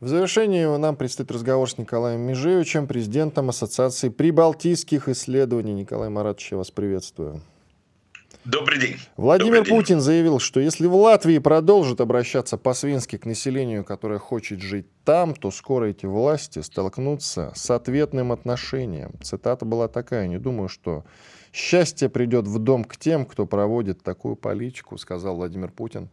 В 0.00 0.08
завершении 0.08 0.64
нам 0.76 0.96
предстоит 0.96 1.30
разговор 1.30 1.70
с 1.70 1.78
Николаем 1.78 2.20
Межевичем, 2.22 2.88
президентом 2.88 3.50
Ассоциации 3.50 4.08
прибалтийских 4.08 5.08
исследований. 5.08 5.72
Николай 5.72 6.08
Маратович, 6.08 6.52
я 6.52 6.58
вас 6.58 6.70
приветствую. 6.72 7.40
Добрый 8.44 8.78
день. 8.78 8.96
Владимир 9.16 9.58
Добрый 9.58 9.70
Путин 9.70 9.96
день. 9.96 10.04
заявил, 10.04 10.38
что 10.40 10.58
если 10.58 10.86
в 10.86 10.96
Латвии 10.96 11.38
продолжит 11.38 12.00
обращаться 12.00 12.58
по-свински 12.58 13.16
к 13.16 13.24
населению, 13.24 13.84
которое 13.84 14.18
хочет 14.18 14.60
жить 14.60 14.86
там, 15.04 15.34
то 15.34 15.50
скоро 15.50 15.86
эти 15.86 16.06
власти 16.06 16.58
столкнутся 16.58 17.52
с 17.54 17.70
ответным 17.70 18.32
отношением. 18.32 19.12
Цитата 19.22 19.64
была 19.64 19.86
такая, 19.86 20.26
не 20.26 20.38
думаю, 20.38 20.68
что 20.68 21.04
счастье 21.52 22.08
придет 22.08 22.46
в 22.48 22.58
дом 22.58 22.84
к 22.84 22.96
тем, 22.96 23.24
кто 23.24 23.46
проводит 23.46 24.02
такую 24.02 24.34
политику, 24.34 24.98
сказал 24.98 25.36
Владимир 25.36 25.70
Путин 25.70 26.10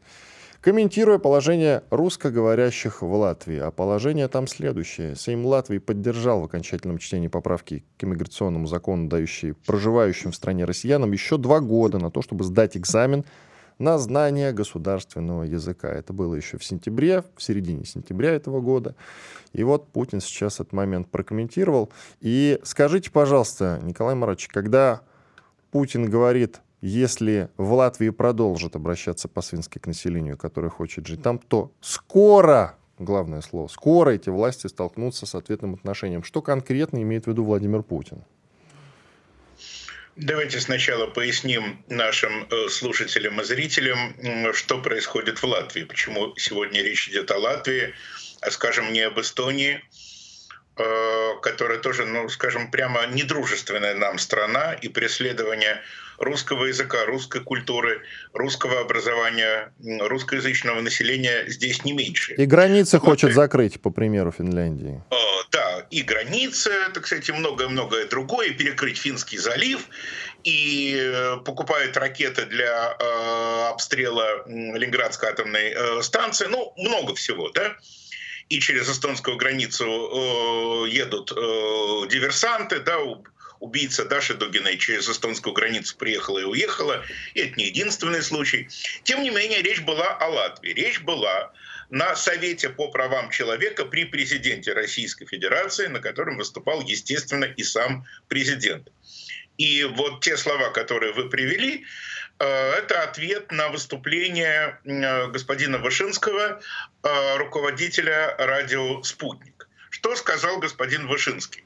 комментируя 0.61 1.17
положение 1.17 1.83
русскоговорящих 1.89 3.01
в 3.01 3.13
Латвии. 3.13 3.57
А 3.57 3.71
положение 3.71 4.27
там 4.27 4.47
следующее. 4.47 5.15
Сейм 5.15 5.45
Латвии 5.45 5.79
поддержал 5.79 6.41
в 6.41 6.45
окончательном 6.45 6.99
чтении 6.99 7.27
поправки 7.27 7.83
к 7.97 8.03
иммиграционному 8.03 8.67
закону, 8.67 9.09
дающие 9.09 9.55
проживающим 9.55 10.31
в 10.31 10.35
стране 10.35 10.65
россиянам 10.65 11.11
еще 11.11 11.37
два 11.37 11.59
года 11.59 11.97
на 11.97 12.11
то, 12.11 12.21
чтобы 12.21 12.43
сдать 12.43 12.77
экзамен 12.77 13.25
на 13.79 13.97
знание 13.97 14.51
государственного 14.51 15.43
языка. 15.43 15.89
Это 15.89 16.13
было 16.13 16.35
еще 16.35 16.59
в 16.59 16.63
сентябре, 16.63 17.23
в 17.35 17.41
середине 17.41 17.83
сентября 17.83 18.29
этого 18.31 18.61
года. 18.61 18.95
И 19.53 19.63
вот 19.63 19.87
Путин 19.87 20.21
сейчас 20.21 20.59
этот 20.59 20.71
момент 20.71 21.09
прокомментировал. 21.09 21.91
И 22.19 22.59
скажите, 22.63 23.09
пожалуйста, 23.09 23.79
Николай 23.81 24.13
Маратович, 24.13 24.49
когда 24.49 25.01
Путин 25.71 26.09
говорит 26.09 26.61
если 26.81 27.49
в 27.57 27.73
Латвии 27.73 28.09
продолжат 28.09 28.75
обращаться 28.75 29.27
по-свински 29.27 29.77
к 29.77 29.87
населению, 29.87 30.37
которое 30.37 30.69
хочет 30.69 31.05
жить 31.07 31.21
там, 31.21 31.37
то 31.37 31.71
скоро, 31.79 32.77
главное 32.97 33.41
слово, 33.41 33.67
скоро 33.67 34.11
эти 34.11 34.29
власти 34.29 34.67
столкнутся 34.67 35.25
с 35.25 35.35
ответным 35.35 35.75
отношением. 35.75 36.23
Что 36.23 36.41
конкретно 36.41 37.01
имеет 37.01 37.25
в 37.25 37.27
виду 37.27 37.43
Владимир 37.43 37.83
Путин? 37.83 38.23
Давайте 40.17 40.59
сначала 40.59 41.07
поясним 41.07 41.83
нашим 41.87 42.45
э, 42.49 42.67
слушателям 42.69 43.39
и 43.39 43.43
зрителям, 43.43 44.53
что 44.53 44.81
происходит 44.81 45.39
в 45.39 45.45
Латвии, 45.45 45.83
почему 45.83 46.35
сегодня 46.35 46.81
речь 46.81 47.07
идет 47.09 47.31
о 47.31 47.37
Латвии, 47.37 47.93
а, 48.41 48.51
скажем, 48.51 48.91
не 48.91 49.01
об 49.01 49.19
Эстонии, 49.19 49.81
э, 50.75 51.29
которая 51.41 51.79
тоже, 51.79 52.05
ну, 52.05 52.27
скажем, 52.27 52.69
прямо 52.71 53.07
недружественная 53.07 53.95
нам 53.95 54.17
страна, 54.17 54.73
и 54.73 54.89
преследование 54.89 55.81
русского 56.17 56.65
языка, 56.65 57.05
русской 57.05 57.41
культуры, 57.41 58.01
русского 58.33 58.81
образования, 58.81 59.73
русскоязычного 59.79 60.81
населения 60.81 61.45
здесь 61.47 61.83
не 61.83 61.93
меньше. 61.93 62.33
И 62.33 62.45
границы 62.45 62.99
вот, 62.99 63.05
хочет 63.05 63.33
закрыть, 63.33 63.81
по 63.81 63.89
примеру 63.89 64.31
Финляндии. 64.31 65.01
Э, 65.11 65.15
да, 65.51 65.87
и 65.89 66.01
границы, 66.01 66.71
так 66.93 67.05
сказать, 67.07 67.27
и 67.29 67.31
многое-многое 67.31 68.05
другое, 68.07 68.47
и 68.47 68.53
перекрыть 68.53 68.97
Финский 68.97 69.37
залив, 69.37 69.87
и 70.43 70.97
э, 70.99 71.37
покупает 71.45 71.97
ракеты 71.97 72.45
для 72.45 72.95
э, 72.99 73.69
обстрела 73.69 74.43
Ленинградской 74.47 75.29
атомной 75.29 75.73
э, 75.75 76.01
станции, 76.01 76.47
ну, 76.47 76.73
много 76.77 77.15
всего, 77.15 77.49
да 77.49 77.75
и 78.51 78.59
через 78.59 78.89
эстонскую 78.89 79.37
границу 79.37 79.85
э, 79.85 80.89
едут 80.89 81.31
э, 81.31 81.35
диверсанты, 82.09 82.81
да, 82.81 82.97
убийца 83.61 84.05
Даши 84.05 84.33
Дугиной 84.33 84.77
через 84.77 85.07
эстонскую 85.07 85.53
границу 85.53 85.95
приехала 85.95 86.39
и 86.39 86.43
уехала. 86.43 87.03
И 87.35 87.41
это 87.41 87.55
не 87.55 87.67
единственный 87.67 88.21
случай. 88.21 88.67
Тем 89.03 89.23
не 89.23 89.29
менее, 89.29 89.61
речь 89.61 89.81
была 89.81 90.17
о 90.17 90.27
Латвии. 90.27 90.73
Речь 90.73 90.99
была 90.99 91.53
на 91.89 92.15
Совете 92.15 92.69
по 92.69 92.89
правам 92.89 93.29
человека 93.29 93.85
при 93.85 94.05
президенте 94.05 94.73
Российской 94.73 95.25
Федерации, 95.25 95.87
на 95.87 95.99
котором 95.99 96.37
выступал, 96.37 96.81
естественно, 96.81 97.45
и 97.45 97.63
сам 97.63 98.05
президент. 98.27 98.89
И 99.57 99.83
вот 99.83 100.23
те 100.23 100.37
слова, 100.37 100.69
которые 100.69 101.13
вы 101.13 101.29
привели, 101.29 101.85
э, 102.39 102.71
это 102.71 103.03
ответ 103.03 103.51
на 103.51 103.69
выступление 103.69 104.79
э, 104.85 105.27
господина 105.27 105.77
Вышинского, 105.77 106.61
э, 107.03 107.37
руководителя 107.37 108.35
радио 108.39 109.03
«Спутник». 109.03 109.67
Что 109.91 110.15
сказал 110.15 110.57
господин 110.57 111.07
Вышинский? 111.07 111.63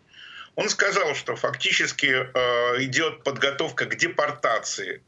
Он 0.56 0.70
сказал, 0.70 1.16
что 1.16 1.36
фактически 1.36 2.06
э, 2.06 2.84
идет 2.84 3.24
подготовка 3.24 3.86
к 3.86 3.96
депортации 3.96 5.02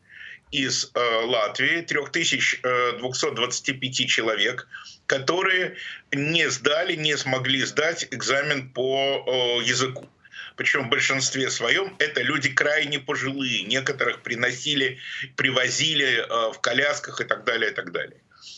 из 0.51 0.91
э, 0.93 0.99
Латвии 1.25 1.81
3225 1.81 3.99
э, 3.99 4.05
человек, 4.05 4.67
которые 5.05 5.75
не 6.11 6.49
сдали, 6.49 6.95
не 6.95 7.17
смогли 7.17 7.63
сдать 7.63 8.07
экзамен 8.11 8.69
по 8.69 9.23
э, 9.25 9.31
языку. 9.63 10.09
Причем 10.57 10.87
в 10.87 10.89
большинстве 10.89 11.49
своем 11.51 11.95
это 11.99 12.21
люди 12.21 12.49
крайне 12.49 12.99
пожилые. 12.99 13.63
Некоторых 13.63 14.23
приносили, 14.23 14.97
привозили 15.35 16.17
э, 16.17 16.51
в 16.51 16.59
колясках 16.59 17.21
и 17.21 17.25
так 17.25 17.43
далее, 17.43 17.71
и 17.71 17.73
так 17.73 17.91
далее. 17.91 18.17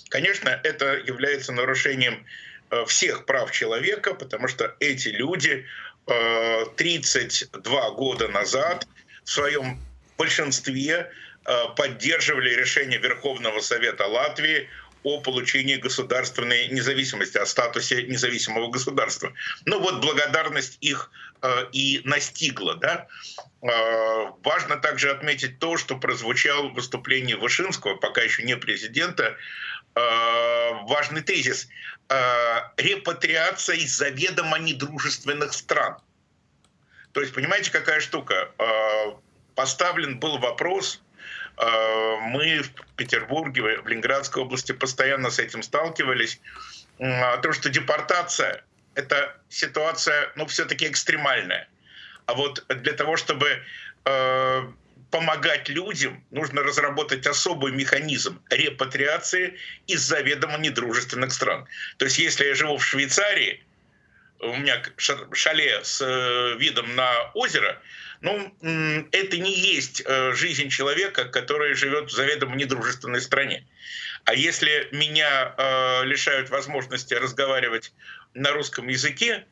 Конечно, 0.09 0.49
это 0.63 0.95
является 0.95 1.51
нарушением 1.51 2.25
э, 2.71 2.85
всех 2.85 3.25
прав 3.25 3.51
человека, 3.51 4.13
потому 4.13 4.47
что 4.47 4.75
эти 4.79 5.09
люди 5.09 5.65
32 6.75 7.87
э, 7.87 7.91
года 7.93 8.27
назад 8.27 8.87
в 9.23 9.29
своем 9.29 9.79
большинстве 10.17 11.11
э, 11.45 11.53
поддерживали 11.75 12.53
решение 12.55 12.99
Верховного 12.99 13.59
Совета 13.59 14.07
Латвии 14.07 14.67
о 15.03 15.21
получении 15.21 15.75
государственной 15.75 16.67
независимости, 16.67 17.37
о 17.37 17.45
статусе 17.45 18.03
независимого 18.03 18.69
государства. 18.69 19.33
Ну 19.65 19.79
вот 19.79 20.01
благодарность 20.01 20.77
их 20.81 21.11
э, 21.41 21.67
и 21.71 22.01
настигла. 22.03 22.75
Да? 22.75 23.07
Э, 23.61 24.31
важно 24.43 24.77
также 24.77 25.11
отметить 25.11 25.59
то, 25.59 25.77
что 25.77 25.97
прозвучал 25.97 26.69
в 26.69 26.73
выступлении 26.73 27.35
Вышинского, 27.35 27.95
пока 27.95 28.21
еще 28.21 28.43
не 28.43 28.57
президента, 28.57 29.37
э, 29.95 30.71
важный 30.83 31.21
тезис. 31.21 31.69
Э, 32.09 32.61
репатриация 32.77 33.75
из 33.75 33.95
заведомо 33.95 34.57
недружественных 34.57 35.53
стран. 35.53 35.97
То 37.11 37.21
есть, 37.21 37.35
понимаете, 37.35 37.71
какая 37.71 37.99
штука? 37.99 38.49
Э, 38.57 39.13
поставлен 39.53 40.19
был 40.19 40.39
вопрос, 40.39 41.03
э, 41.57 42.15
мы 42.21 42.63
в 42.63 42.71
Петербурге, 42.95 43.61
в 43.81 43.87
Ленинградской 43.87 44.41
области 44.41 44.71
постоянно 44.71 45.29
с 45.29 45.37
этим 45.37 45.61
сталкивались, 45.61 46.41
о 46.99 47.37
том, 47.37 47.53
что 47.53 47.69
депортация— 47.69 48.63
это 48.95 49.37
ситуация, 49.47 50.31
ну, 50.35 50.47
все-таки 50.47 50.87
экстремальная. 50.87 51.69
А 52.25 52.33
вот 52.33 52.65
для 52.67 52.93
того, 52.93 53.17
чтобы 53.17 53.63
помогать 55.11 55.69
людям, 55.69 56.23
нужно 56.31 56.61
разработать 56.61 57.25
особый 57.25 57.71
механизм 57.71 58.41
репатриации 58.49 59.57
из 59.87 60.01
заведомо 60.01 60.57
недружественных 60.57 61.33
стран. 61.33 61.67
То 61.97 62.05
есть 62.05 62.19
если 62.19 62.45
я 62.45 62.55
живу 62.55 62.77
в 62.77 62.85
Швейцарии, 62.85 63.63
у 64.39 64.55
меня 64.55 64.81
шале 64.97 65.83
с 65.83 66.01
э, 66.01 66.57
видом 66.57 66.95
на 66.95 67.31
озеро, 67.33 67.81
ну, 68.21 68.53
это 69.11 69.37
не 69.37 69.53
есть 69.53 70.01
э, 70.05 70.33
жизнь 70.33 70.69
человека, 70.69 71.25
который 71.25 71.73
живет 71.73 72.09
в 72.09 72.11
заведомо 72.11 72.55
недружественной 72.55 73.21
стране. 73.21 73.65
А 74.25 74.33
если 74.33 74.89
меня 74.91 75.55
э, 75.57 76.05
лишают 76.05 76.49
возможности 76.49 77.13
разговаривать 77.13 77.93
на 78.33 78.51
русском 78.51 78.87
языке, 78.87 79.45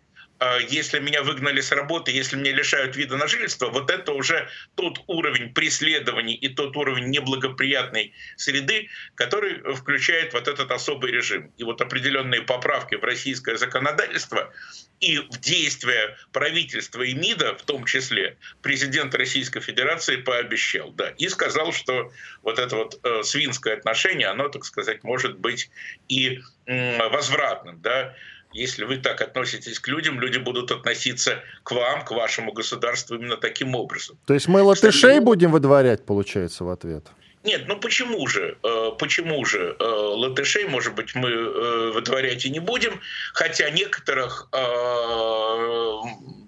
если 0.69 0.99
меня 0.99 1.23
выгнали 1.23 1.61
с 1.61 1.71
работы, 1.71 2.11
если 2.11 2.35
меня 2.35 2.51
лишают 2.51 2.95
вида 2.95 3.17
на 3.17 3.27
жительство, 3.27 3.69
вот 3.69 3.89
это 3.89 4.11
уже 4.13 4.47
тот 4.75 4.99
уровень 5.07 5.53
преследований 5.53 6.35
и 6.35 6.49
тот 6.49 6.77
уровень 6.77 7.09
неблагоприятной 7.09 8.13
среды, 8.35 8.89
который 9.15 9.75
включает 9.75 10.33
вот 10.33 10.47
этот 10.47 10.71
особый 10.71 11.11
режим. 11.11 11.51
И 11.57 11.63
вот 11.63 11.81
определенные 11.81 12.41
поправки 12.41 12.95
в 12.95 13.03
российское 13.03 13.57
законодательство 13.57 14.53
и 14.99 15.19
в 15.19 15.39
действия 15.39 16.17
правительства 16.31 17.01
и 17.01 17.13
МИДа, 17.13 17.55
в 17.55 17.63
том 17.63 17.85
числе, 17.85 18.37
президент 18.61 19.13
Российской 19.15 19.59
Федерации 19.59 20.17
пообещал, 20.17 20.91
да, 20.91 21.09
и 21.17 21.27
сказал, 21.29 21.71
что 21.71 22.11
вот 22.41 22.59
это 22.59 22.75
вот 22.75 22.99
э, 23.03 23.23
свинское 23.23 23.75
отношение, 23.75 24.27
оно, 24.27 24.49
так 24.49 24.65
сказать, 24.65 25.03
может 25.03 25.37
быть 25.37 25.69
и 26.07 26.41
э, 26.65 27.09
возвратным, 27.09 27.81
да, 27.81 28.15
если 28.57 28.85
вы 28.85 28.97
так 28.97 29.21
относитесь 29.21 29.79
к 29.79 29.87
людям, 29.87 30.19
люди 30.19 30.39
будут 30.39 30.71
относиться 30.71 31.43
к 31.63 31.71
вам, 31.71 32.03
к 32.03 32.11
вашему 32.11 32.51
государству 32.51 33.15
именно 33.15 33.37
таким 33.37 33.75
образом. 33.75 34.17
То 34.25 34.33
есть 34.33 34.47
мы 34.47 34.61
латышей 34.61 34.91
Кстати, 34.91 35.23
будем 35.23 35.51
выдворять, 35.51 36.05
получается, 36.05 36.63
в 36.63 36.69
ответ? 36.69 37.05
Нет, 37.43 37.63
ну 37.67 37.79
почему 37.79 38.27
же? 38.27 38.57
Э, 38.63 38.91
почему 38.99 39.45
же 39.45 39.75
э, 39.79 39.83
латышей, 39.83 40.65
может 40.65 40.95
быть, 40.95 41.15
мы 41.15 41.29
э, 41.29 41.91
выдворять 41.93 42.45
и 42.45 42.49
не 42.49 42.59
будем, 42.59 42.99
хотя 43.33 43.69
некоторых 43.69 44.49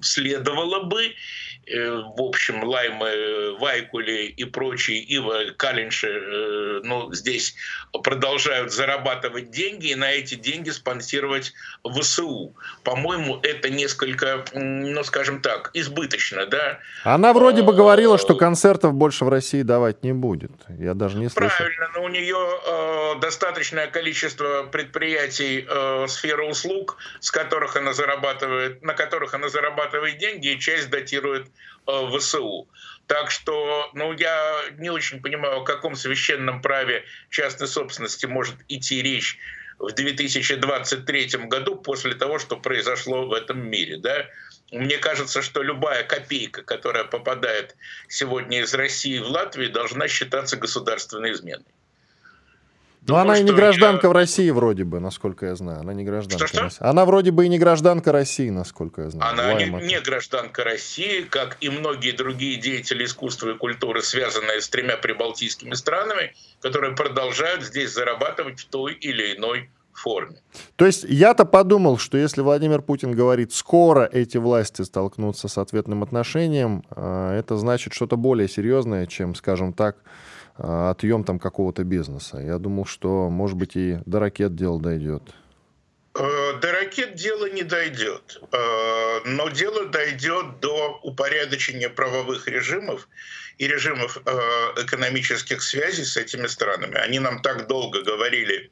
следовало 0.01 0.83
бы, 0.83 1.13
в 1.67 2.21
общем, 2.21 2.63
Лаймы, 2.63 3.57
Вайкули 3.59 4.25
и 4.25 4.43
прочие, 4.45 4.99
Ива, 4.99 5.51
Калинши, 5.55 6.07
э, 6.07 6.81
ну, 6.83 7.13
здесь 7.13 7.55
продолжают 8.03 8.71
зарабатывать 8.71 9.51
деньги 9.51 9.91
и 9.91 9.95
на 9.95 10.11
эти 10.11 10.35
деньги 10.35 10.71
спонсировать 10.71 11.53
ВСУ. 11.83 12.55
По-моему, 12.83 13.39
это 13.43 13.69
несколько, 13.69 14.45
ну, 14.53 15.03
скажем 15.03 15.41
так, 15.41 15.69
избыточно, 15.73 16.47
да? 16.47 16.79
Она 17.03 17.33
вроде 17.33 17.61
бы 17.61 17.73
говорила, 17.73 18.17
что 18.17 18.35
концертов 18.35 18.93
больше 18.93 19.25
в 19.25 19.29
России 19.29 19.61
давать 19.61 20.03
не 20.03 20.13
будет. 20.13 20.51
Я 20.69 20.95
даже 20.95 21.17
не 21.17 21.29
слышал. 21.29 21.55
Правильно, 21.55 21.89
но 21.93 22.03
у 22.03 22.07
нее 22.07 22.37
э, 22.65 23.19
достаточное 23.19 23.87
количество 23.87 24.63
предприятий 24.63 25.65
э, 25.69 26.07
сферы 26.07 26.45
услуг, 26.45 26.97
с 27.19 27.29
которых 27.29 27.75
она 27.75 27.93
зарабатывает, 27.93 28.81
на 28.81 28.93
которых 28.93 29.35
она 29.35 29.49
зарабатывает 29.49 30.17
деньги, 30.17 30.53
и 30.53 30.59
часть 30.59 30.89
датирует 30.89 31.48
Э, 31.89 32.07
ВСУ. 32.17 32.67
Так 33.07 33.31
что, 33.31 33.89
ну, 33.93 34.13
я 34.13 34.61
не 34.77 34.91
очень 34.91 35.21
понимаю, 35.21 35.61
о 35.61 35.63
каком 35.63 35.95
священном 35.95 36.61
праве 36.61 37.03
частной 37.31 37.67
собственности 37.67 38.27
может 38.27 38.55
идти 38.67 39.01
речь 39.01 39.39
в 39.79 39.91
2023 39.91 41.47
году 41.47 41.75
после 41.75 42.13
того, 42.13 42.37
что 42.37 42.57
произошло 42.57 43.25
в 43.25 43.33
этом 43.33 43.67
мире. 43.67 43.97
Да? 43.97 44.27
Мне 44.71 44.97
кажется, 44.99 45.41
что 45.41 45.63
любая 45.63 46.03
копейка, 46.03 46.61
которая 46.61 47.05
попадает 47.05 47.75
сегодня 48.07 48.61
из 48.61 48.73
России 48.75 49.17
в 49.17 49.27
Латвию, 49.27 49.71
должна 49.71 50.07
считаться 50.07 50.57
государственной 50.57 51.31
изменой. 51.31 51.65
Но 53.07 53.15
ну, 53.15 53.21
она 53.21 53.37
и 53.37 53.43
не 53.43 53.51
гражданка 53.51 54.07
я... 54.07 54.09
в 54.09 54.13
России 54.13 54.49
вроде 54.49 54.83
бы, 54.83 54.99
насколько 54.99 55.47
я 55.47 55.55
знаю. 55.55 55.79
Она 55.79 55.93
не 55.93 56.03
гражданка. 56.03 56.47
Что, 56.47 56.69
что? 56.69 56.87
Она 56.87 57.05
вроде 57.05 57.31
бы 57.31 57.45
и 57.45 57.49
не 57.49 57.57
гражданка 57.57 58.11
России, 58.11 58.49
насколько 58.49 59.03
я 59.03 59.09
знаю. 59.09 59.31
Она 59.31 59.53
не, 59.53 59.65
не 59.65 59.99
гражданка 60.01 60.63
России, 60.63 61.21
как 61.21 61.57
и 61.61 61.69
многие 61.69 62.11
другие 62.11 62.57
деятели 62.57 63.05
искусства 63.05 63.51
и 63.51 63.57
культуры, 63.57 64.01
связанные 64.01 64.61
с 64.61 64.69
тремя 64.69 64.97
прибалтийскими 64.97 65.73
странами, 65.73 66.33
которые 66.61 66.95
продолжают 66.95 67.63
здесь 67.63 67.91
зарабатывать 67.93 68.59
в 68.59 68.65
той 68.67 68.93
или 68.93 69.35
иной 69.35 69.69
форме. 69.99 70.37
То 70.75 70.85
есть 70.85 71.03
я-то 71.03 71.45
подумал, 71.45 71.97
что 71.97 72.17
если 72.17 72.41
Владимир 72.41 72.81
Путин 72.81 73.11
говорит, 73.11 73.53
скоро 73.53 74.09
эти 74.11 74.37
власти 74.37 74.81
столкнутся 74.81 75.47
с 75.47 75.57
ответным 75.57 76.03
отношением, 76.03 76.83
а, 76.91 77.37
это 77.37 77.57
значит 77.57 77.93
что-то 77.93 78.15
более 78.15 78.47
серьезное, 78.47 79.05
чем, 79.07 79.35
скажем 79.35 79.73
так, 79.73 79.97
отъем 80.59 81.23
там 81.23 81.39
какого-то 81.39 81.83
бизнеса. 81.83 82.37
Я 82.37 82.57
думал, 82.57 82.85
что, 82.85 83.29
может 83.29 83.57
быть, 83.57 83.75
и 83.75 83.99
до 84.05 84.19
ракет 84.19 84.55
дело 84.55 84.79
дойдет. 84.79 85.23
Э, 86.15 86.53
до 86.59 86.71
ракет 86.71 87.15
дело 87.15 87.49
не 87.49 87.63
дойдет, 87.63 88.41
э, 88.51 89.19
но 89.25 89.49
дело 89.49 89.85
дойдет 89.85 90.59
до 90.59 90.99
упорядочения 91.03 91.89
правовых 91.89 92.47
режимов 92.47 93.07
и 93.57 93.67
режимов 93.67 94.17
э, 94.17 94.31
экономических 94.83 95.61
связей 95.61 96.03
с 96.03 96.17
этими 96.17 96.47
странами. 96.47 96.95
Они 96.95 97.19
нам 97.19 97.41
так 97.41 97.67
долго 97.67 98.01
говорили 98.01 98.71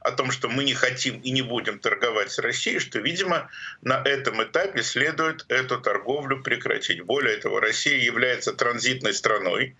о 0.00 0.12
том, 0.12 0.30
что 0.30 0.48
мы 0.48 0.64
не 0.64 0.74
хотим 0.74 1.20
и 1.20 1.30
не 1.30 1.42
будем 1.42 1.78
торговать 1.78 2.32
с 2.32 2.38
Россией, 2.38 2.78
что, 2.78 2.98
видимо, 2.98 3.50
на 3.82 4.02
этом 4.02 4.42
этапе 4.42 4.82
следует 4.82 5.44
эту 5.48 5.80
торговлю 5.80 6.42
прекратить. 6.42 7.02
Более 7.02 7.36
того, 7.36 7.60
Россия 7.60 7.98
является 7.98 8.52
транзитной 8.52 9.12
страной, 9.12 9.76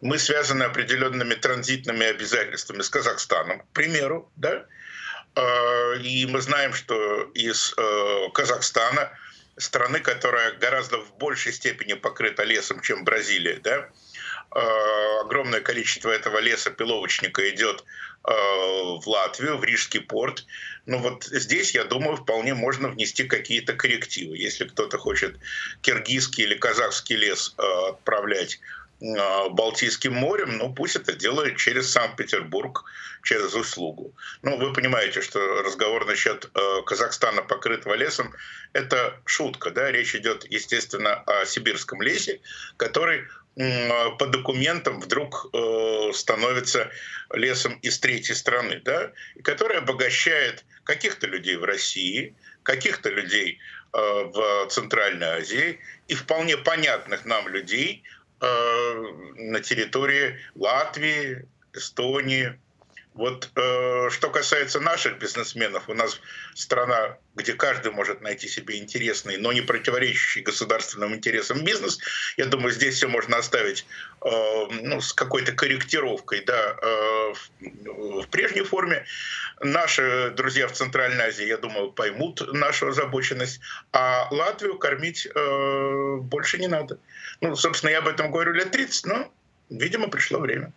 мы 0.00 0.18
связаны 0.18 0.64
определенными 0.64 1.34
транзитными 1.34 2.06
обязательствами 2.06 2.82
с 2.82 2.88
Казахстаном, 2.88 3.60
к 3.60 3.66
примеру, 3.72 4.30
да, 4.36 4.66
а, 5.34 5.94
и 5.94 6.26
мы 6.26 6.40
знаем, 6.40 6.72
что 6.72 7.30
из 7.34 7.74
э, 7.76 8.28
Казахстана, 8.34 9.12
страны, 9.56 10.00
которая 10.00 10.52
гораздо 10.52 10.98
в 10.98 11.16
большей 11.18 11.52
степени 11.52 11.92
покрыта 11.94 12.44
лесом, 12.44 12.80
чем 12.80 13.04
Бразилия, 13.04 13.60
да, 13.62 13.88
а, 14.50 15.20
огромное 15.20 15.60
количество 15.60 16.10
этого 16.10 16.38
леса 16.38 16.70
пиловочника 16.70 17.48
идет 17.50 17.84
а, 18.24 18.32
в 18.32 19.06
Латвию, 19.06 19.56
в 19.58 19.64
Рижский 19.64 20.00
порт. 20.00 20.44
Но 20.86 20.98
вот 20.98 21.24
здесь, 21.24 21.74
я 21.74 21.84
думаю, 21.84 22.16
вполне 22.16 22.54
можно 22.54 22.88
внести 22.88 23.24
какие-то 23.24 23.74
коррективы. 23.74 24.36
Если 24.36 24.64
кто-то 24.64 24.98
хочет 24.98 25.36
киргизский 25.82 26.44
или 26.44 26.54
казахский 26.54 27.16
лес 27.16 27.54
отправлять 27.56 28.58
а, 28.58 28.79
Балтийским 29.00 30.12
морем, 30.12 30.58
ну 30.58 30.74
пусть 30.74 30.96
это 30.96 31.14
делает 31.14 31.56
через 31.56 31.90
Санкт-Петербург, 31.90 32.84
через 33.22 33.54
услугу. 33.54 34.14
Ну, 34.42 34.58
вы 34.58 34.72
понимаете, 34.72 35.22
что 35.22 35.62
разговор 35.62 36.06
насчет 36.06 36.50
э, 36.54 36.82
Казахстана, 36.84 37.42
покрытого 37.42 37.94
лесом, 37.94 38.34
это 38.74 39.18
шутка, 39.24 39.70
да, 39.70 39.90
речь 39.90 40.14
идет, 40.14 40.44
естественно, 40.50 41.14
о 41.26 41.46
сибирском 41.46 42.02
лесе, 42.02 42.40
который 42.76 43.24
э, 43.56 44.10
по 44.18 44.26
документам 44.26 45.00
вдруг 45.00 45.48
э, 45.52 46.12
становится 46.12 46.90
лесом 47.32 47.74
из 47.80 47.98
третьей 47.98 48.34
страны, 48.34 48.82
да, 48.84 49.12
и 49.34 49.42
который 49.42 49.78
обогащает 49.78 50.64
каких-то 50.84 51.26
людей 51.26 51.56
в 51.56 51.64
России, 51.64 52.34
каких-то 52.62 53.08
людей 53.08 53.58
э, 53.94 53.98
в 53.98 54.68
Центральной 54.68 55.38
Азии 55.38 55.80
и 56.08 56.14
вполне 56.14 56.58
понятных 56.58 57.24
нам 57.24 57.48
людей 57.48 58.02
Э, 58.02 58.19
на 58.40 59.60
территории 59.60 60.38
Латвии, 60.54 61.46
Эстонии. 61.74 62.58
Вот 63.14 63.50
э, 63.56 64.08
что 64.10 64.30
касается 64.30 64.78
наших 64.78 65.18
бизнесменов, 65.18 65.88
у 65.88 65.94
нас 65.94 66.20
страна, 66.54 67.18
где 67.34 67.54
каждый 67.54 67.90
может 67.90 68.20
найти 68.20 68.46
себе 68.46 68.78
интересный, 68.78 69.36
но 69.36 69.52
не 69.52 69.62
противоречащий 69.62 70.42
государственным 70.42 71.14
интересам 71.14 71.64
бизнес. 71.64 71.98
Я 72.36 72.46
думаю, 72.46 72.70
здесь 72.70 72.94
все 72.94 73.08
можно 73.08 73.36
оставить 73.38 73.84
э, 74.24 74.28
ну, 74.82 75.00
с 75.00 75.12
какой-то 75.12 75.50
корректировкой 75.52 76.44
да, 76.44 76.76
э, 76.80 77.34
в, 77.34 78.22
в 78.22 78.28
прежней 78.28 78.62
форме. 78.62 79.04
Наши 79.60 80.32
друзья 80.36 80.68
в 80.68 80.72
Центральной 80.72 81.24
Азии, 81.24 81.46
я 81.46 81.58
думаю, 81.58 81.90
поймут 81.90 82.40
нашу 82.52 82.88
озабоченность, 82.88 83.60
а 83.92 84.28
Латвию 84.30 84.78
кормить 84.78 85.26
э, 85.26 86.16
больше 86.20 86.58
не 86.58 86.68
надо. 86.68 86.98
Ну, 87.40 87.56
собственно, 87.56 87.90
я 87.90 87.98
об 87.98 88.08
этом 88.08 88.30
говорю 88.30 88.52
лет 88.52 88.70
30, 88.70 89.06
но, 89.06 89.32
видимо, 89.68 90.08
пришло 90.08 90.38
время. 90.38 90.72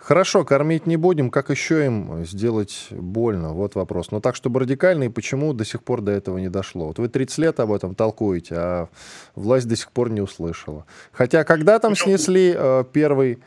Хорошо, 0.00 0.44
кормить 0.44 0.86
не 0.86 0.96
будем. 0.96 1.30
Как 1.30 1.50
еще 1.50 1.84
им 1.84 2.24
сделать 2.24 2.86
больно? 2.90 3.52
Вот 3.52 3.74
вопрос. 3.74 4.10
Но 4.10 4.20
так, 4.20 4.34
чтобы 4.34 4.60
радикально, 4.60 5.04
и 5.04 5.08
почему 5.08 5.52
до 5.52 5.64
сих 5.66 5.84
пор 5.84 6.00
до 6.00 6.10
этого 6.10 6.38
не 6.38 6.48
дошло? 6.48 6.86
Вот 6.86 6.98
вы 6.98 7.08
30 7.08 7.38
лет 7.38 7.60
об 7.60 7.70
этом 7.70 7.94
толкуете, 7.94 8.54
а 8.56 8.88
власть 9.34 9.68
до 9.68 9.76
сих 9.76 9.92
пор 9.92 10.10
не 10.10 10.22
услышала. 10.22 10.86
Хотя 11.12 11.44
когда 11.44 11.78
там 11.78 11.90
ну, 11.92 11.96
снесли 11.96 12.54
э, 12.56 12.84
первый 12.90 13.40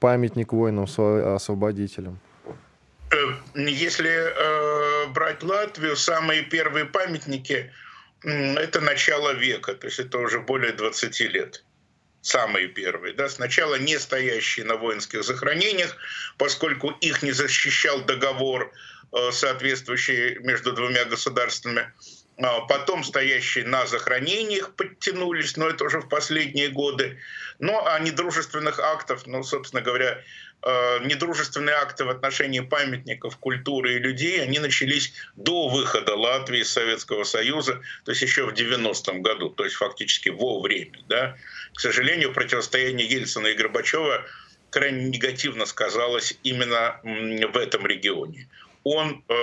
памятник 0.00 0.52
воинам-освободителям? 0.52 2.18
Э, 3.10 3.16
если 3.54 4.10
э, 4.10 5.12
брать 5.12 5.42
Латвию, 5.42 5.94
самые 5.94 6.42
первые 6.42 6.86
памятники– 6.86 7.70
это 8.24 8.80
начало 8.80 9.34
века, 9.34 9.74
то 9.74 9.86
есть 9.86 9.98
это 9.98 10.18
уже 10.18 10.40
более 10.40 10.72
20 10.72 11.20
лет 11.32 11.64
самые 12.22 12.68
первые, 12.68 13.14
да, 13.14 13.28
сначала 13.28 13.76
не 13.76 13.98
стоящие 13.98 14.66
на 14.66 14.76
воинских 14.76 15.24
захоронениях, 15.24 15.96
поскольку 16.36 16.90
их 16.90 17.22
не 17.22 17.32
защищал 17.32 18.02
договор, 18.02 18.72
э, 19.12 19.30
соответствующий 19.32 20.38
между 20.40 20.72
двумя 20.72 21.04
государствами, 21.04 21.92
потом 22.68 23.02
стоящие 23.02 23.64
на 23.64 23.86
захоронениях 23.86 24.72
подтянулись, 24.74 25.56
но 25.56 25.68
это 25.68 25.84
уже 25.84 26.00
в 26.00 26.08
последние 26.08 26.68
годы. 26.68 27.18
Ну, 27.58 27.84
а 27.84 27.98
недружественных 27.98 28.78
актов, 28.78 29.26
ну, 29.26 29.42
собственно 29.42 29.82
говоря, 29.82 30.22
э, 30.62 30.98
недружественные 31.04 31.74
акты 31.74 32.04
в 32.04 32.10
отношении 32.10 32.60
памятников 32.60 33.36
культуры 33.38 33.94
и 33.94 33.98
людей, 33.98 34.40
они 34.40 34.60
начались 34.60 35.12
до 35.34 35.68
выхода 35.68 36.14
Латвии 36.14 36.60
из 36.60 36.70
Советского 36.70 37.24
Союза, 37.24 37.80
то 38.04 38.12
есть 38.12 38.22
еще 38.22 38.46
в 38.46 38.52
90-м 38.52 39.20
году, 39.20 39.50
то 39.50 39.64
есть 39.64 39.74
фактически 39.74 40.28
во 40.28 40.60
время. 40.60 41.00
Да? 41.08 41.36
К 41.74 41.80
сожалению, 41.80 42.32
противостояние 42.32 43.08
Ельцина 43.08 43.48
и 43.48 43.54
Горбачева 43.54 44.24
крайне 44.70 45.06
негативно 45.06 45.66
сказалось 45.66 46.38
именно 46.44 47.00
в 47.02 47.56
этом 47.56 47.84
регионе 47.84 48.48
он, 48.84 49.24
э, 49.28 49.34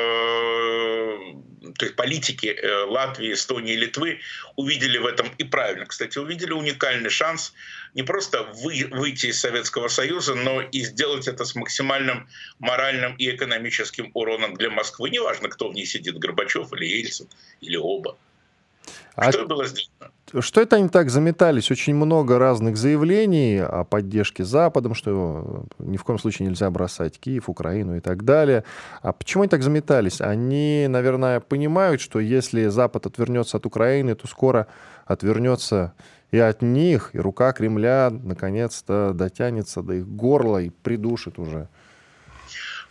то 1.77 1.85
есть 1.85 1.95
политики 1.95 2.47
э, 2.47 2.83
Латвии, 2.85 3.33
Эстонии, 3.33 3.75
Литвы 3.75 4.19
увидели 4.55 4.97
в 4.97 5.05
этом 5.05 5.29
и 5.37 5.43
правильно, 5.43 5.85
кстати, 5.85 6.17
увидели 6.17 6.51
уникальный 6.51 7.09
шанс 7.09 7.53
не 7.95 8.03
просто 8.03 8.43
вы, 8.43 8.87
выйти 8.91 9.27
из 9.27 9.39
Советского 9.39 9.87
Союза, 9.87 10.35
но 10.35 10.61
и 10.61 10.83
сделать 10.83 11.27
это 11.27 11.45
с 11.45 11.55
максимальным 11.55 12.27
моральным 12.59 13.15
и 13.15 13.29
экономическим 13.29 14.11
уроном 14.13 14.55
для 14.55 14.69
Москвы. 14.69 15.09
Неважно, 15.09 15.47
кто 15.47 15.69
в 15.69 15.73
ней 15.73 15.85
сидит, 15.85 16.17
Горбачев 16.17 16.73
или 16.73 16.85
Ельцин, 16.85 17.27
или 17.61 17.77
оба. 17.77 18.17
А 19.15 19.31
что 19.31 19.45
было 19.45 19.65
сделано? 19.65 20.11
Что 20.39 20.61
это 20.61 20.77
они 20.77 20.89
так 20.89 21.09
заметались? 21.09 21.69
Очень 21.71 21.95
много 21.95 22.39
разных 22.39 22.77
заявлений 22.77 23.59
о 23.59 23.83
поддержке 23.83 24.43
Западом, 24.43 24.95
что 24.95 25.65
ни 25.77 25.97
в 25.97 26.03
коем 26.03 26.19
случае 26.19 26.47
нельзя 26.47 26.69
бросать 26.71 27.19
Киев, 27.19 27.47
Украину 27.47 27.95
и 27.95 27.99
так 27.99 28.25
далее. 28.25 28.63
А 29.01 29.13
почему 29.13 29.43
они 29.43 29.49
так 29.49 29.61
заметались? 29.61 30.21
Они, 30.21 30.87
наверное, 30.89 31.39
понимают, 31.39 32.01
что 32.01 32.19
если 32.19 32.67
Запад 32.67 33.05
отвернется 33.05 33.57
от 33.57 33.65
Украины, 33.65 34.15
то 34.15 34.27
скоро 34.27 34.67
отвернется 35.05 35.93
и 36.31 36.39
от 36.39 36.61
них, 36.61 37.11
и 37.13 37.19
рука 37.19 37.53
Кремля 37.53 38.09
наконец-то 38.09 39.13
дотянется 39.13 39.83
до 39.83 39.93
их 39.93 40.07
горла 40.07 40.57
и 40.61 40.69
придушит 40.69 41.39
уже. 41.39 41.69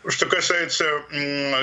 Что 0.06 0.26
касается 0.26 0.84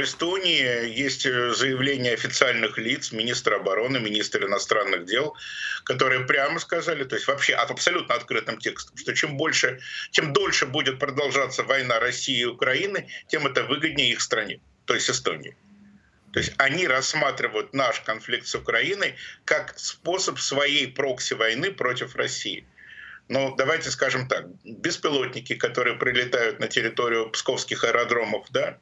Эстонии, 0.01 0.89
есть 0.89 1.27
э, 1.27 1.53
заявление 1.53 2.13
официальных 2.13 2.79
лиц, 2.79 3.11
министра 3.11 3.57
обороны, 3.57 3.99
министра 3.99 4.47
иностранных 4.47 5.05
дел, 5.05 5.35
которые 5.83 6.25
прямо 6.25 6.59
сказали, 6.59 7.03
то 7.03 7.15
есть 7.15 7.27
вообще 7.27 7.53
от 7.53 7.69
абсолютно 7.69 8.15
открытым 8.15 8.57
текстом, 8.57 8.97
что 8.97 9.13
чем 9.13 9.37
больше, 9.37 9.79
чем 10.09 10.33
дольше 10.33 10.65
будет 10.65 10.97
продолжаться 10.97 11.63
война 11.63 11.99
России 11.99 12.39
и 12.39 12.45
Украины, 12.45 13.07
тем 13.27 13.45
это 13.45 13.63
выгоднее 13.63 14.09
их 14.09 14.21
стране, 14.21 14.59
то 14.85 14.95
есть 14.95 15.07
Эстонии. 15.09 15.55
То 16.33 16.39
есть 16.39 16.53
они 16.57 16.87
рассматривают 16.87 17.73
наш 17.73 17.99
конфликт 17.99 18.47
с 18.47 18.55
Украиной 18.55 19.17
как 19.45 19.77
способ 19.77 20.39
своей 20.39 20.87
прокси-войны 20.87 21.71
против 21.73 22.15
России 22.15 22.65
ну, 23.31 23.55
давайте 23.55 23.89
скажем 23.91 24.27
так, 24.27 24.45
беспилотники, 24.65 25.55
которые 25.55 25.97
прилетают 25.97 26.59
на 26.59 26.67
территорию 26.67 27.29
псковских 27.29 27.85
аэродромов, 27.85 28.45
да, 28.49 28.77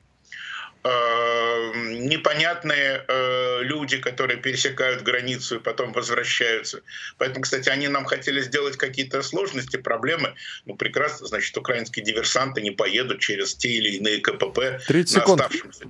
э, 0.84 1.72
непонятные 2.00 3.06
э, 3.08 3.60
люди, 3.62 4.00
которые 4.00 4.38
пересекают 4.40 5.04
границу 5.04 5.58
и 5.58 5.60
потом 5.60 5.92
возвращаются. 5.94 6.82
Поэтому, 7.20 7.44
кстати, 7.44 7.70
они 7.70 7.88
нам 7.90 8.06
хотели 8.06 8.42
сделать 8.42 8.76
какие-то 8.76 9.22
сложности, 9.22 9.78
проблемы. 9.78 10.34
Ну, 10.66 10.76
прекрасно, 10.76 11.28
значит, 11.28 11.56
украинские 11.56 12.04
диверсанты 12.04 12.62
не 12.62 12.72
поедут 12.72 13.20
через 13.20 13.54
те 13.54 13.70
или 13.70 13.98
иные 13.98 14.20
КПП 14.20 14.84
30 14.88 15.16
на 15.16 15.34
оставшемся 15.34 15.86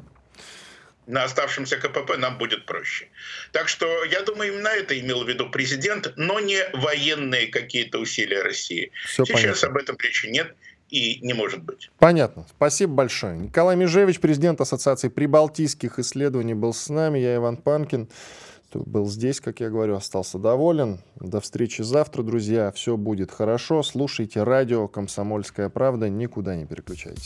на 1.10 1.24
оставшемся 1.24 1.78
КПП 1.78 2.18
нам 2.18 2.38
будет 2.38 2.66
проще. 2.66 3.07
Так 3.51 3.68
что 3.68 4.03
я 4.05 4.22
думаю, 4.22 4.53
именно 4.53 4.68
это 4.68 4.97
имел 4.99 5.24
в 5.24 5.28
виду 5.28 5.49
президент, 5.49 6.14
но 6.16 6.39
не 6.39 6.64
военные 6.74 7.47
какие-то 7.47 7.97
усилия 7.97 8.43
России. 8.43 8.91
Все 9.05 9.26
Сейчас 9.26 9.41
понятно. 9.41 9.68
об 9.70 9.78
этом 9.78 9.97
речи 9.99 10.28
нет 10.28 10.55
и 10.89 11.20
не 11.22 11.34
может 11.34 11.64
быть. 11.64 11.89
Понятно. 11.97 12.45
Спасибо 12.55 12.93
большое. 12.93 13.38
Николай 13.38 13.76
Межевич, 13.76 14.20
президент 14.20 14.62
Ассоциации 14.62 15.10
прибалтийских 15.10 15.97
исследований, 15.97 16.53
был 16.53 16.74
с 16.74 16.89
нами. 16.89 17.18
Я 17.20 17.36
Иван 17.38 17.57
Панкин. 17.57 18.07
Был 18.72 19.07
здесь, 19.07 19.41
как 19.41 19.62
я 19.62 19.70
говорю, 19.70 19.95
остался 19.95 20.38
доволен. 20.38 20.99
До 21.16 21.41
встречи 21.41 21.82
завтра, 21.82 22.22
друзья. 22.22 22.72
Все 22.72 22.97
будет 22.97 23.32
хорошо. 23.32 23.82
Слушайте 23.82 24.43
радио 24.43 24.88
«Комсомольская 24.88 25.70
правда». 25.70 26.07
Никуда 26.07 26.55
не 26.55 26.68
переключайтесь. 26.68 27.26